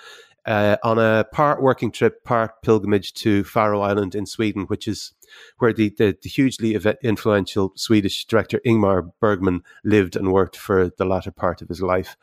Uh, 0.46 0.78
on 0.84 0.98
a 0.98 1.26
part 1.32 1.62
working 1.62 1.92
trip, 1.92 2.24
part 2.24 2.62
pilgrimage 2.64 3.14
to 3.14 3.44
Fårö 3.44 3.84
Island 3.84 4.16
in 4.16 4.26
Sweden, 4.26 4.64
which 4.64 4.88
is 4.88 5.14
where 5.60 5.74
the, 5.74 5.90
the, 5.98 6.18
the 6.22 6.30
hugely 6.30 6.78
influential 7.04 7.72
Swedish 7.76 8.26
director 8.26 8.60
Ingmar 8.66 9.12
Bergman 9.20 9.62
lived 9.84 10.16
and 10.16 10.32
worked 10.32 10.58
for 10.58 10.90
the 10.98 11.06
latter 11.06 11.32
part 11.32 11.62
of 11.62 11.70
his 11.70 11.82
life. 11.82 12.18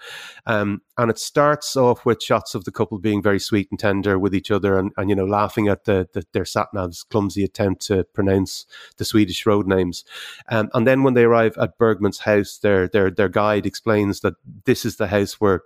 Um, 0.47 0.83
and 0.99 1.11
it 1.11 1.19
starts 1.19 1.77
off 1.77 2.05
with 2.05 2.23
shots 2.23 2.55
of 2.55 2.65
the 2.65 2.73
couple 2.73 2.99
being 2.99 3.23
very 3.23 3.39
sweet 3.39 3.69
and 3.71 3.79
tender 3.79 4.19
with 4.19 4.35
each 4.35 4.51
other 4.51 4.79
and, 4.79 4.91
and 4.97 5.09
you 5.09 5.15
know, 5.15 5.27
laughing 5.27 5.69
at 5.69 5.85
the, 5.85 6.09
the, 6.15 6.25
their 6.33 6.45
sat-nav's 6.45 7.05
clumsy 7.05 7.45
attempt 7.45 7.87
to 7.87 8.05
pronounce 8.05 8.67
the 8.97 9.05
Swedish 9.05 9.47
road 9.47 9.67
names. 9.67 10.05
Um, 10.49 10.71
and 10.75 10.87
then 10.87 11.03
when 11.03 11.15
they 11.15 11.25
arrive 11.25 11.57
at 11.59 11.79
Bergman's 11.79 12.21
house, 12.21 12.59
their, 12.59 12.89
their, 12.89 13.11
their 13.11 13.29
guide 13.29 13.67
explains 13.67 14.21
that 14.21 14.35
this 14.65 14.85
is 14.85 14.97
the 14.97 15.09
house 15.09 15.35
where 15.35 15.63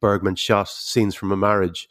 Bergman 0.00 0.36
shot 0.36 0.68
scenes 0.68 1.14
from 1.14 1.32
a 1.32 1.36
marriage, 1.36 1.88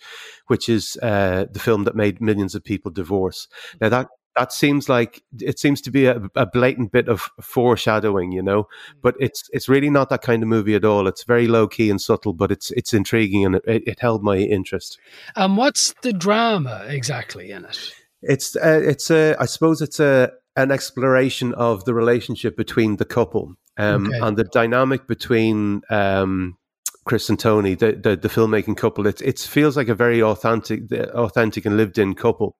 which 0.47 0.69
is 0.69 0.97
uh, 1.01 1.45
the 1.51 1.59
film 1.59 1.83
that 1.85 1.95
made 1.95 2.21
millions 2.21 2.55
of 2.55 2.63
people 2.63 2.91
divorce. 2.91 3.47
Now 3.81 3.89
that 3.89 4.07
that 4.35 4.51
seems 4.51 4.89
like 4.89 5.21
it 5.39 5.59
seems 5.59 5.79
to 5.81 5.91
be 5.91 6.05
a, 6.07 6.19
a 6.35 6.45
blatant 6.45 6.91
bit 6.91 7.07
of 7.07 7.29
foreshadowing, 7.39 8.31
you 8.31 8.41
know, 8.41 8.67
but 9.01 9.15
it's 9.19 9.49
it's 9.53 9.69
really 9.69 9.89
not 9.89 10.09
that 10.09 10.21
kind 10.23 10.41
of 10.41 10.49
movie 10.49 10.75
at 10.75 10.85
all. 10.85 11.07
It's 11.07 11.23
very 11.23 11.47
low 11.47 11.67
key 11.67 11.89
and 11.89 12.01
subtle, 12.01 12.33
but 12.33 12.51
it's 12.51 12.71
it's 12.71 12.93
intriguing 12.93 13.45
and 13.45 13.55
it, 13.55 13.63
it 13.65 13.99
held 13.99 14.23
my 14.23 14.37
interest. 14.37 14.99
And 15.35 15.55
what's 15.55 15.93
the 16.01 16.13
drama 16.13 16.85
exactly 16.87 17.51
in 17.51 17.65
it? 17.65 17.93
It's 18.23 18.55
uh, 18.55 18.81
it's 18.83 19.11
a 19.11 19.35
I 19.39 19.45
suppose 19.45 19.81
it's 19.81 19.99
a 19.99 20.31
an 20.55 20.71
exploration 20.71 21.53
of 21.55 21.85
the 21.85 21.93
relationship 21.93 22.55
between 22.55 22.97
the 22.97 23.05
couple 23.05 23.55
um, 23.77 24.07
Okay. 24.07 24.19
and 24.19 24.37
the 24.37 24.43
dynamic 24.45 25.07
between 25.07 25.81
um, 25.89 26.57
Chris 27.05 27.29
and 27.29 27.39
Tony, 27.39 27.75
the, 27.75 27.93
the 27.93 28.15
the 28.15 28.29
filmmaking 28.29 28.77
couple. 28.77 29.07
It 29.07 29.21
it 29.21 29.39
feels 29.39 29.75
like 29.75 29.89
a 29.89 29.95
very 29.95 30.21
authentic, 30.21 30.91
authentic 30.91 31.65
and 31.65 31.77
lived 31.77 31.97
in 31.97 32.15
couple. 32.15 32.55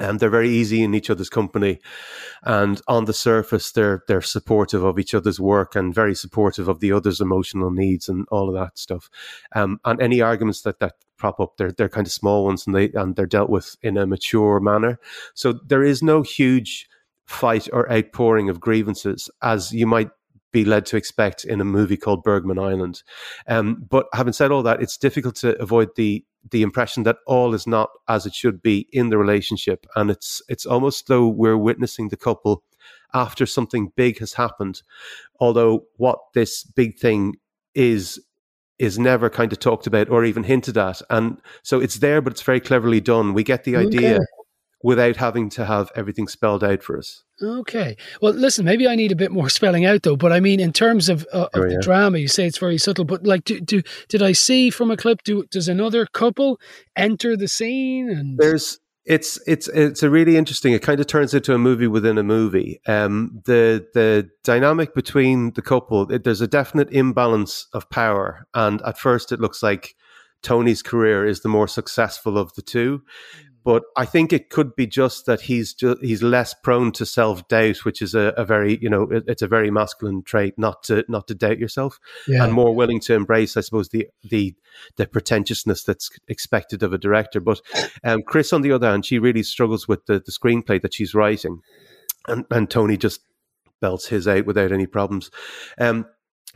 And 0.00 0.20
they're 0.20 0.30
very 0.30 0.50
easy 0.50 0.84
in 0.84 0.94
each 0.94 1.10
other's 1.10 1.28
company, 1.28 1.80
and 2.44 2.80
on 2.86 3.06
the 3.06 3.12
surface, 3.12 3.72
they're 3.72 4.04
they're 4.06 4.22
supportive 4.22 4.84
of 4.84 4.96
each 4.96 5.12
other's 5.12 5.40
work 5.40 5.74
and 5.74 5.92
very 5.92 6.14
supportive 6.14 6.68
of 6.68 6.78
the 6.78 6.92
other's 6.92 7.20
emotional 7.20 7.72
needs 7.72 8.08
and 8.08 8.24
all 8.30 8.48
of 8.48 8.54
that 8.54 8.78
stuff. 8.78 9.10
Um, 9.56 9.80
and 9.84 10.00
any 10.00 10.20
arguments 10.20 10.62
that 10.62 10.78
that 10.78 10.94
prop 11.16 11.40
up, 11.40 11.56
they're 11.56 11.72
they're 11.72 11.88
kind 11.88 12.06
of 12.06 12.12
small 12.12 12.44
ones, 12.44 12.64
and 12.64 12.76
they 12.76 12.90
and 12.94 13.16
they're 13.16 13.26
dealt 13.26 13.50
with 13.50 13.76
in 13.82 13.96
a 13.96 14.06
mature 14.06 14.60
manner. 14.60 15.00
So 15.34 15.54
there 15.66 15.82
is 15.82 16.00
no 16.00 16.22
huge 16.22 16.88
fight 17.26 17.68
or 17.72 17.90
outpouring 17.92 18.48
of 18.48 18.60
grievances 18.60 19.28
as 19.42 19.72
you 19.72 19.86
might 19.86 20.10
be 20.52 20.64
led 20.64 20.86
to 20.86 20.96
expect 20.96 21.44
in 21.44 21.60
a 21.60 21.64
movie 21.64 21.96
called 21.96 22.22
Bergman 22.22 22.58
Island. 22.58 23.02
Um, 23.46 23.84
but 23.88 24.06
having 24.12 24.32
said 24.32 24.50
all 24.50 24.62
that, 24.62 24.82
it's 24.82 24.96
difficult 24.96 25.36
to 25.36 25.60
avoid 25.60 25.90
the 25.96 26.24
the 26.50 26.62
impression 26.62 27.02
that 27.02 27.18
all 27.26 27.52
is 27.52 27.66
not 27.66 27.90
as 28.08 28.24
it 28.24 28.34
should 28.34 28.62
be 28.62 28.88
in 28.92 29.10
the 29.10 29.18
relationship, 29.18 29.86
and 29.96 30.10
it's 30.10 30.40
it's 30.48 30.66
almost 30.66 31.06
though 31.08 31.28
we're 31.28 31.58
witnessing 31.58 32.08
the 32.08 32.16
couple 32.16 32.62
after 33.14 33.46
something 33.46 33.92
big 33.96 34.18
has 34.18 34.34
happened. 34.34 34.82
Although 35.40 35.84
what 35.96 36.18
this 36.34 36.62
big 36.62 36.98
thing 36.98 37.36
is 37.74 38.20
is 38.78 38.98
never 38.98 39.28
kind 39.28 39.52
of 39.52 39.58
talked 39.58 39.88
about 39.88 40.08
or 40.08 40.24
even 40.24 40.44
hinted 40.44 40.78
at, 40.78 41.02
and 41.10 41.40
so 41.62 41.80
it's 41.80 41.96
there, 41.96 42.22
but 42.22 42.32
it's 42.32 42.42
very 42.42 42.60
cleverly 42.60 43.00
done. 43.00 43.34
We 43.34 43.42
get 43.42 43.64
the 43.64 43.76
idea. 43.76 44.20
Without 44.82 45.16
having 45.16 45.50
to 45.50 45.64
have 45.64 45.90
everything 45.96 46.28
spelled 46.28 46.62
out 46.62 46.82
for 46.82 46.98
us. 46.98 47.24
Okay. 47.42 47.96
Well, 48.20 48.32
listen, 48.32 48.64
maybe 48.64 48.88
I 48.88 48.94
need 48.94 49.12
a 49.12 49.16
bit 49.16 49.30
more 49.30 49.48
spelling 49.48 49.84
out 49.84 50.02
though. 50.02 50.16
But 50.16 50.32
I 50.32 50.40
mean, 50.40 50.60
in 50.60 50.72
terms 50.72 51.08
of, 51.08 51.26
uh, 51.32 51.48
of 51.52 51.62
Sure, 51.62 51.68
the 51.68 51.80
drama, 51.82 52.18
you 52.18 52.28
say 52.28 52.46
it's 52.46 52.58
very 52.58 52.78
subtle. 52.78 53.04
But 53.04 53.24
like, 53.24 53.44
do, 53.44 53.60
do 53.60 53.82
did 54.08 54.22
I 54.22 54.32
see 54.32 54.70
from 54.70 54.90
a 54.90 54.96
clip? 54.96 55.22
Do 55.22 55.44
does 55.50 55.68
another 55.68 56.06
couple 56.06 56.60
enter 56.96 57.36
the 57.36 57.48
scene? 57.48 58.10
And 58.10 58.38
there's 58.38 58.80
it's 59.08 59.40
it's 59.46 59.68
it's 59.68 60.02
a 60.02 60.10
really 60.10 60.36
interesting 60.36 60.74
it 60.74 60.82
kind 60.82 61.00
of 61.00 61.06
turns 61.06 61.32
into 61.32 61.54
a 61.54 61.58
movie 61.58 61.86
within 61.86 62.18
a 62.18 62.22
movie 62.22 62.78
um 62.86 63.40
the 63.46 63.84
the 63.94 64.28
dynamic 64.44 64.94
between 64.94 65.50
the 65.54 65.62
couple 65.62 66.12
it, 66.12 66.24
there's 66.24 66.42
a 66.42 66.46
definite 66.46 66.90
imbalance 66.90 67.66
of 67.72 67.88
power 67.88 68.46
and 68.52 68.82
at 68.82 68.98
first 68.98 69.32
it 69.32 69.40
looks 69.40 69.62
like 69.62 69.94
tony's 70.42 70.82
career 70.82 71.24
is 71.24 71.40
the 71.40 71.48
more 71.48 71.66
successful 71.66 72.36
of 72.36 72.52
the 72.52 72.60
two 72.60 73.02
but 73.64 73.82
I 73.96 74.04
think 74.04 74.32
it 74.32 74.50
could 74.50 74.74
be 74.76 74.86
just 74.86 75.26
that 75.26 75.42
he's 75.42 75.74
just 75.74 76.00
he's 76.02 76.22
less 76.22 76.54
prone 76.54 76.92
to 76.92 77.04
self 77.06 77.46
doubt, 77.48 77.84
which 77.84 78.00
is 78.00 78.14
a, 78.14 78.32
a 78.36 78.44
very 78.44 78.78
you 78.80 78.88
know 78.88 79.02
it, 79.02 79.24
it's 79.26 79.42
a 79.42 79.48
very 79.48 79.70
masculine 79.70 80.22
trait 80.22 80.54
not 80.58 80.82
to 80.84 81.04
not 81.08 81.28
to 81.28 81.34
doubt 81.34 81.58
yourself, 81.58 81.98
Yeah. 82.26 82.44
and 82.44 82.52
more 82.52 82.74
willing 82.74 83.00
to 83.00 83.14
embrace, 83.14 83.56
I 83.56 83.60
suppose, 83.60 83.88
the 83.90 84.08
the 84.22 84.54
the 84.96 85.06
pretentiousness 85.06 85.82
that's 85.84 86.10
expected 86.28 86.82
of 86.82 86.92
a 86.92 86.98
director. 86.98 87.40
But 87.40 87.60
um, 88.04 88.22
Chris, 88.26 88.52
on 88.52 88.62
the 88.62 88.72
other 88.72 88.88
hand, 88.90 89.04
she 89.04 89.18
really 89.18 89.42
struggles 89.42 89.86
with 89.88 90.06
the, 90.06 90.14
the 90.14 90.32
screenplay 90.32 90.80
that 90.82 90.94
she's 90.94 91.14
writing, 91.14 91.60
and 92.26 92.44
and 92.50 92.70
Tony 92.70 92.96
just 92.96 93.20
belts 93.80 94.08
his 94.08 94.26
out 94.26 94.44
without 94.46 94.72
any 94.72 94.86
problems. 94.86 95.30
Um, 95.78 96.06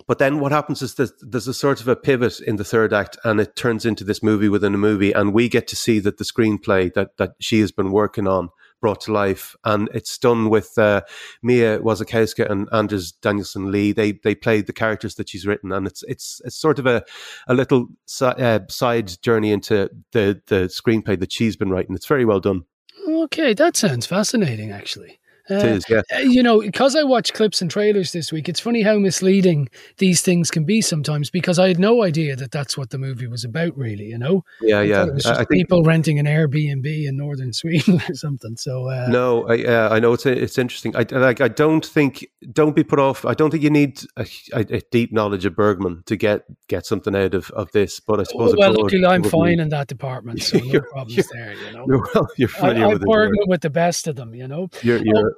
but 0.07 0.19
then 0.19 0.41
what 0.41 0.53
happens 0.53 0.83
is 0.83 0.95
that 0.95 1.13
there's 1.21 1.49
a 1.49 1.55
sort 1.55 1.81
of 1.81 1.89
a 1.89 1.97
pivot 1.97 2.41
in 2.41 2.57
the 2.57 2.65
third 2.65 2.93
act, 2.93 3.17
and 3.25 3.41
it 3.41 3.57
turns 3.57 3.85
into 3.85 4.05
this 4.05 4.23
movie 4.23 4.49
within 4.49 4.75
a 4.75 4.79
movie, 4.79 5.13
and 5.13 5.33
we 5.33 5.49
get 5.49 5.67
to 5.69 5.77
see 5.77 5.99
that 6.01 6.19
the 6.19 6.25
screenplay 6.25 6.93
that 6.95 7.17
that 7.17 7.33
she 7.41 7.61
has 7.61 7.73
been 7.73 7.91
working 7.91 8.27
on 8.27 8.51
brought 8.81 9.01
to 9.03 9.13
life, 9.13 9.55
and 9.65 9.89
it's 9.95 10.19
done 10.19 10.51
with 10.51 10.77
uh, 10.77 11.01
Mia 11.43 11.79
Wasikowska 11.79 12.51
and 12.51 12.69
Anders 12.73 13.13
Danielsen 13.13 13.71
Lie. 13.71 13.93
They 13.93 14.13
they 14.13 14.35
played 14.35 14.67
the 14.67 14.73
characters 14.73 15.15
that 15.15 15.31
she's 15.31 15.47
written, 15.47 15.73
and 15.73 15.87
it's 15.87 16.03
it's 16.05 16.43
it's 16.45 16.57
sort 16.57 16.79
of 16.79 16.87
a 16.87 17.05
a 17.47 17.55
little 17.55 17.87
si- 18.07 18.27
uh, 18.27 18.61
side 18.69 19.13
journey 19.23 19.53
into 19.53 19.89
the 20.11 20.43
the 20.49 20.69
screenplay 20.69 21.19
that 21.19 21.33
she's 21.33 21.57
been 21.57 21.71
writing. 21.71 21.95
It's 21.95 22.07
very 22.07 22.25
well 22.25 22.41
done. 22.41 22.65
Okay, 23.09 23.55
that 23.55 23.77
sounds 23.77 24.07
fascinating, 24.07 24.71
actually. 24.71 25.19
Uh, 25.51 25.55
is, 25.55 25.85
yeah. 25.89 26.03
uh, 26.15 26.19
You 26.21 26.43
know, 26.43 26.61
because 26.61 26.95
I 26.97 27.03
watched 27.03 27.35
clips 27.35 27.61
and 27.61 27.71
trailers 27.71 28.13
this 28.13 28.31
week, 28.33 28.49
it's 28.49 28.61
funny 28.61 28.83
how 28.83 28.99
misleading 28.99 29.69
these 29.99 30.21
things 30.23 30.51
can 30.51 30.65
be 30.65 30.81
sometimes 30.81 31.31
because 31.31 31.59
I 31.59 31.69
had 31.69 31.79
no 31.79 32.03
idea 32.03 32.37
that 32.37 32.51
that's 32.53 32.79
what 32.79 32.91
the 32.91 32.99
movie 32.99 33.27
was 33.27 33.45
about, 33.45 33.77
really, 33.77 34.05
you 34.05 34.19
know? 34.19 34.45
Yeah, 34.61 34.79
I 34.79 34.83
yeah. 34.85 34.95
thought 35.01 35.09
It 35.09 35.15
was 35.15 35.27
I- 35.27 35.29
just 35.31 35.41
I 35.41 35.45
think 35.45 35.61
people 35.63 35.83
renting 35.83 36.19
an 36.19 36.27
Airbnb 36.27 37.07
in 37.09 37.17
northern 37.17 37.53
Sweden 37.63 38.01
or 38.09 38.15
something. 38.15 38.57
So, 38.57 38.89
uh, 38.89 39.09
No, 39.11 39.49
I, 39.49 39.65
uh, 39.65 39.89
I 39.91 39.99
know 39.99 40.13
it's 40.13 40.27
it's 40.27 40.59
interesting. 40.59 40.95
I 40.97 41.05
like. 41.11 41.41
I 41.41 41.49
don't 41.49 41.85
think. 41.85 42.27
Don't 42.53 42.75
be 42.77 42.85
put 42.85 42.99
off. 42.99 43.25
I 43.25 43.35
don't 43.35 43.51
think 43.51 43.63
you 43.63 43.71
need 43.71 44.01
a, 44.17 44.27
a, 44.55 44.61
a 44.77 44.81
deep 44.91 45.13
knowledge 45.13 45.45
of 45.45 45.55
Bergman 45.57 46.03
to 46.07 46.17
get 46.17 46.45
get 46.69 46.87
something 46.87 47.15
out 47.17 47.35
of, 47.35 47.51
of 47.51 47.71
this. 47.73 48.01
But 48.01 48.21
I 48.21 48.25
suppose. 48.25 48.55
well, 48.57 48.73
luckily 48.81 49.05
I'm 49.05 49.23
fine 49.25 49.61
in 49.61 49.69
that 49.71 49.89
department, 49.89 50.43
so 50.43 50.59
no 50.65 50.81
problems 50.81 51.29
there, 51.33 51.55
you 51.55 51.73
know? 51.73 51.85
You're, 51.89 52.09
well, 52.15 52.29
you're 52.37 52.49
I, 52.49 52.53
familiar 52.53 52.85
I'm 52.85 52.93
with 52.93 53.03
it. 53.03 53.09
Bergman 53.09 53.45
with 53.49 53.61
the 53.63 53.71
best 53.71 54.07
of 54.09 54.17
them, 54.17 54.35
you 54.35 54.47
know? 54.49 54.69
You're 54.83 55.01
you're 55.05 55.32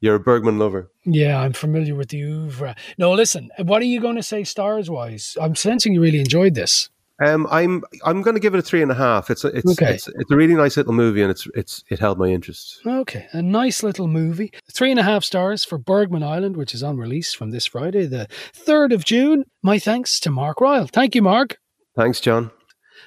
you're 0.00 0.14
a 0.16 0.20
Bergman 0.20 0.58
lover. 0.58 0.90
Yeah, 1.04 1.40
I'm 1.40 1.52
familiar 1.52 1.94
with 1.94 2.08
the 2.08 2.22
oeuvre. 2.22 2.74
No, 2.98 3.12
listen, 3.12 3.50
what 3.58 3.82
are 3.82 3.86
you 3.86 4.00
going 4.00 4.16
to 4.16 4.22
say 4.22 4.44
stars 4.44 4.90
wise? 4.90 5.36
I'm 5.40 5.54
sensing 5.54 5.92
you 5.94 6.00
really 6.02 6.20
enjoyed 6.20 6.54
this. 6.54 6.88
Um, 7.22 7.46
I'm 7.50 7.82
I'm 8.06 8.22
going 8.22 8.32
to 8.34 8.40
give 8.40 8.54
it 8.54 8.58
a 8.58 8.62
three 8.62 8.80
and 8.80 8.90
a 8.90 8.94
half. 8.94 9.28
It's 9.30 9.44
a, 9.44 9.48
it's, 9.48 9.70
Okay. 9.72 9.92
it's 9.92 10.08
it's 10.08 10.30
a 10.30 10.36
really 10.36 10.54
nice 10.54 10.78
little 10.78 10.94
movie, 10.94 11.20
and 11.20 11.30
it's 11.30 11.46
it's 11.54 11.84
it 11.90 11.98
held 11.98 12.16
my 12.18 12.28
interest. 12.28 12.80
Okay, 12.86 13.26
a 13.32 13.42
nice 13.42 13.82
little 13.82 14.08
movie. 14.08 14.50
Three 14.72 14.90
and 14.90 14.98
a 14.98 15.02
half 15.02 15.22
stars 15.22 15.62
for 15.62 15.76
Bergman 15.76 16.22
Island, 16.22 16.56
which 16.56 16.72
is 16.72 16.82
on 16.82 16.96
release 16.96 17.34
from 17.34 17.50
this 17.50 17.66
Friday, 17.66 18.06
the 18.06 18.26
3rd 18.54 18.94
of 18.94 19.04
June. 19.04 19.44
My 19.62 19.78
thanks 19.78 20.18
to 20.20 20.30
Mark 20.30 20.62
Ryle. 20.62 20.86
Thank 20.86 21.14
you, 21.14 21.20
Mark. 21.20 21.58
Thanks, 21.94 22.20
John. 22.20 22.52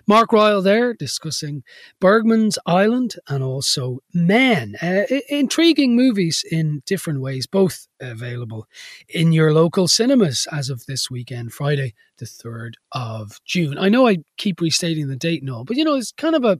Mark 0.07 0.31
Ryle 0.31 0.61
there 0.61 0.93
discussing 0.93 1.63
Bergman's 1.99 2.59
Island 2.65 3.15
and 3.27 3.43
also 3.43 3.99
Men. 4.13 4.75
Uh, 4.81 5.03
intriguing 5.29 5.95
movies 5.95 6.43
in 6.49 6.81
different 6.85 7.21
ways, 7.21 7.47
both 7.47 7.87
available 7.99 8.67
in 9.09 9.31
your 9.31 9.53
local 9.53 9.87
cinemas 9.87 10.47
as 10.51 10.69
of 10.69 10.85
this 10.85 11.09
weekend, 11.09 11.53
Friday, 11.53 11.93
the 12.17 12.25
3rd 12.25 12.73
of 12.91 13.39
June. 13.45 13.77
I 13.77 13.89
know 13.89 14.07
I 14.07 14.17
keep 14.37 14.61
restating 14.61 15.07
the 15.07 15.15
date 15.15 15.41
and 15.41 15.49
all, 15.49 15.63
but 15.63 15.77
you 15.77 15.83
know, 15.83 15.95
it's 15.95 16.11
kind 16.11 16.35
of 16.35 16.43
a 16.43 16.59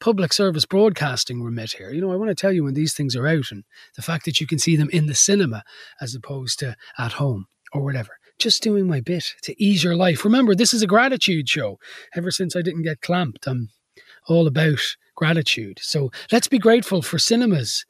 public 0.00 0.32
service 0.32 0.66
broadcasting 0.66 1.42
remit 1.42 1.72
here. 1.72 1.90
You 1.90 2.00
know, 2.00 2.12
I 2.12 2.16
want 2.16 2.28
to 2.28 2.34
tell 2.34 2.52
you 2.52 2.64
when 2.64 2.74
these 2.74 2.94
things 2.94 3.16
are 3.16 3.26
out 3.26 3.50
and 3.50 3.64
the 3.96 4.02
fact 4.02 4.24
that 4.26 4.40
you 4.40 4.46
can 4.46 4.58
see 4.58 4.76
them 4.76 4.90
in 4.90 5.06
the 5.06 5.14
cinema 5.14 5.62
as 6.00 6.14
opposed 6.14 6.58
to 6.58 6.76
at 6.98 7.12
home 7.12 7.46
or 7.72 7.82
whatever. 7.82 8.18
Just 8.38 8.62
doing 8.62 8.86
my 8.86 9.00
bit 9.00 9.24
to 9.42 9.62
ease 9.62 9.84
your 9.84 9.96
life. 9.96 10.24
Remember, 10.24 10.54
this 10.54 10.74
is 10.74 10.82
a 10.82 10.86
gratitude 10.86 11.48
show. 11.48 11.78
Ever 12.14 12.30
since 12.30 12.56
I 12.56 12.62
didn't 12.62 12.82
get 12.82 13.00
clamped, 13.00 13.46
I'm 13.46 13.70
all 14.26 14.46
about 14.46 14.80
gratitude. 15.14 15.78
So 15.82 16.10
let's 16.32 16.48
be 16.48 16.58
grateful 16.58 17.02
for 17.02 17.18
cinemas 17.18 17.84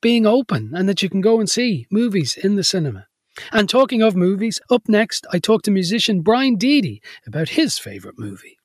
being 0.00 0.26
open 0.26 0.72
and 0.74 0.88
that 0.88 1.02
you 1.02 1.08
can 1.08 1.20
go 1.20 1.40
and 1.40 1.48
see 1.48 1.86
movies 1.90 2.36
in 2.36 2.56
the 2.56 2.64
cinema. 2.64 3.06
And 3.52 3.68
talking 3.68 4.02
of 4.02 4.14
movies, 4.14 4.60
up 4.70 4.82
next, 4.88 5.26
I 5.32 5.38
talk 5.38 5.62
to 5.62 5.70
musician 5.70 6.20
Brian 6.20 6.56
Deady 6.56 7.02
about 7.26 7.50
his 7.50 7.78
favourite 7.78 8.18
movie. 8.18 8.58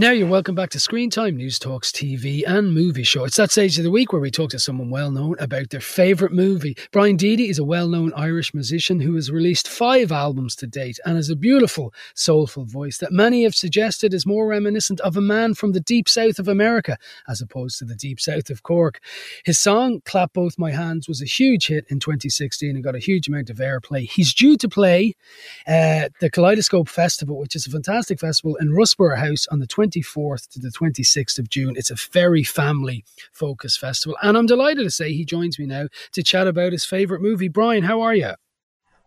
Now 0.00 0.12
you're 0.12 0.28
welcome 0.28 0.54
back 0.54 0.70
to 0.70 0.78
Screen 0.78 1.10
Time 1.10 1.36
Newstalk's 1.36 1.90
TV 1.90 2.44
and 2.46 2.72
Movie 2.72 3.02
Show. 3.02 3.24
It's 3.24 3.36
that 3.36 3.50
stage 3.50 3.78
of 3.78 3.82
the 3.82 3.90
week 3.90 4.12
where 4.12 4.22
we 4.22 4.30
talk 4.30 4.50
to 4.50 4.58
someone 4.60 4.90
well 4.90 5.10
known 5.10 5.34
about 5.40 5.70
their 5.70 5.80
favourite 5.80 6.32
movie. 6.32 6.76
Brian 6.92 7.16
Deady 7.16 7.48
is 7.48 7.58
a 7.58 7.64
well 7.64 7.88
known 7.88 8.12
Irish 8.14 8.54
musician 8.54 9.00
who 9.00 9.16
has 9.16 9.28
released 9.28 9.66
five 9.66 10.12
albums 10.12 10.54
to 10.54 10.68
date 10.68 11.00
and 11.04 11.16
has 11.16 11.30
a 11.30 11.34
beautiful, 11.34 11.92
soulful 12.14 12.64
voice 12.64 12.98
that 12.98 13.10
many 13.10 13.42
have 13.42 13.56
suggested 13.56 14.14
is 14.14 14.24
more 14.24 14.46
reminiscent 14.46 15.00
of 15.00 15.16
a 15.16 15.20
man 15.20 15.52
from 15.54 15.72
the 15.72 15.80
deep 15.80 16.08
south 16.08 16.38
of 16.38 16.46
America 16.46 16.96
as 17.26 17.40
opposed 17.40 17.76
to 17.80 17.84
the 17.84 17.96
deep 17.96 18.20
south 18.20 18.50
of 18.50 18.62
Cork. 18.62 19.00
His 19.44 19.58
song, 19.58 20.00
Clap 20.04 20.32
Both 20.32 20.60
My 20.60 20.70
Hands, 20.70 21.08
was 21.08 21.20
a 21.20 21.26
huge 21.26 21.66
hit 21.66 21.86
in 21.88 21.98
2016 21.98 22.76
and 22.76 22.84
got 22.84 22.94
a 22.94 23.00
huge 23.00 23.26
amount 23.26 23.50
of 23.50 23.56
airplay. 23.56 24.08
He's 24.08 24.32
due 24.32 24.56
to 24.58 24.68
play 24.68 25.16
uh, 25.66 26.10
the 26.20 26.30
Kaleidoscope 26.30 26.88
Festival, 26.88 27.36
which 27.36 27.56
is 27.56 27.66
a 27.66 27.70
fantastic 27.70 28.20
festival 28.20 28.54
in 28.60 28.68
Russborough 28.68 29.18
House 29.18 29.48
on 29.48 29.58
the 29.58 29.66
24th 29.90 30.48
to 30.50 30.58
the 30.58 30.70
26th 30.70 31.38
of 31.38 31.48
June. 31.48 31.74
It's 31.76 31.90
a 31.90 31.96
very 32.12 32.42
family 32.42 33.04
focused 33.32 33.80
festival. 33.80 34.16
And 34.22 34.36
I'm 34.36 34.46
delighted 34.46 34.84
to 34.84 34.90
say 34.90 35.12
he 35.12 35.24
joins 35.24 35.58
me 35.58 35.66
now 35.66 35.88
to 36.12 36.22
chat 36.22 36.46
about 36.46 36.72
his 36.72 36.84
favourite 36.84 37.22
movie. 37.22 37.48
Brian, 37.48 37.84
how 37.84 38.00
are 38.00 38.14
you? 38.14 38.32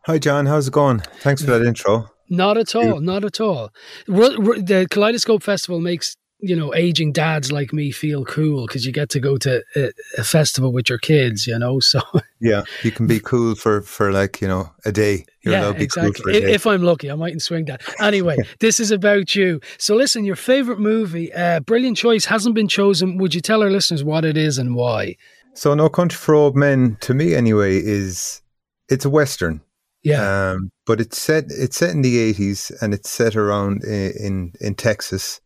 Hi, 0.06 0.18
John. 0.18 0.48
How's 0.48 0.68
it 0.68 0.74
going? 0.74 1.00
Thanks 1.20 1.44
for 1.44 1.52
that 1.52 1.62
mm. 1.62 1.68
intro. 1.68 2.10
Not 2.30 2.58
at 2.58 2.76
all, 2.76 3.02
not 3.02 3.26
at 3.26 3.42
all. 3.42 3.72
The 4.08 4.88
Kaleidoscope 4.90 5.44
Festival 5.44 5.82
makes 5.82 6.16
you 6.42 6.56
know 6.56 6.74
aging 6.74 7.12
dads 7.12 7.52
like 7.52 7.72
me 7.72 7.92
feel 7.92 8.26
cool 8.26 8.68
because 8.68 8.86
you 8.86 8.92
get 8.92 9.10
to 9.12 9.20
go 9.20 9.38
to 9.38 9.64
a, 9.76 9.92
a 10.18 10.24
festival 10.24 10.72
with 10.72 10.89
your 10.89 10.98
kids, 10.98 11.48
you 11.48 11.58
know. 11.58 11.80
So 11.92 12.00
Yeah, 12.39 12.64
you 12.84 12.92
can 12.92 13.06
be 13.06 13.20
cool 13.20 13.56
for 13.56 13.82
for 13.82 14.12
like 14.12 14.42
you 14.42 14.48
know 14.48 14.72
a 14.86 14.92
day. 14.92 15.26
You're 15.44 15.56
yeah, 15.56 15.72
be 15.72 15.84
exactly. 15.84 16.34
cool 16.34 16.50
if, 16.50 16.68
I'm 16.68 16.84
lucky, 16.84 17.10
I 17.10 17.16
mightn't 17.16 17.42
swing 17.42 17.66
that. 17.66 17.82
Anyway, 18.00 18.38
this 18.60 18.80
is 18.80 18.92
about 18.92 19.36
you. 19.36 19.60
So 19.78 19.96
listen, 19.96 20.24
your 20.24 20.36
favorite 20.36 20.80
movie, 20.80 21.34
uh, 21.34 21.62
brilliant 21.62 21.98
choice, 21.98 22.26
hasn't 22.26 22.54
been 22.54 22.68
chosen. 22.68 23.18
Would 23.18 23.34
you 23.34 23.42
tell 23.42 23.64
our 23.64 23.72
listeners 23.72 24.04
what 24.04 24.24
it 24.24 24.38
is 24.38 24.58
and 24.58 24.76
why? 24.76 25.16
so, 25.54 25.74
No 25.74 25.89
Country 25.89 26.18
for 26.18 26.36
Old 26.36 26.56
Men 26.56 26.98
to 27.02 27.14
me 27.14 27.34
anyway 27.34 27.78
is 27.78 28.42
it's 28.89 29.06
a 29.06 29.10
western. 29.10 29.62
Yeah, 30.04 30.52
Um, 30.52 30.72
but 30.86 31.00
it's 31.00 31.20
set 31.20 31.46
it's 31.50 31.78
set 31.78 31.92
in 31.92 32.02
the 32.02 32.18
eighties 32.18 32.72
and 32.82 32.94
it's 32.94 33.10
set 33.10 33.36
around 33.36 33.84
in 33.84 34.12
in, 34.20 34.54
in 34.60 34.76
Texas, 34.76 35.42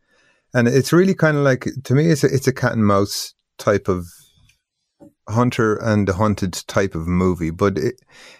and 0.55 0.67
it's 0.67 0.91
really 0.91 1.13
kind 1.13 1.37
of 1.37 1.43
like 1.43 1.67
to 1.83 1.93
me 1.93 2.07
it's 2.07 2.23
a, 2.23 2.33
it's 2.33 2.47
a 2.47 2.53
cat 2.53 2.71
and 2.73 2.85
mouse 2.85 3.35
type 3.59 3.87
of 3.87 4.07
hunter 5.27 5.75
and 5.75 6.07
the 6.07 6.13
hunted 6.13 6.53
type 6.67 6.95
of 6.95 7.07
movie. 7.07 7.51
But 7.51 7.77
it, 7.77 7.95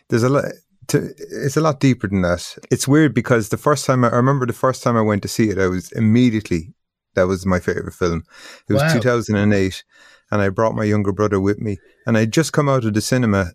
there's 0.09 0.23
a 0.23 0.29
lot. 0.29 0.45
To, 0.89 1.09
it's 1.17 1.57
a 1.57 1.61
lot 1.61 1.79
deeper 1.79 2.07
than 2.07 2.21
that. 2.21 2.57
It's 2.69 2.87
weird 2.87 3.15
because 3.15 3.49
the 3.49 3.57
first 3.57 3.85
time 3.85 4.03
I, 4.03 4.09
I 4.09 4.15
remember 4.15 4.45
the 4.45 4.53
first 4.53 4.83
time 4.83 4.95
I 4.95 5.01
went 5.01 5.23
to 5.23 5.27
see 5.27 5.49
it, 5.49 5.57
I 5.57 5.67
was 5.67 5.91
immediately 5.93 6.73
that 7.15 7.27
was 7.27 7.45
my 7.45 7.59
favorite 7.59 7.93
film. 7.93 8.23
It 8.69 8.73
was 8.73 8.83
Wow. 8.83 8.93
2008, 8.93 9.83
and 10.31 10.41
I 10.41 10.49
brought 10.49 10.75
my 10.75 10.83
younger 10.83 11.11
brother 11.11 11.39
with 11.39 11.59
me, 11.59 11.77
and 12.05 12.17
I 12.17 12.25
just 12.25 12.53
come 12.53 12.69
out 12.69 12.85
of 12.85 12.93
the 12.93 13.01
cinema, 13.01 13.53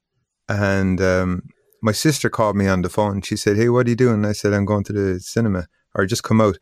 and 0.48 1.00
um, 1.00 1.42
my 1.82 1.92
sister 1.92 2.30
called 2.30 2.56
me 2.56 2.66
on 2.66 2.82
the 2.82 2.88
phone. 2.88 3.22
She 3.22 3.36
said, 3.36 3.56
"Hey, 3.56 3.68
what 3.68 3.86
are 3.86 3.90
you 3.90 3.96
doing?" 3.96 4.24
I 4.24 4.32
said, 4.32 4.52
"I'm 4.52 4.64
going 4.64 4.84
to 4.84 4.92
the 4.92 5.20
cinema, 5.20 5.66
or 5.94 6.06
just 6.06 6.24
come 6.24 6.40
out." 6.40 6.58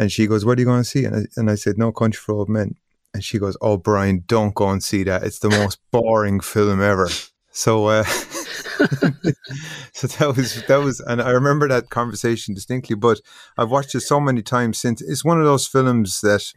And 0.00 0.10
she 0.10 0.26
goes, 0.26 0.46
"What 0.46 0.56
are 0.56 0.62
you 0.62 0.66
going 0.66 0.80
to 0.80 0.88
see?" 0.88 1.04
And 1.04 1.14
I, 1.14 1.26
and 1.36 1.50
I 1.50 1.56
said, 1.56 1.76
"No 1.76 1.92
Country 1.92 2.18
for 2.18 2.32
Old 2.32 2.48
Men." 2.48 2.76
And 3.12 3.22
she 3.22 3.38
goes, 3.38 3.54
"Oh, 3.60 3.76
Brian, 3.76 4.24
don't 4.26 4.54
go 4.54 4.70
and 4.70 4.82
see 4.82 5.02
that. 5.04 5.24
It's 5.24 5.40
the 5.40 5.50
most 5.50 5.78
boring 5.90 6.40
film 6.40 6.80
ever." 6.80 7.08
So, 7.52 7.86
uh, 7.86 8.04
so 9.92 10.06
that 10.06 10.32
was 10.34 10.62
that 10.68 10.80
was, 10.82 11.00
and 11.00 11.20
I 11.20 11.28
remember 11.30 11.68
that 11.68 11.90
conversation 11.90 12.54
distinctly. 12.54 12.96
But 12.96 13.20
I've 13.58 13.70
watched 13.70 13.94
it 13.94 14.00
so 14.00 14.20
many 14.20 14.40
times 14.40 14.80
since. 14.80 15.02
It's 15.02 15.22
one 15.22 15.38
of 15.38 15.44
those 15.44 15.66
films 15.66 16.22
that 16.22 16.50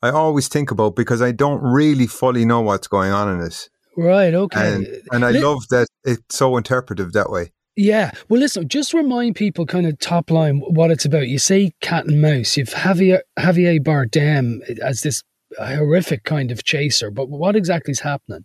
I 0.00 0.08
always 0.08 0.48
think 0.48 0.70
about 0.70 0.96
because 0.96 1.20
I 1.20 1.32
don't 1.32 1.62
really 1.62 2.06
fully 2.06 2.46
know 2.46 2.62
what's 2.62 2.88
going 2.88 3.12
on 3.12 3.28
in 3.28 3.44
it, 3.44 3.68
right. 3.94 4.32
Okay. 4.32 4.72
and 4.72 4.86
and 5.12 5.22
I 5.22 5.32
Li- 5.32 5.42
love 5.42 5.68
that 5.68 5.88
it's 6.02 6.34
so 6.34 6.56
interpretive 6.56 7.12
that 7.12 7.28
way. 7.28 7.52
Yeah. 7.76 8.10
Well, 8.28 8.40
listen, 8.40 8.68
just 8.68 8.94
remind 8.94 9.36
people 9.36 9.66
kind 9.66 9.86
of 9.86 9.98
top 9.98 10.30
line 10.30 10.60
what 10.60 10.90
it's 10.90 11.04
about. 11.04 11.28
You 11.28 11.38
say 11.38 11.72
cat 11.82 12.06
and 12.06 12.22
mouse. 12.22 12.56
You've 12.56 12.70
Javier, 12.70 13.20
Javier 13.38 13.78
Bardem 13.80 14.60
as 14.80 15.02
this 15.02 15.22
horrific 15.58 16.24
kind 16.24 16.50
of 16.50 16.64
chaser, 16.64 17.10
but 17.10 17.28
what 17.28 17.54
exactly 17.54 17.92
is 17.92 18.00
happening? 18.00 18.44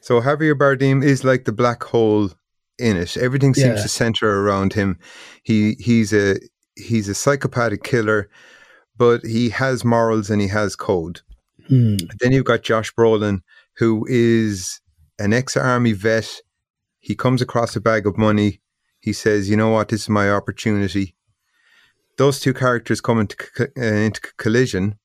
So 0.00 0.20
Javier 0.20 0.54
Bardem 0.54 1.02
is 1.04 1.24
like 1.24 1.44
the 1.44 1.52
black 1.52 1.82
hole 1.84 2.30
in 2.78 2.96
it. 2.96 3.16
Everything 3.16 3.54
seems 3.54 3.76
Yeah. 3.78 3.82
to 3.82 3.88
center 3.88 4.40
around 4.42 4.72
him. 4.74 4.98
He 5.44 5.74
he's 5.78 6.12
a 6.12 6.36
he's 6.76 7.08
a 7.08 7.14
psychopathic 7.14 7.84
killer, 7.84 8.28
but 8.96 9.22
he 9.24 9.48
has 9.50 9.84
morals 9.84 10.28
and 10.28 10.42
he 10.42 10.48
has 10.48 10.74
code. 10.76 11.20
Hmm. 11.68 11.96
Then 12.20 12.32
you've 12.32 12.44
got 12.44 12.62
Josh 12.62 12.92
Brolin, 12.94 13.40
who 13.76 14.04
is 14.10 14.80
an 15.18 15.32
ex-army 15.32 15.92
vet. 15.92 16.40
He 17.08 17.14
comes 17.14 17.42
across 17.42 17.76
a 17.76 17.80
bag 17.80 18.06
of 18.06 18.16
money. 18.16 18.60
He 19.00 19.12
says, 19.12 19.50
"You 19.50 19.56
know 19.56 19.70
what? 19.70 19.88
This 19.88 20.02
is 20.02 20.08
my 20.08 20.30
opportunity." 20.30 21.14
Those 22.16 22.40
two 22.40 22.54
characters 22.54 23.00
come 23.00 23.18
into, 23.20 23.36
co- 23.36 23.66
uh, 23.76 23.82
into 24.06 24.20
collision, 24.38 24.98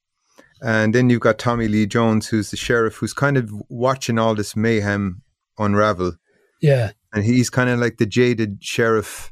and 0.62 0.94
then 0.96 1.10
you've 1.10 1.20
got 1.28 1.40
Tommy 1.40 1.68
Lee 1.68 1.88
Jones, 1.88 2.28
who's 2.28 2.52
the 2.52 2.58
sheriff, 2.58 2.96
who's 2.98 3.14
kind 3.14 3.36
of 3.38 3.52
watching 3.68 4.20
all 4.20 4.36
this 4.36 4.56
mayhem 4.56 5.24
unravel, 5.58 6.14
Yeah. 6.62 6.92
and 7.14 7.24
he's 7.26 7.50
kind 7.50 7.70
of 7.70 7.80
like 7.80 7.98
the 7.98 8.06
jaded 8.06 8.64
sheriff. 8.64 9.32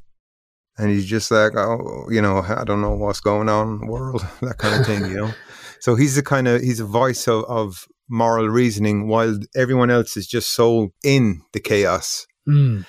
And 0.80 0.91
he's 0.91 1.05
just 1.05 1.32
like, 1.32 1.55
oh, 1.55 2.05
you 2.11 2.22
know, 2.22 2.39
I 2.41 2.63
don't 2.63 2.82
know 2.82 2.93
what's 2.95 3.20
going 3.22 3.49
on 3.49 3.68
in 3.76 3.80
the 3.80 3.88
world, 3.91 4.22
that 4.41 4.57
kind 4.59 4.80
of 4.80 4.86
thing, 4.86 5.05
you 5.11 5.18
know. 5.18 5.32
So 5.80 5.95
he's 5.95 6.15
the 6.15 6.24
kind 6.24 6.47
of 6.47 6.61
he's 6.61 6.80
a 6.80 6.86
voice 6.86 7.28
of, 7.28 7.43
of 7.45 7.86
moral 8.09 8.49
reasoning, 8.49 9.07
while 9.07 9.38
everyone 9.55 9.91
else 9.91 10.18
is 10.18 10.26
just 10.28 10.49
so 10.55 10.89
in 11.03 11.41
the 11.53 11.59
chaos. 11.59 12.26
Mm. 12.48 12.86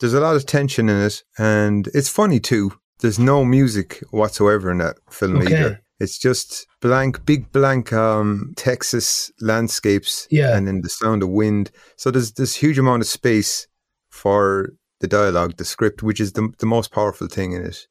There's 0.00 0.14
a 0.14 0.20
lot 0.20 0.36
of 0.36 0.46
tension 0.46 0.88
in 0.88 0.96
it, 1.00 1.22
and 1.38 1.88
it's 1.94 2.08
funny 2.08 2.40
too. 2.40 2.72
There's 3.00 3.18
no 3.18 3.44
music 3.44 4.02
whatsoever 4.10 4.70
in 4.70 4.78
that 4.78 4.96
film 5.10 5.36
Okay. 5.38 5.54
either. 5.58 5.80
It's 6.00 6.18
just 6.18 6.66
blank, 6.80 7.24
big 7.24 7.52
blank 7.52 7.92
um, 7.92 8.54
Texas 8.56 9.30
landscapes, 9.40 10.26
Yeah. 10.30 10.56
and 10.56 10.66
then 10.66 10.80
the 10.82 10.88
sound 10.88 11.22
of 11.22 11.28
wind. 11.28 11.70
So 11.96 12.10
there's 12.10 12.32
this 12.32 12.56
huge 12.56 12.78
amount 12.78 13.02
of 13.02 13.08
space 13.08 13.68
for 14.10 14.70
the 15.00 15.06
dialogue, 15.08 15.56
the 15.56 15.64
script, 15.64 16.02
which 16.02 16.20
is 16.20 16.32
the 16.32 16.48
the 16.58 16.66
most 16.66 16.90
powerful 16.92 17.28
thing 17.28 17.52
in 17.52 17.62
it. 17.62 17.86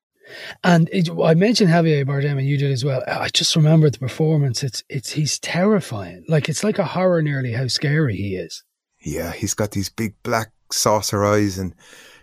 And 0.64 0.88
it, 0.94 1.10
I 1.24 1.34
mentioned 1.34 1.70
Javier 1.72 2.06
Bardem, 2.06 2.38
and 2.38 2.48
you 2.48 2.58
did 2.58 2.72
as 2.72 2.86
well. 2.86 3.04
I 3.08 3.28
just 3.30 3.56
remember 3.56 3.90
the 3.90 4.00
performance. 4.00 4.64
It's 4.64 4.84
it's 4.90 5.12
he's 5.12 5.40
terrifying. 5.40 6.24
Like 6.28 6.50
it's 6.50 6.64
like 6.64 6.80
a 6.80 6.86
horror, 6.86 7.22
nearly 7.22 7.52
how 7.54 7.68
scary 7.68 8.16
he 8.16 8.36
is. 8.36 8.64
Yeah, 9.04 9.32
he's 9.32 9.54
got 9.54 9.72
these 9.72 9.90
big 9.90 10.14
black 10.24 10.52
saucer 10.74 11.26
eyes, 11.26 11.58
and 11.58 11.74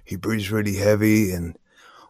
he 0.05 0.17
breathes 0.17 0.51
really 0.51 0.77
heavy. 0.77 1.33
And 1.33 1.57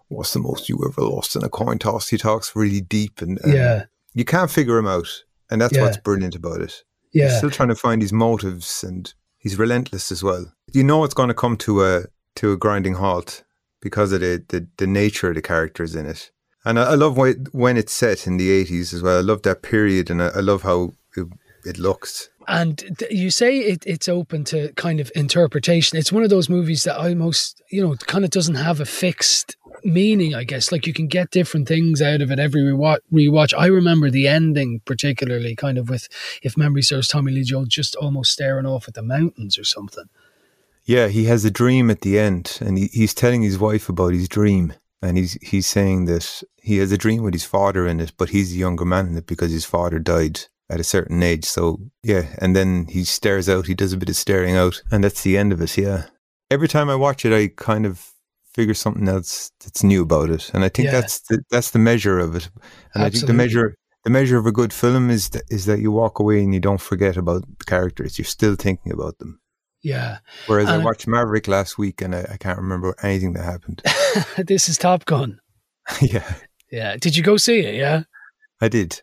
what's 0.08 0.32
the 0.32 0.40
most 0.40 0.68
you 0.68 0.78
ever 0.86 1.02
lost 1.02 1.36
in 1.36 1.42
a 1.44 1.48
coin 1.48 1.78
toss? 1.78 2.08
He 2.08 2.18
talks 2.18 2.54
really 2.56 2.80
deep, 2.80 3.20
and, 3.20 3.38
and 3.42 3.52
Yeah. 3.54 3.84
you 4.14 4.24
can't 4.24 4.50
figure 4.50 4.78
him 4.78 4.86
out, 4.86 5.08
and 5.50 5.60
that's 5.60 5.74
Yeah. 5.76 5.82
what's 5.82 5.96
brilliant 5.96 6.34
about 6.34 6.60
it. 6.62 6.82
He's 7.10 7.22
Yeah, 7.22 7.36
still 7.38 7.50
trying 7.50 7.70
to 7.70 7.74
find 7.74 8.02
his 8.02 8.12
motives, 8.12 8.84
and 8.84 9.12
he's 9.38 9.58
relentless 9.58 10.12
as 10.12 10.22
well. 10.22 10.52
You 10.72 10.84
know 10.84 11.04
it's 11.04 11.14
going 11.14 11.28
to 11.28 11.34
come 11.34 11.56
to 11.58 11.84
a 11.84 12.04
to 12.36 12.52
a 12.52 12.56
grinding 12.56 12.94
halt 12.94 13.42
because 13.80 14.12
of 14.12 14.20
the 14.20 14.44
the, 14.48 14.66
the 14.76 14.86
nature 14.86 15.28
of 15.30 15.34
the 15.34 15.42
characters 15.42 15.94
in 15.94 16.06
it. 16.06 16.30
And 16.64 16.78
I, 16.78 16.90
I 16.90 16.94
love 16.96 17.16
when, 17.16 17.46
when 17.52 17.76
it's 17.76 17.92
set 17.92 18.26
in 18.26 18.36
the 18.36 18.50
eighties 18.50 18.92
as 18.92 19.00
well. 19.02 19.16
I 19.18 19.22
love 19.22 19.42
that 19.42 19.62
period, 19.62 20.10
and 20.10 20.22
I, 20.22 20.28
I 20.28 20.40
love 20.40 20.62
how 20.62 20.92
it, 21.16 21.26
it 21.68 21.78
looks. 21.78 22.30
and 22.48 23.04
you 23.10 23.30
say 23.30 23.58
it, 23.58 23.84
it's 23.86 24.08
open 24.08 24.42
to 24.44 24.72
kind 24.72 25.00
of 25.00 25.12
interpretation. 25.14 25.98
It's 25.98 26.10
one 26.12 26.24
of 26.24 26.30
those 26.30 26.48
movies 26.48 26.84
that 26.84 26.96
almost 26.96 27.62
you 27.70 27.82
know 27.82 27.94
kind 27.96 28.24
of 28.24 28.30
doesn't 28.30 28.54
have 28.56 28.80
a 28.80 28.86
fixed 28.86 29.56
meaning. 29.84 30.34
I 30.34 30.44
guess 30.44 30.72
like 30.72 30.86
you 30.86 30.92
can 30.92 31.06
get 31.08 31.30
different 31.30 31.68
things 31.68 32.00
out 32.00 32.22
of 32.22 32.30
it 32.30 32.38
every 32.38 32.62
rewatch. 32.62 32.98
rewatch. 33.12 33.52
I 33.56 33.66
remember 33.66 34.10
the 34.10 34.26
ending 34.26 34.80
particularly, 34.84 35.54
kind 35.54 35.78
of 35.78 35.90
with 35.90 36.08
if 36.42 36.56
memory 36.56 36.82
serves, 36.82 37.08
Tommy 37.08 37.32
Lee 37.32 37.44
Jones 37.44 37.68
just 37.68 37.96
almost 37.96 38.32
staring 38.32 38.66
off 38.66 38.88
at 38.88 38.94
the 38.94 39.02
mountains 39.02 39.58
or 39.58 39.64
something. 39.64 40.04
Yeah, 40.84 41.08
he 41.08 41.24
has 41.24 41.44
a 41.44 41.50
dream 41.50 41.90
at 41.90 42.00
the 42.00 42.18
end, 42.18 42.56
and 42.62 42.78
he, 42.78 42.86
he's 42.86 43.12
telling 43.12 43.42
his 43.42 43.58
wife 43.58 43.90
about 43.90 44.14
his 44.14 44.26
dream, 44.26 44.72
and 45.02 45.18
he's 45.18 45.34
he's 45.42 45.66
saying 45.66 46.06
that 46.06 46.42
he 46.62 46.78
has 46.78 46.92
a 46.92 46.98
dream 46.98 47.22
with 47.22 47.34
his 47.34 47.44
father 47.44 47.86
in 47.86 48.00
it, 48.00 48.12
but 48.16 48.30
he's 48.30 48.52
the 48.52 48.58
younger 48.58 48.86
man 48.86 49.08
in 49.08 49.16
it 49.18 49.26
because 49.26 49.50
his 49.50 49.66
father 49.66 49.98
died 49.98 50.46
at 50.70 50.80
a 50.80 50.84
certain 50.84 51.22
age. 51.22 51.44
So 51.44 51.78
yeah, 52.02 52.26
and 52.38 52.54
then 52.54 52.86
he 52.88 53.04
stares 53.04 53.48
out. 53.48 53.66
He 53.66 53.74
does 53.74 53.92
a 53.92 53.96
bit 53.96 54.08
of 54.08 54.16
staring 54.16 54.56
out, 54.56 54.82
and 54.90 55.02
that's 55.02 55.22
the 55.22 55.36
end 55.38 55.52
of 55.52 55.60
it. 55.60 55.76
Yeah. 55.78 56.06
Every 56.50 56.68
time 56.68 56.88
I 56.88 56.94
watch 56.94 57.24
it, 57.24 57.32
I 57.32 57.48
kind 57.56 57.84
of 57.86 58.10
figure 58.54 58.74
something 58.74 59.08
else 59.08 59.50
that's 59.62 59.82
new 59.84 60.02
about 60.02 60.30
it, 60.30 60.50
and 60.54 60.64
I 60.64 60.68
think 60.68 60.86
Yeah. 60.86 61.00
that's 61.00 61.20
the, 61.20 61.42
that's 61.50 61.70
the 61.70 61.78
measure 61.78 62.18
of 62.18 62.34
it. 62.34 62.48
And 62.94 63.04
I 63.04 63.10
think 63.10 63.26
the 63.26 63.34
measure 63.34 63.74
the 64.04 64.10
measure 64.10 64.38
of 64.38 64.46
a 64.46 64.52
good 64.52 64.72
film 64.72 65.10
is 65.10 65.28
that, 65.30 65.42
is 65.50 65.66
that 65.66 65.80
you 65.80 65.90
walk 65.92 66.18
away 66.18 66.42
and 66.42 66.54
you 66.54 66.60
don't 66.60 66.80
forget 66.80 67.16
about 67.16 67.42
the 67.58 67.64
characters. 67.64 68.16
You're 68.18 68.24
still 68.26 68.54
thinking 68.54 68.92
about 68.92 69.18
them. 69.18 69.40
Yeah, 69.82 70.18
Whereas 70.46 70.68
I 70.68 70.78
watched 70.78 71.06
Maverick 71.06 71.46
last 71.46 71.78
week 71.78 72.00
and 72.00 72.14
I, 72.14 72.26
I 72.32 72.36
can't 72.36 72.58
remember 72.58 72.94
anything 73.02 73.32
that 73.34 73.44
happened. 73.44 73.82
this 74.46 74.68
is 74.68 74.76
Top 74.78 75.04
Gun. 75.04 75.40
yeah, 76.00 76.34
Yeah, 76.72 76.96
did 76.96 77.16
you 77.16 77.22
go 77.22 77.36
see 77.36 77.60
it? 77.60 77.74
Yeah. 77.76 78.02
I 78.60 78.68
did. 78.68 79.02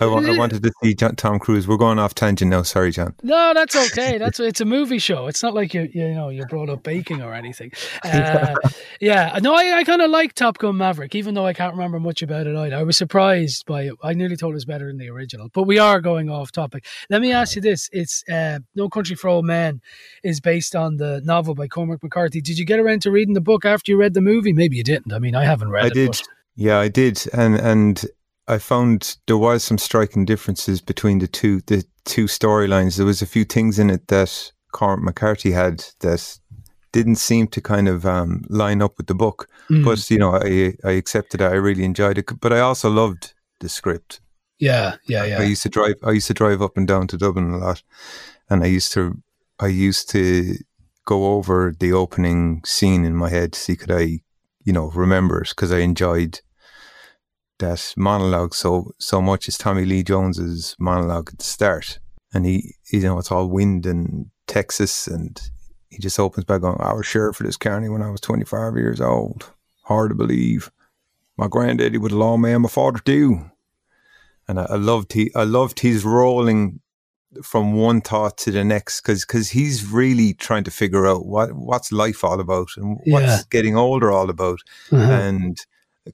I, 0.00 0.04
I 0.06 0.36
wanted 0.38 0.62
to 0.62 0.72
see 0.82 0.94
John, 0.94 1.16
Tom 1.16 1.38
Cruise. 1.38 1.68
We're 1.68 1.76
going 1.76 1.98
off 1.98 2.14
tangent 2.14 2.50
now. 2.50 2.62
Sorry, 2.62 2.90
John. 2.90 3.14
No, 3.22 3.52
that's 3.54 3.76
okay. 3.76 4.18
That's 4.18 4.40
it's 4.40 4.60
a 4.60 4.64
movie 4.64 4.98
show. 4.98 5.26
It's 5.26 5.42
not 5.42 5.54
like 5.54 5.74
you 5.74 5.88
you 5.92 6.12
know 6.14 6.28
you 6.28 6.44
brought 6.46 6.68
up 6.68 6.82
baking 6.82 7.22
or 7.22 7.34
anything. 7.34 7.72
Uh, 8.04 8.54
yeah, 9.00 9.38
no, 9.42 9.54
I, 9.54 9.78
I 9.78 9.84
kind 9.84 10.02
of 10.02 10.10
like 10.10 10.34
Top 10.34 10.58
Gun 10.58 10.76
Maverick, 10.76 11.14
even 11.14 11.34
though 11.34 11.46
I 11.46 11.52
can't 11.52 11.74
remember 11.74 11.98
much 11.98 12.22
about 12.22 12.46
it 12.46 12.56
either. 12.56 12.76
I 12.76 12.82
was 12.82 12.96
surprised 12.96 13.64
by 13.66 13.82
it. 13.82 13.94
I 14.02 14.12
nearly 14.12 14.36
thought 14.36 14.50
it 14.50 14.54
was 14.54 14.64
better 14.64 14.86
than 14.88 14.98
the 14.98 15.08
original. 15.08 15.48
But 15.52 15.64
we 15.64 15.78
are 15.78 16.00
going 16.00 16.28
off 16.28 16.52
topic. 16.52 16.84
Let 17.10 17.20
me 17.22 17.32
ask 17.32 17.56
you 17.56 17.62
this: 17.62 17.88
It's 17.92 18.22
uh, 18.28 18.58
No 18.74 18.88
Country 18.88 19.16
for 19.16 19.28
Old 19.28 19.44
Men 19.44 19.80
is 20.22 20.40
based 20.40 20.74
on 20.76 20.96
the 20.96 21.20
novel 21.24 21.54
by 21.54 21.68
Cormac 21.68 22.02
McCarthy. 22.02 22.40
Did 22.40 22.58
you 22.58 22.64
get 22.64 22.78
around 22.80 23.02
to 23.02 23.10
reading 23.10 23.34
the 23.34 23.40
book 23.40 23.64
after 23.64 23.90
you 23.92 23.98
read 23.98 24.14
the 24.14 24.20
movie? 24.20 24.52
Maybe 24.52 24.76
you 24.76 24.84
didn't. 24.84 25.12
I 25.12 25.18
mean, 25.18 25.34
I 25.34 25.44
haven't 25.44 25.70
read 25.70 25.84
it. 25.84 25.84
I 25.84 25.90
it. 25.90 25.94
did. 25.94 26.06
but- 26.08 26.22
Yeah, 26.56 26.78
I 26.78 26.88
did, 26.88 27.24
and 27.32 27.56
and 27.56 28.04
I 28.48 28.58
found 28.58 29.16
there 29.26 29.38
was 29.38 29.62
some 29.62 29.78
striking 29.78 30.24
differences 30.24 30.80
between 30.80 31.18
the 31.20 31.28
two 31.28 31.60
the 31.66 31.84
two 32.04 32.24
storylines. 32.24 32.96
There 32.96 33.06
was 33.06 33.22
a 33.22 33.26
few 33.26 33.44
things 33.44 33.78
in 33.78 33.90
it 33.90 34.08
that 34.08 34.52
Cormac 34.72 35.04
McCarthy 35.04 35.52
had 35.52 35.84
that 36.00 36.38
didn't 36.92 37.16
seem 37.16 37.46
to 37.48 37.60
kind 37.60 37.88
of 37.88 38.04
um, 38.04 38.44
line 38.48 38.82
up 38.82 38.98
with 38.98 39.06
the 39.06 39.14
book. 39.14 39.48
Mm. 39.70 39.84
But 39.84 40.10
you 40.10 40.18
know, 40.18 40.34
I 40.34 40.74
I 40.84 40.92
accepted 40.92 41.40
it. 41.40 41.44
I 41.44 41.54
really 41.54 41.84
enjoyed 41.84 42.18
it. 42.18 42.40
But 42.40 42.52
I 42.52 42.60
also 42.60 42.90
loved 42.90 43.34
the 43.60 43.68
script. 43.68 44.20
yeah, 44.58 44.96
yeah, 45.06 45.24
yeah. 45.24 45.40
I 45.40 45.44
used 45.44 45.62
to 45.62 45.68
drive. 45.68 45.96
I 46.02 46.10
used 46.12 46.28
to 46.28 46.34
drive 46.34 46.62
up 46.62 46.76
and 46.76 46.86
down 46.86 47.06
to 47.08 47.16
Dublin 47.16 47.52
a 47.52 47.58
lot, 47.58 47.82
and 48.50 48.62
I 48.62 48.66
used 48.66 48.92
to. 48.92 49.22
I 49.60 49.68
used 49.68 50.08
to 50.10 50.56
go 51.04 51.34
over 51.34 51.74
the 51.78 51.92
opening 51.92 52.62
scene 52.64 53.04
in 53.04 53.16
my 53.16 53.28
head 53.28 53.52
to 53.52 53.58
see 53.58 53.76
could 53.76 53.90
I, 53.90 54.20
you 54.64 54.72
know, 54.72 54.90
remember 54.90 55.42
it 55.42 55.48
because 55.48 55.72
I 55.72 55.78
enjoyed 55.78 56.40
that 57.62 57.94
monologue 57.96 58.54
so 58.54 58.92
so 58.98 59.20
much. 59.22 59.48
is 59.48 59.56
Tommy 59.58 59.84
Lee 59.84 60.02
Jones's 60.02 60.76
monologue 60.78 61.30
at 61.32 61.38
the 61.38 61.44
start, 61.44 61.98
and 62.34 62.44
he, 62.46 62.74
you 62.92 63.00
know, 63.00 63.18
it's 63.18 63.32
all 63.32 63.48
wind 63.48 63.86
and 63.86 64.26
Texas, 64.46 65.06
and 65.06 65.40
he 65.88 65.98
just 65.98 66.18
opens 66.20 66.44
by 66.44 66.58
going, 66.58 66.76
"I 66.80 66.92
was 66.92 67.06
sheriff 67.06 67.40
of 67.40 67.46
this 67.46 67.56
county 67.56 67.88
when 67.88 68.02
I 68.02 68.10
was 68.10 68.20
twenty 68.20 68.44
five 68.44 68.76
years 68.76 69.00
old. 69.00 69.50
Hard 69.84 70.10
to 70.10 70.14
believe. 70.14 70.70
My 71.38 71.48
granddaddy 71.48 71.98
was 71.98 72.12
a 72.12 72.16
lawman. 72.16 72.62
My 72.62 72.68
father 72.68 72.98
too." 72.98 73.46
and 74.48 74.58
I, 74.58 74.64
I 74.70 74.76
loved 74.76 75.12
he 75.12 75.30
I 75.36 75.44
loved 75.44 75.78
his 75.80 76.04
rolling 76.04 76.80
from 77.44 77.74
one 77.74 78.00
thought 78.00 78.36
to 78.38 78.50
the 78.50 78.64
next 78.64 79.00
because 79.02 79.50
he's 79.50 79.86
really 79.86 80.34
trying 80.34 80.64
to 80.64 80.70
figure 80.72 81.06
out 81.06 81.24
what 81.26 81.52
what's 81.52 81.92
life 81.92 82.24
all 82.24 82.40
about 82.40 82.68
and 82.76 82.98
what's 83.06 83.24
Yeah. 83.26 83.38
getting 83.50 83.76
older 83.76 84.10
all 84.10 84.28
about 84.30 84.58
Uh-huh. 84.90 85.12
and 85.12 85.56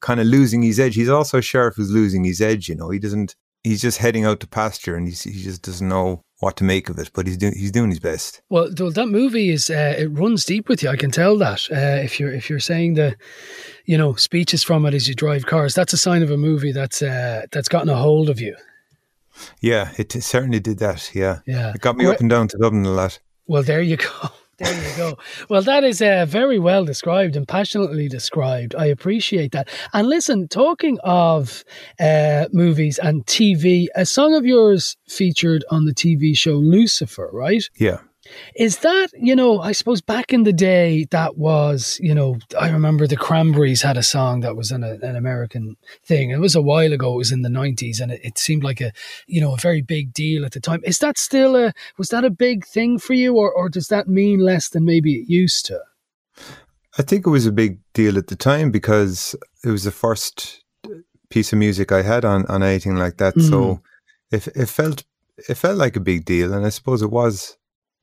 kind 0.00 0.20
of 0.20 0.26
losing 0.26 0.62
his 0.62 0.78
edge. 0.80 0.94
He's 0.94 1.08
also 1.08 1.38
a 1.38 1.42
sheriff 1.42 1.74
who's 1.76 1.90
losing 1.90 2.24
his 2.24 2.40
edge. 2.40 2.68
You 2.68 2.74
know, 2.74 2.90
he 2.90 2.98
doesn't. 2.98 3.34
He's 3.64 3.82
just 3.82 3.98
heading 3.98 4.24
out 4.24 4.38
to 4.40 4.46
pasture 4.46 4.94
and 4.94 5.08
he's, 5.08 5.24
he 5.24 5.42
just 5.42 5.62
doesn't 5.62 5.88
know 5.88 6.22
what 6.38 6.56
to 6.58 6.64
make 6.64 6.88
of 6.88 6.96
it. 6.98 7.10
But 7.12 7.26
he's 7.26 7.36
doing 7.36 7.54
he's 7.56 7.72
doing 7.72 7.90
his 7.90 7.98
best. 7.98 8.40
Well, 8.48 8.72
th- 8.72 8.94
that 8.94 9.06
movie 9.08 9.50
is 9.50 9.68
uh, 9.68 9.96
it 9.98 10.06
runs 10.06 10.44
deep 10.44 10.68
with 10.68 10.82
you. 10.82 10.88
I 10.90 10.96
can 10.96 11.10
tell 11.10 11.36
that. 11.38 11.66
Uh, 11.70 12.02
if 12.04 12.20
you're 12.20 12.32
if 12.32 12.48
you're 12.48 12.60
saying 12.60 12.94
the, 12.94 13.16
you 13.84 13.98
know, 13.98 14.14
speeches 14.14 14.62
from 14.62 14.86
it 14.86 14.94
as 14.94 15.08
you 15.08 15.14
drive 15.14 15.46
cars, 15.46 15.74
that's 15.74 15.92
a 15.92 15.98
sign 15.98 16.22
of 16.22 16.30
a 16.30 16.36
movie 16.36 16.70
that's 16.72 17.02
uh, 17.02 17.46
that's 17.50 17.68
gotten 17.68 17.88
a 17.88 17.96
hold 17.96 18.30
of 18.30 18.40
you. 18.40 18.56
Yeah, 19.60 19.92
it 19.98 20.12
certainly 20.12 20.60
did 20.60 20.78
that. 20.78 21.10
Yeah, 21.14 21.40
Yeah. 21.46 21.72
it 21.74 21.80
got 21.80 21.96
me 21.96 22.04
Where- 22.04 22.14
up 22.14 22.20
and 22.20 22.30
down 22.30 22.48
to 22.48 22.58
Dublin 22.58 22.84
a 22.86 22.90
lot. 22.90 23.18
Well, 23.46 23.62
there 23.64 23.82
you 23.82 23.96
go. 24.08 24.08
There 24.58 24.90
you 24.90 24.96
go. 24.96 25.18
Well, 25.48 25.62
that 25.62 25.84
is 25.84 26.02
uh, 26.02 26.26
very 26.28 26.58
well 26.58 26.84
described 26.84 27.36
and 27.36 27.46
passionately 27.46 28.08
described. 28.08 28.74
I 28.74 28.86
appreciate 28.86 29.52
that. 29.52 29.68
And 29.92 30.08
listen, 30.08 30.48
talking 30.48 30.98
of 31.04 31.64
uh, 32.00 32.46
movies 32.52 32.98
and 32.98 33.24
TV, 33.26 33.86
a 33.94 34.04
song 34.04 34.34
of 34.34 34.44
yours 34.44 34.96
featured 35.06 35.64
on 35.70 35.84
the 35.84 35.94
TV 35.94 36.36
show 36.36 36.54
Lucifer, 36.54 37.30
right? 37.32 37.62
Yeah. 37.76 37.98
Is 38.54 38.78
that, 38.78 39.08
you 39.14 39.34
know, 39.34 39.60
I 39.60 39.72
suppose 39.72 40.00
back 40.00 40.32
in 40.32 40.44
the 40.44 40.52
day, 40.52 41.06
that 41.10 41.36
was, 41.36 41.98
you 42.02 42.14
know, 42.14 42.38
I 42.58 42.70
remember 42.70 43.06
the 43.06 43.16
Cranberries 43.16 43.82
had 43.82 43.96
a 43.96 44.02
song 44.02 44.40
that 44.40 44.56
was 44.56 44.70
an, 44.70 44.84
an 44.84 45.16
American 45.16 45.76
thing. 46.04 46.30
It 46.30 46.38
was 46.38 46.54
a 46.54 46.62
while 46.62 46.92
ago, 46.92 47.14
it 47.14 47.18
was 47.18 47.32
in 47.32 47.42
the 47.42 47.48
90s, 47.48 48.00
and 48.00 48.12
it, 48.12 48.20
it 48.22 48.38
seemed 48.38 48.64
like 48.64 48.80
a, 48.80 48.92
you 49.26 49.40
know, 49.40 49.54
a 49.54 49.58
very 49.58 49.82
big 49.82 50.12
deal 50.12 50.44
at 50.44 50.52
the 50.52 50.60
time. 50.60 50.80
Is 50.84 50.98
that 50.98 51.18
still 51.18 51.56
a, 51.56 51.72
was 51.96 52.08
that 52.08 52.24
a 52.24 52.30
big 52.30 52.66
thing 52.66 52.98
for 52.98 53.14
you, 53.14 53.36
or, 53.36 53.52
or 53.52 53.68
does 53.68 53.88
that 53.88 54.08
mean 54.08 54.40
less 54.40 54.68
than 54.68 54.84
maybe 54.84 55.14
it 55.14 55.28
used 55.28 55.66
to? 55.66 55.80
I 56.98 57.02
think 57.02 57.26
it 57.26 57.30
was 57.30 57.46
a 57.46 57.52
big 57.52 57.78
deal 57.92 58.18
at 58.18 58.26
the 58.26 58.36
time 58.36 58.70
because 58.70 59.34
it 59.64 59.70
was 59.70 59.84
the 59.84 59.92
first 59.92 60.64
piece 61.30 61.52
of 61.52 61.58
music 61.58 61.92
I 61.92 62.02
had 62.02 62.24
on, 62.24 62.46
on 62.46 62.62
anything 62.62 62.96
like 62.96 63.18
that. 63.18 63.34
Mm. 63.36 63.48
So 63.48 63.82
it, 64.30 64.46
it 64.48 64.68
felt 64.68 65.04
it 65.48 65.54
felt 65.54 65.78
like 65.78 65.94
a 65.94 66.00
big 66.00 66.24
deal, 66.24 66.52
and 66.52 66.66
I 66.66 66.70
suppose 66.70 67.02
it 67.02 67.10
was 67.10 67.56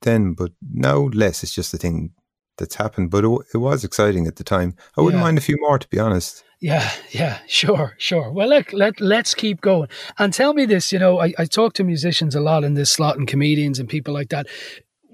then. 0.06 0.34
But 0.34 0.52
now 0.74 1.10
less. 1.14 1.44
It's 1.44 1.54
just 1.54 1.74
a 1.74 1.78
thing 1.78 2.12
that's 2.58 2.76
happened. 2.76 3.12
But 3.12 3.26
it, 3.26 3.38
it 3.54 3.58
was 3.58 3.84
exciting 3.84 4.26
at 4.28 4.38
the 4.38 4.44
time. 4.46 4.76
I 4.98 5.02
wouldn't 5.02 5.20
Yeah. 5.20 5.26
mind 5.26 5.38
a 5.38 5.42
few 5.42 5.58
more, 5.60 5.78
to 5.78 5.88
be 5.90 6.00
honest. 6.00 6.44
Yeah, 6.62 6.90
yeah, 7.12 7.40
sure, 7.48 7.96
sure. 7.98 8.32
Well, 8.32 8.48
look, 8.48 8.72
let, 8.72 9.02
let's 9.02 9.36
keep 9.36 9.60
going. 9.60 9.90
And 10.18 10.34
tell 10.34 10.54
me 10.54 10.66
this, 10.66 10.94
you 10.94 10.98
know, 11.00 11.20
I, 11.20 11.34
I 11.38 11.46
talk 11.46 11.74
to 11.74 11.84
musicians 11.84 12.34
a 12.34 12.40
lot 12.40 12.64
in 12.64 12.76
this 12.76 12.90
slot 12.92 13.18
and 13.18 13.28
comedians 13.28 13.78
and 13.78 13.90
people 13.90 14.14
like 14.14 14.30
that. 14.30 14.48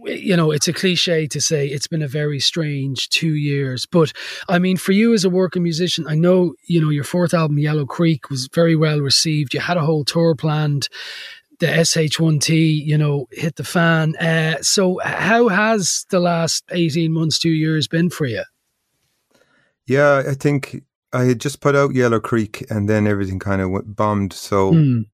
you 0.05 0.35
know, 0.37 0.51
it's 0.51 0.67
a 0.67 0.73
cliche 0.73 1.27
to 1.27 1.41
say 1.41 1.67
it's 1.67 1.87
been 1.87 2.03
a 2.03 2.07
very 2.07 2.39
strange 2.39 3.09
two 3.09 3.33
years. 3.35 3.85
But 3.87 4.13
I 4.49 4.59
mean, 4.59 4.77
for 4.77 4.91
you 4.93 5.13
as 5.13 5.25
a 5.25 5.29
working 5.31 5.63
musician, 5.63 6.05
I 6.07 6.15
know, 6.15 6.53
you 6.67 6.79
know, 6.79 6.89
your 6.89 7.03
fourth 7.03 7.33
album, 7.33 7.57
Yellow 7.59 7.85
Creek, 7.87 8.29
was 8.29 8.47
very 8.53 8.75
well 8.75 8.99
received. 8.99 9.53
You 9.53 9.59
had 9.61 9.77
a 9.77 9.81
whole 9.85 10.05
tour 10.05 10.35
planned. 10.35 10.89
The 11.61 11.67
SH1T, 11.67 12.85
you 12.85 12.97
know, 12.97 13.27
hit 13.31 13.55
the 13.55 13.63
fan. 13.63 14.15
Uh, 14.17 14.57
so, 14.61 14.99
how 15.03 15.47
has 15.47 16.05
the 16.09 16.19
last 16.19 16.65
18 16.71 17.13
months, 17.13 17.39
two 17.39 17.51
years 17.51 17.87
been 17.87 18.09
for 18.09 18.25
you? 18.25 18.43
Yeah, 19.87 20.23
I 20.27 20.33
think 20.33 20.83
I 21.13 21.23
had 21.25 21.39
just 21.39 21.61
put 21.61 21.75
out 21.75 21.95
Yellow 21.95 22.19
Creek 22.19 22.65
and 22.69 22.89
then 22.89 23.07
everything 23.07 23.39
kind 23.39 23.61
of 23.61 23.69
went 23.69 23.95
bombed. 23.95 24.33
So, 24.33 24.71
Mm. 24.73 25.05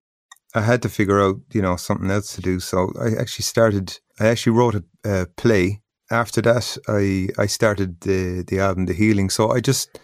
I 0.56 0.62
had 0.62 0.82
to 0.82 0.90
figure 0.90 1.22
out, 1.22 1.36
you 1.54 1.62
know, 1.62 1.76
something 1.76 2.10
else 2.10 2.34
to 2.36 2.42
do. 2.42 2.60
So 2.60 2.92
I 3.00 3.10
actually 3.22 3.44
started. 3.44 4.00
I 4.20 4.28
actually 4.28 4.54
wrote 4.58 4.76
a, 4.76 4.84
a 5.06 5.26
play. 5.36 5.82
After 6.10 6.42
that, 6.42 6.78
I 6.88 7.28
I 7.38 7.48
started 7.48 8.00
the 8.02 8.44
the 8.48 8.60
album, 8.60 8.86
The 8.86 8.94
Healing. 8.94 9.30
So 9.30 9.52
I 9.52 9.60
just 9.60 10.00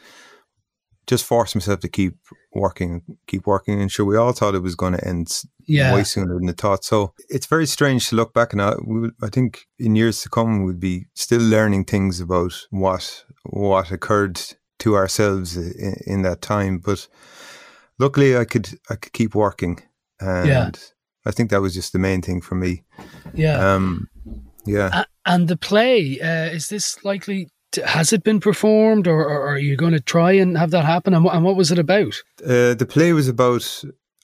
just 1.07 1.25
forced 1.25 1.55
myself 1.55 1.79
to 1.79 1.87
keep 1.87 2.15
working, 2.56 3.01
keep 3.28 3.45
working, 3.47 3.82
and 3.82 3.91
sure, 3.91 4.06
we 4.06 4.18
all 4.18 4.32
thought 4.34 4.56
it 4.56 4.62
was 4.62 4.76
going 4.76 4.93
to 4.93 5.08
end 5.08 5.43
Yeah. 5.66 5.93
way 5.93 6.04
sooner 6.04 6.38
than 6.39 6.49
I 6.49 6.54
thought. 6.54 6.84
So 6.84 7.14
it's 7.30 7.47
very 7.47 7.66
strange 7.66 8.10
to 8.10 8.16
look 8.16 8.34
back, 8.34 8.54
and 8.54 8.62
I, 8.62 8.76
we, 8.86 9.10
I 9.22 9.30
think 9.30 9.66
in 9.80 9.95
years 9.95 10.22
to 10.22 10.30
come 10.30 10.64
we'll 10.64 10.74
be 10.76 11.06
still 11.14 11.41
learning 11.41 11.86
things 11.86 12.20
about 12.20 12.54
what 12.70 13.26
what 13.43 13.91
occurred 13.91 14.39
to 14.80 14.95
ourselves 14.95 15.58
in, 15.58 15.95
in 16.06 16.22
that 16.24 16.41
time. 16.41 16.78
But 16.80 17.08
luckily, 17.99 18.38
I 18.38 18.45
could 18.45 18.70
I 18.89 18.95
could 18.95 19.14
keep 19.14 19.36
working, 19.36 19.80
and 20.20 20.47
Yeah. 20.47 20.70
I 21.26 21.32
think 21.32 21.49
that 21.51 21.62
was 21.62 21.74
just 21.74 21.93
the 21.93 21.99
main 21.99 22.22
thing 22.22 22.41
for 22.41 22.56
me. 22.56 22.84
Yeah. 23.34 23.76
Um, 23.76 24.10
yeah. 24.66 25.06
And 25.26 25.47
the 25.47 25.56
play, 25.58 26.20
uh, 26.20 26.49
is 26.54 26.68
this 26.68 27.04
likely, 27.06 27.47
has 27.78 28.13
it 28.13 28.24
been 28.24 28.39
performed 28.39 29.07
or, 29.07 29.24
or 29.24 29.47
are 29.47 29.57
you 29.57 29.76
going 29.76 29.93
to 29.93 29.99
try 29.99 30.32
and 30.34 30.57
have 30.57 30.71
that 30.71 30.86
happen? 30.86 31.13
And, 31.13 31.26
and 31.26 31.43
what 31.43 31.55
was 31.55 31.71
it 31.71 31.80
about? 31.80 32.21
Uh, 32.41 32.74
the 32.74 32.88
play 32.89 33.13
was 33.13 33.28
about, 33.28 33.84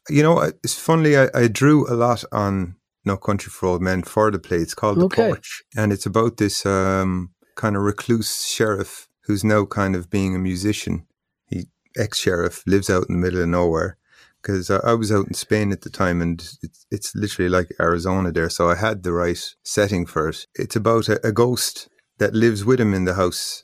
you 0.10 0.24
know, 0.24 0.40
it's 0.64 0.80
funnily, 0.80 1.18
I, 1.18 1.30
I 1.34 1.48
drew 1.48 1.88
a 1.92 1.96
lot 1.96 2.24
on 2.32 2.76
No 3.06 3.18
Country 3.18 3.50
for 3.50 3.68
Old 3.68 3.82
Men 3.82 4.04
for 4.04 4.32
the 4.32 4.40
play. 4.40 4.58
It's 4.58 4.74
called 4.74 4.98
Okay. 5.00 5.24
The 5.24 5.28
Porch. 5.30 5.64
And 5.76 5.92
it's 5.92 6.06
about 6.06 6.38
this 6.38 6.66
um, 6.66 7.32
kind 7.56 7.76
of 7.76 7.84
recluse 7.84 8.46
sheriff 8.46 9.08
who's 9.24 9.44
now 9.44 9.66
kind 9.66 9.96
of 9.96 10.10
being 10.10 10.36
a 10.36 10.40
musician. 10.40 11.06
He, 11.48 11.68
ex 11.98 12.20
sheriff, 12.20 12.64
lives 12.66 12.90
out 12.90 13.08
in 13.10 13.16
the 13.16 13.22
middle 13.22 13.42
of 13.42 13.50
nowhere. 13.50 13.98
Because 14.42 14.72
I, 14.72 14.78
I 14.78 14.94
was 14.94 15.12
out 15.12 15.28
in 15.28 15.34
Spain 15.34 15.74
at 15.74 15.82
the 15.82 15.90
time 15.90 16.22
and 16.22 16.40
it's, 16.64 16.86
it's 16.90 17.14
literally 17.14 17.50
like 17.50 17.76
Arizona 17.78 18.32
there. 18.32 18.50
So 18.50 18.70
I 18.70 18.76
had 18.76 19.04
the 19.04 19.12
right 19.12 19.38
setting 19.64 20.06
for 20.06 20.30
it. 20.30 20.48
It's 20.56 20.78
about 20.78 21.10
a, 21.10 21.28
a 21.28 21.34
ghost 21.34 21.90
that 22.20 22.34
lives 22.34 22.64
with 22.64 22.80
him 22.80 22.94
in 22.94 23.06
the 23.06 23.16
house. 23.16 23.64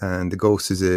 And 0.00 0.30
the 0.30 0.36
ghost 0.36 0.70
is 0.70 0.82
a, 0.82 0.96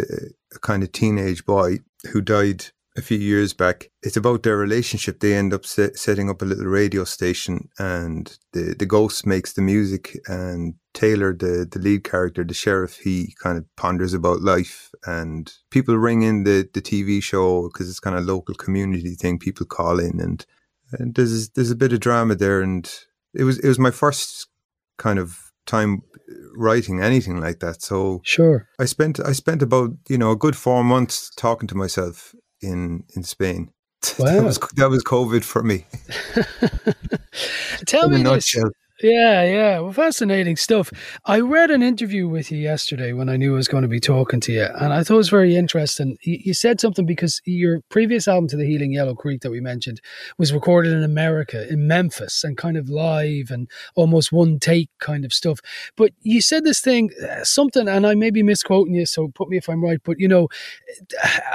a 0.54 0.58
kind 0.60 0.82
of 0.82 0.92
teenage 0.92 1.46
boy 1.46 1.78
who 2.12 2.20
died 2.20 2.66
a 2.96 3.02
few 3.02 3.18
years 3.18 3.52
back. 3.52 3.90
It's 4.02 4.16
about 4.16 4.42
their 4.42 4.56
relationship. 4.56 5.20
They 5.20 5.34
end 5.34 5.52
up 5.52 5.66
se- 5.66 5.94
setting 5.94 6.30
up 6.30 6.42
a 6.42 6.46
little 6.46 6.64
radio 6.64 7.04
station, 7.04 7.68
and 7.78 8.36
the 8.52 8.74
the 8.78 8.86
ghost 8.86 9.26
makes 9.26 9.52
the 9.52 9.62
music, 9.62 10.18
and 10.26 10.74
Taylor, 10.94 11.34
the 11.34 11.68
the 11.70 11.78
lead 11.78 12.04
character, 12.04 12.42
the 12.42 12.54
sheriff, 12.54 12.98
he 12.98 13.34
kind 13.42 13.58
of 13.58 13.64
ponders 13.76 14.14
about 14.14 14.40
life, 14.40 14.90
and 15.06 15.52
people 15.70 15.96
ring 15.96 16.22
in 16.22 16.44
the 16.44 16.68
the 16.72 16.82
TV 16.82 17.22
show 17.22 17.68
because 17.68 17.88
it's 17.88 18.00
kind 18.00 18.16
of 18.16 18.24
local 18.24 18.54
community 18.54 19.14
thing. 19.14 19.38
People 19.38 19.66
call 19.66 20.00
in, 20.00 20.18
and, 20.20 20.46
and 20.92 21.14
there's 21.14 21.50
there's 21.50 21.70
a 21.70 21.76
bit 21.76 21.92
of 21.92 22.00
drama 22.00 22.34
there, 22.34 22.62
and 22.62 22.90
it 23.34 23.44
was 23.44 23.58
it 23.58 23.68
was 23.68 23.78
my 23.78 23.90
first 23.90 24.48
kind 24.96 25.18
of 25.18 25.45
time 25.66 26.02
uh, 26.14 26.34
writing 26.56 27.00
anything 27.02 27.40
like 27.40 27.60
that. 27.60 27.82
So 27.82 28.20
Sure. 28.24 28.66
I 28.78 28.84
spent 28.86 29.20
I 29.20 29.32
spent 29.32 29.62
about 29.62 29.90
you 30.08 30.18
know 30.18 30.30
a 30.30 30.36
good 30.36 30.56
four 30.56 30.82
months 30.84 31.30
talking 31.36 31.68
to 31.68 31.74
myself 31.74 32.34
in 32.60 33.04
in 33.14 33.22
Spain. 33.22 33.70
that 34.18 34.42
was 34.44 34.58
that 34.76 34.90
was 34.90 35.02
COVID 35.04 35.44
for 35.44 35.62
me. 35.62 35.86
Tell 37.86 38.06
in 38.06 38.10
me 38.10 38.16
this. 38.18 38.24
nutshell. 38.24 38.70
Yeah, 39.02 39.44
yeah. 39.44 39.78
Well, 39.80 39.92
fascinating 39.92 40.56
stuff. 40.56 40.90
I 41.26 41.40
read 41.40 41.70
an 41.70 41.82
interview 41.82 42.28
with 42.28 42.50
you 42.50 42.56
yesterday 42.56 43.12
when 43.12 43.28
I 43.28 43.36
knew 43.36 43.52
I 43.52 43.56
was 43.56 43.68
going 43.68 43.82
to 43.82 43.88
be 43.88 44.00
talking 44.00 44.40
to 44.40 44.52
you, 44.52 44.64
and 44.64 44.90
I 44.90 45.02
thought 45.04 45.14
it 45.14 45.18
was 45.18 45.28
very 45.28 45.54
interesting. 45.54 46.16
You, 46.22 46.54
said 46.54 46.80
something 46.80 47.04
because 47.04 47.42
your 47.44 47.82
previous 47.90 48.26
album 48.26 48.48
to 48.48 48.56
the 48.56 48.64
Healing 48.64 48.94
Yellow 48.94 49.14
Creek 49.14 49.42
that 49.42 49.50
we 49.50 49.60
mentioned 49.60 50.00
was 50.38 50.54
recorded 50.54 50.94
in 50.94 51.02
America, 51.02 51.68
in 51.68 51.86
Memphis, 51.86 52.42
and 52.42 52.56
kind 52.56 52.78
of 52.78 52.88
live 52.88 53.50
and 53.50 53.68
almost 53.96 54.32
one 54.32 54.58
take 54.58 54.88
kind 54.98 55.26
of 55.26 55.32
stuff. 55.34 55.60
But 55.98 56.12
you 56.22 56.40
said 56.40 56.64
this 56.64 56.80
thing, 56.80 57.10
uh, 57.22 57.44
something, 57.44 57.88
and 57.88 58.06
I 58.06 58.14
may 58.14 58.30
be 58.30 58.42
misquoting 58.42 58.94
you, 58.94 59.04
so 59.04 59.28
put 59.34 59.50
me 59.50 59.58
if 59.58 59.68
I'm 59.68 59.84
right. 59.84 60.00
But 60.02 60.18
you 60.18 60.28
know, 60.28 60.48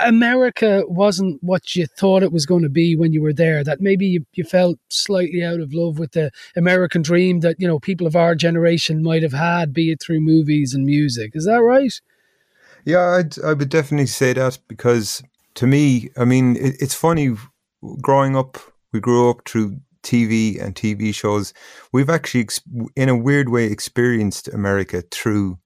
America 0.03 0.83
wasn't 0.87 1.41
what 1.41 1.75
you 1.75 1.87
thought 1.87 2.21
it 2.21 2.31
was 2.31 2.45
going 2.45 2.63
to 2.63 2.69
be 2.69 2.95
when 2.95 3.13
you 3.13 3.21
were 3.23 3.33
there. 3.33 3.63
That 3.63 3.81
maybe 3.81 4.05
you, 4.05 4.25
you 4.33 4.43
felt 4.43 4.77
slightly 4.89 5.43
out 5.43 5.59
of 5.59 5.73
love 5.73 5.97
with 5.97 6.11
the 6.11 6.29
American 6.55 7.01
dream 7.01 7.30
that 7.39 7.55
you 7.59 7.67
know 7.67 7.79
people 7.79 8.05
of 8.05 8.15
our 8.15 8.36
generation 8.36 9.01
might 9.01 9.23
have 9.23 9.34
had, 9.34 9.73
be 9.73 9.91
it 9.91 10.01
through 10.01 10.19
movies 10.19 10.73
and 10.73 10.86
music. 10.86 11.32
Is 11.34 11.45
that 11.45 11.61
right? 11.61 11.93
Yeah, 12.86 13.09
I'd, 13.11 13.39
I 13.43 13.53
would 13.53 13.69
definitely 13.69 14.07
say 14.07 14.34
that 14.34 14.59
because 14.67 15.23
to 15.55 15.67
me, 15.67 16.09
I 16.17 16.25
mean, 16.25 16.55
it, 16.55 16.75
it's 16.79 16.95
funny. 16.95 17.36
Growing 17.99 18.36
up, 18.36 18.59
we 18.91 18.99
grew 18.99 19.29
up 19.29 19.47
through 19.47 19.79
TV 20.03 20.61
and 20.63 20.75
TV 20.75 21.13
shows. 21.13 21.53
We've 21.91 22.09
actually, 22.09 22.47
in 22.95 23.09
a 23.09 23.15
weird 23.15 23.49
way, 23.49 23.65
experienced 23.65 24.47
America 24.47 25.03
through 25.11 25.57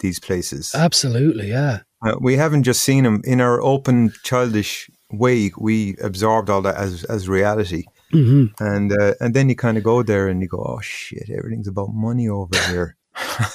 these 0.00 0.18
places. 0.18 0.74
Absolutely, 0.74 1.48
yeah. 1.48 1.80
Uh, 2.04 2.16
we 2.20 2.36
haven't 2.36 2.64
just 2.64 2.82
seen 2.82 3.04
them 3.04 3.22
in 3.24 3.40
our 3.40 3.62
open, 3.62 4.12
childish 4.24 4.90
way. 5.10 5.52
We 5.58 5.96
absorbed 6.02 6.50
all 6.50 6.62
that 6.62 6.76
as 6.76 7.04
as 7.04 7.28
reality, 7.28 7.84
hmm 8.12 8.46
and 8.60 8.92
uh, 8.92 9.14
and 9.20 9.34
then 9.34 9.48
you 9.48 9.56
kind 9.56 9.78
of 9.78 9.84
go 9.84 10.02
there 10.02 10.28
and 10.28 10.42
you 10.42 10.48
go, 10.48 10.58
oh 10.58 10.80
shit, 10.80 11.30
everything's 11.30 11.68
about 11.68 11.90
money 11.92 12.28
over 12.28 12.56
here. 12.70 12.96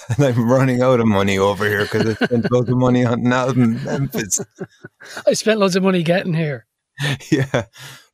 and 0.10 0.24
I'm 0.26 0.50
running 0.50 0.82
out 0.82 1.00
of 1.00 1.08
money 1.08 1.38
over 1.38 1.66
here 1.68 1.84
because 1.84 2.08
I 2.08 2.26
spent 2.26 2.52
loads 2.52 2.70
of 2.70 2.78
money 2.78 3.06
on 3.06 3.32
album 3.32 3.64
in 3.64 3.84
Memphis. 3.84 4.40
I 5.28 5.34
spent 5.34 5.60
loads 5.60 5.76
of 5.76 5.84
money 5.84 6.04
getting 6.04 6.34
here. 6.34 6.66
yeah, 7.32 7.66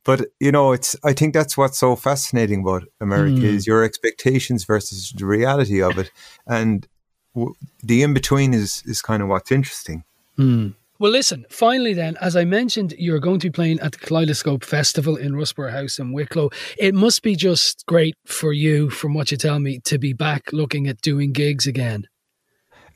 but 0.04 0.26
you 0.40 0.52
know, 0.52 0.72
it's. 0.72 0.94
I 1.02 1.14
think 1.14 1.32
that's 1.32 1.56
what's 1.56 1.78
so 1.78 1.96
fascinating 1.96 2.60
about 2.60 2.84
America 3.00 3.40
Mm. 3.46 3.54
is 3.56 3.66
your 3.66 3.82
expectations 3.82 4.64
versus 4.64 5.12
the 5.16 5.24
reality 5.24 5.82
of 5.82 5.98
it, 5.98 6.10
and 6.46 6.86
w- 7.34 7.54
the 7.82 8.02
in 8.02 8.12
between 8.12 8.52
is 8.52 8.82
is 8.84 9.00
kind 9.00 9.22
of 9.22 9.28
what's 9.30 9.50
interesting. 9.50 10.04
Hmm. 10.36 10.68
Well, 11.00 11.10
listen, 11.10 11.44
finally, 11.50 11.92
then, 11.92 12.16
as 12.20 12.36
I 12.36 12.44
mentioned, 12.44 12.94
you're 12.98 13.18
going 13.18 13.40
to 13.40 13.48
be 13.48 13.52
playing 13.52 13.80
at 13.80 13.92
the 13.92 13.98
Kaleidoscope 13.98 14.64
Festival 14.64 15.16
in 15.16 15.32
Russborough 15.32 15.72
House 15.72 15.98
in 15.98 16.12
Wicklow. 16.12 16.50
It 16.78 16.94
must 16.94 17.22
be 17.22 17.34
just 17.34 17.84
great 17.86 18.14
for 18.26 18.52
you, 18.52 18.90
from 18.90 19.12
what 19.12 19.30
you 19.32 19.36
tell 19.36 19.58
me, 19.58 19.80
to 19.86 19.98
be 19.98 20.12
back 20.12 20.52
looking 20.52 20.86
at 20.86 21.00
doing 21.00 21.32
gigs 21.32 21.66
again. 21.66 22.04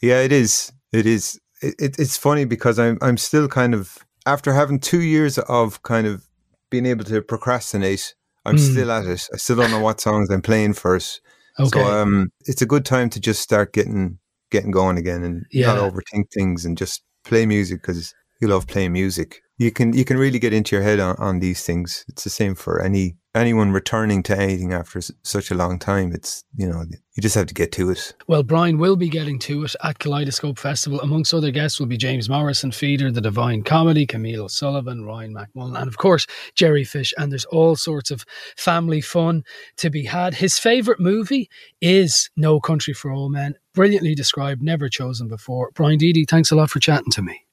Yeah, 0.01 0.21
it 0.21 0.31
is. 0.31 0.73
It 0.93 1.07
is. 1.07 1.41
It, 1.61 1.75
it, 1.81 1.99
it's 1.99 2.17
funny 2.17 2.45
because 2.45 2.79
I'm 2.79 2.99
I'm 3.03 3.17
still 3.17 3.49
kind 3.49 3.75
of 3.75 3.99
after 4.27 4.53
having 4.55 4.79
two 4.79 5.03
years 5.03 5.37
of 5.39 5.83
kind 5.83 6.07
of 6.07 6.25
being 6.71 6.87
able 6.87 7.05
to 7.07 7.21
procrastinate. 7.21 8.15
I'm 8.45 8.57
Mm. 8.57 8.71
still 8.73 8.91
at 8.93 9.07
it. 9.07 9.29
I 9.35 9.39
still 9.39 9.57
don't 9.57 9.73
know 9.73 9.81
what 9.81 10.01
songs 10.01 10.31
I'm 10.31 10.41
playing 10.41 10.75
first. 10.75 11.21
Okay. 11.59 11.81
So 11.81 11.85
um, 11.85 12.29
it's 12.47 12.63
a 12.63 12.67
good 12.67 12.85
time 12.85 13.11
to 13.11 13.21
just 13.21 13.43
start 13.43 13.73
getting 13.73 14.19
getting 14.53 14.71
going 14.71 14.97
again 14.99 15.25
and 15.25 15.45
Yeah. 15.51 15.75
not 15.75 15.79
overthink 15.93 16.31
things 16.33 16.65
and 16.65 16.79
just 16.79 17.03
play 17.29 17.47
music 17.47 17.83
because 17.83 18.15
you 18.41 18.49
love 18.49 18.67
playing 18.67 18.93
music. 18.93 19.41
You 19.61 19.73
can 19.73 19.93
you 19.93 20.05
can 20.05 20.17
really 20.17 20.39
get 20.39 20.53
into 20.53 20.77
your 20.77 20.85
head 20.85 21.01
on, 21.01 21.17
on 21.19 21.41
these 21.41 21.65
things. 21.65 22.05
It's 22.09 22.23
the 22.23 22.31
same 22.31 22.55
for 22.55 22.81
any 22.81 23.17
anyone 23.35 23.73
returning 23.73 24.23
to 24.25 24.39
anything 24.39 24.73
after 24.73 25.01
s- 25.01 25.11
such 25.25 25.51
a 25.51 25.55
long 25.57 25.81
time. 25.81 26.13
It's 26.13 26.45
you 26.57 26.69
know 26.69 26.85
you 27.15 27.21
just 27.21 27.35
have 27.35 27.47
to 27.49 27.55
get 27.55 27.73
to 27.73 27.91
it. 27.91 28.15
Well, 28.29 28.45
Brian 28.45 28.79
will 28.79 28.95
be 28.95 29.09
getting 29.09 29.41
to 29.41 29.65
it 29.65 29.75
at 29.83 29.99
Kaleidoscope 29.99 30.61
Festival. 30.61 31.01
Amongst 31.01 31.35
other 31.35 31.51
guests 31.51 31.81
will 31.81 31.89
be 31.89 31.97
James 31.97 32.29
Morrison, 32.29 32.71
Feeder, 32.71 33.11
The 33.11 33.21
Divine 33.21 33.65
Comedy, 33.65 34.07
Camille 34.07 34.45
O'Sullivan, 34.45 35.05
Ryan 35.05 35.35
McMullen, 35.35 35.77
and 35.77 35.89
of 35.89 35.99
course, 35.99 36.29
Jerry 36.55 36.85
Fish. 36.85 37.13
And 37.19 37.33
there's 37.33 37.45
all 37.47 37.75
sorts 37.75 38.13
of 38.13 38.25
family 38.57 39.01
fun 39.01 39.43
to 39.79 39.91
be 39.91 40.05
had. 40.05 40.35
His 40.35 40.57
favourite 40.57 41.01
movie 41.01 41.51
is 41.81 42.31
No 42.37 42.61
Country 42.61 42.95
for 42.95 43.11
Old 43.11 43.33
Men. 43.33 43.57
Brilliantly 43.75 44.15
described, 44.15 44.63
never 44.63 44.89
chosen 44.89 45.27
before. 45.27 45.73
Brian 45.75 45.99
Deady, 45.99 46.25
thanks 46.25 46.53
a 46.53 46.55
lot 46.55 46.71
for 46.71 46.79
chatting 46.79 47.11
to 47.11 47.23
me. 47.23 47.45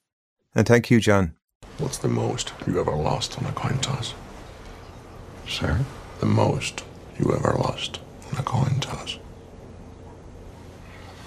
And 0.53 0.67
thank 0.67 0.91
you, 0.91 0.99
John. 0.99 1.33
What's 1.77 1.97
the 1.97 2.07
most 2.07 2.53
you 2.65 2.79
ever 2.79 2.95
lost 2.95 3.37
on 3.37 3.45
a 3.45 3.51
coin 3.51 3.77
toss? 3.79 4.13
Sir? 5.45 5.81
The 6.21 6.25
most 6.25 6.85
you 7.19 7.33
ever 7.35 7.53
lost 7.59 7.99
on 8.31 8.39
a 8.39 8.43
coin 8.43 8.79
toss? 8.79 9.17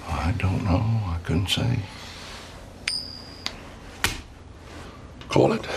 I 0.09 0.33
don't 0.39 0.65
know. 0.65 0.81
I 1.05 1.19
couldn't 1.23 1.49
say. 1.49 1.81
Call 5.29 5.53
it. 5.53 5.69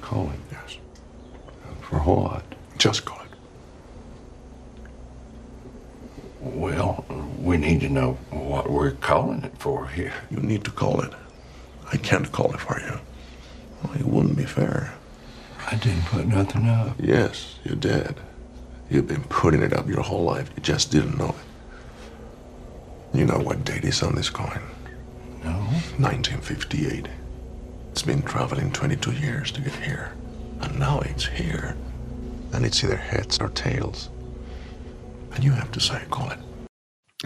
Call 0.00 0.28
it. 0.30 0.40
Yes. 0.50 0.78
For 1.82 2.00
what? 2.00 2.42
Just 2.78 3.04
call 3.04 3.20
it. 3.20 3.28
Well, 6.40 7.04
we 7.40 7.58
need 7.58 7.80
to 7.82 7.88
know 7.88 8.14
what 8.30 8.68
we're 8.68 8.90
calling 8.90 9.44
it 9.44 9.56
for 9.58 9.86
here. 9.86 10.14
You 10.32 10.38
need 10.38 10.64
to 10.64 10.72
call 10.72 11.00
it. 11.00 11.12
I 11.92 11.96
can't 11.96 12.30
call 12.32 12.52
it 12.52 12.60
for 12.60 12.80
you. 12.80 12.98
Well, 13.84 13.94
it 13.94 14.06
wouldn't 14.06 14.36
be 14.36 14.44
fair. 14.46 14.94
I 15.70 15.76
didn't 15.76 16.04
put 16.06 16.26
nothing 16.26 16.68
up. 16.68 16.96
Yes, 16.98 17.58
you 17.64 17.76
did. 17.76 18.16
You've 18.90 19.06
been 19.08 19.24
putting 19.24 19.62
it 19.62 19.72
up 19.72 19.88
your 19.88 20.02
whole 20.02 20.24
life. 20.24 20.50
You 20.56 20.62
just 20.62 20.90
didn't 20.90 21.18
know 21.18 21.30
it. 21.30 23.18
You 23.18 23.24
know 23.26 23.38
what 23.38 23.64
date 23.64 23.84
is 23.84 24.02
on 24.02 24.14
this 24.16 24.30
coin? 24.30 24.60
No. 25.44 25.52
1958. 25.98 27.06
It's 27.92 28.02
been 28.02 28.22
traveling 28.22 28.72
22 28.72 29.12
years 29.12 29.52
to 29.52 29.60
get 29.60 29.74
here. 29.76 30.12
And 30.60 30.78
now 30.78 31.00
it's 31.00 31.26
here. 31.26 31.76
And 32.52 32.64
it's 32.66 32.82
either 32.84 32.96
heads 32.96 33.38
or 33.38 33.48
tails. 33.50 34.10
And 35.34 35.44
you 35.44 35.52
have 35.52 35.70
to 35.72 35.80
say, 35.80 36.02
call 36.10 36.30
it. 36.30 36.38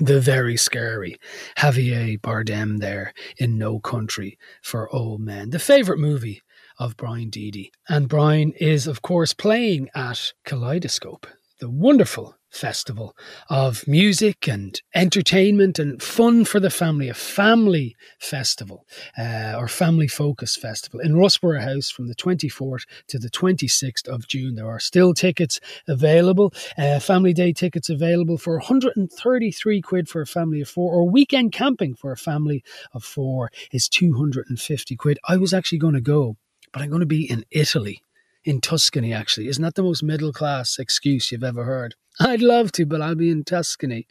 the 0.00 0.20
very 0.20 0.56
scary 0.56 1.16
Javier 1.58 2.20
Bardem 2.20 2.78
there 2.78 3.12
in 3.38 3.58
No 3.58 3.80
Country 3.80 4.38
for 4.62 4.88
Old 4.94 5.20
Men, 5.20 5.50
the 5.50 5.58
favourite 5.58 6.00
movie 6.00 6.42
of 6.78 6.96
Brian 6.96 7.30
Deady. 7.30 7.70
And 7.88 8.08
Brian 8.08 8.52
is, 8.52 8.86
of 8.86 9.02
course, 9.02 9.32
playing 9.34 9.88
at 9.94 10.32
Kaleidoscope, 10.44 11.26
the 11.60 11.70
wonderful 11.70 12.38
festival 12.50 13.14
of 13.50 13.86
music 13.86 14.48
and 14.48 14.80
entertainment 14.94 15.78
and 15.78 16.02
fun 16.02 16.44
for 16.44 16.60
the 16.60 16.70
family, 16.70 17.08
a 17.08 17.14
family 17.14 17.94
festival 18.18 18.86
uh, 19.18 19.54
or 19.56 19.68
family 19.68 20.08
focus 20.08 20.56
festival 20.56 21.00
in 21.00 21.14
Russborough 21.14 21.62
House 21.62 21.90
from 21.90 22.08
the 22.08 22.14
24th 22.14 22.84
to 23.08 23.18
the 23.18 23.30
26th 23.30 24.08
of 24.08 24.26
June. 24.26 24.54
There 24.54 24.68
are 24.68 24.80
still 24.80 25.14
tickets 25.14 25.60
available, 25.86 26.52
uh, 26.76 27.00
family 27.00 27.32
day 27.32 27.52
tickets 27.52 27.90
available 27.90 28.38
for 28.38 28.54
133 28.54 29.82
quid 29.82 30.08
for 30.08 30.22
a 30.22 30.26
family 30.26 30.60
of 30.60 30.68
four, 30.68 30.92
or 30.92 31.08
weekend 31.08 31.52
camping 31.52 31.94
for 31.94 32.12
a 32.12 32.16
family 32.16 32.64
of 32.92 33.04
four 33.04 33.50
is 33.72 33.88
250 33.88 34.96
quid. 34.96 35.18
I 35.28 35.36
was 35.36 35.52
actually 35.52 35.78
going 35.78 35.94
to 35.94 36.00
go, 36.00 36.36
but 36.72 36.82
I'm 36.82 36.88
going 36.88 37.00
to 37.00 37.06
be 37.06 37.30
in 37.30 37.44
Italy. 37.50 38.02
In 38.44 38.60
Tuscany, 38.60 39.12
actually. 39.12 39.48
Isn't 39.48 39.62
that 39.62 39.74
the 39.74 39.82
most 39.82 40.02
middle 40.02 40.32
class 40.32 40.78
excuse 40.78 41.30
you've 41.30 41.44
ever 41.44 41.64
heard? 41.64 41.94
I'd 42.20 42.42
love 42.42 42.72
to, 42.72 42.84
but 42.84 43.00
I'll 43.00 43.14
be 43.14 43.30
in 43.30 43.44
Tuscany. 43.44 44.08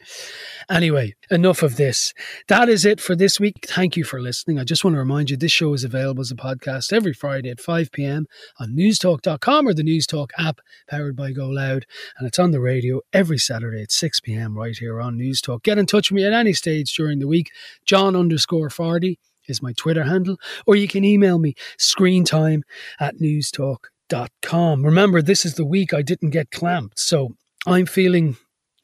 Anyway, 0.70 1.14
enough 1.30 1.62
of 1.62 1.76
this. 1.76 2.14
That 2.48 2.70
is 2.70 2.86
it 2.86 3.00
for 3.00 3.14
this 3.14 3.38
week. 3.38 3.66
Thank 3.66 3.98
you 3.98 4.04
for 4.04 4.20
listening. 4.20 4.58
I 4.58 4.64
just 4.64 4.82
want 4.82 4.94
to 4.94 4.98
remind 4.98 5.28
you 5.28 5.36
this 5.36 5.52
show 5.52 5.74
is 5.74 5.84
available 5.84 6.22
as 6.22 6.30
a 6.30 6.36
podcast 6.36 6.92
every 6.92 7.12
Friday 7.12 7.50
at 7.50 7.60
5 7.60 7.92
p.m. 7.92 8.26
on 8.58 8.74
newstalk.com 8.74 9.68
or 9.68 9.74
the 9.74 9.82
Newstalk 9.82 10.30
app 10.38 10.60
powered 10.88 11.16
by 11.16 11.32
Go 11.32 11.48
Loud. 11.48 11.84
And 12.18 12.26
it's 12.26 12.38
on 12.38 12.50
the 12.50 12.60
radio 12.60 13.02
every 13.12 13.38
Saturday 13.38 13.82
at 13.82 13.92
6 13.92 14.20
p.m. 14.20 14.56
right 14.56 14.76
here 14.76 15.02
on 15.02 15.18
Newstalk. 15.18 15.62
Get 15.62 15.76
in 15.76 15.84
touch 15.84 16.10
with 16.10 16.16
me 16.16 16.24
at 16.24 16.32
any 16.32 16.54
stage 16.54 16.94
during 16.94 17.18
the 17.18 17.28
week. 17.28 17.50
John 17.84 18.16
underscore 18.16 18.70
Fardy 18.70 19.16
is 19.48 19.62
my 19.62 19.72
Twitter 19.72 20.04
handle, 20.04 20.38
or 20.66 20.76
you 20.76 20.88
can 20.88 21.04
email 21.04 21.38
me 21.38 21.54
screentime 21.78 22.62
at 23.00 23.18
newstalk.com. 23.18 24.84
Remember, 24.84 25.22
this 25.22 25.44
is 25.44 25.54
the 25.54 25.66
week 25.66 25.92
I 25.94 26.02
didn't 26.02 26.30
get 26.30 26.50
clamped, 26.50 26.98
so 26.98 27.34
I'm 27.66 27.86
feeling 27.86 28.36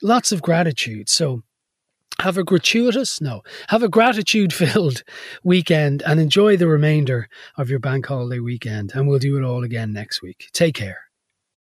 lots 0.02 0.32
of 0.32 0.42
gratitude. 0.42 1.08
So 1.08 1.42
have 2.20 2.38
a 2.38 2.44
gratuitous, 2.44 3.20
no, 3.20 3.42
have 3.68 3.82
a 3.82 3.88
gratitude 3.88 4.52
filled 4.52 5.02
weekend 5.44 6.02
and 6.02 6.20
enjoy 6.20 6.56
the 6.56 6.68
remainder 6.68 7.28
of 7.56 7.70
your 7.70 7.80
bank 7.80 8.06
holiday 8.06 8.38
weekend. 8.38 8.92
And 8.94 9.08
we'll 9.08 9.18
do 9.18 9.36
it 9.36 9.44
all 9.44 9.64
again 9.64 9.92
next 9.92 10.22
week. 10.22 10.48
Take 10.52 10.74
care. 10.74 11.04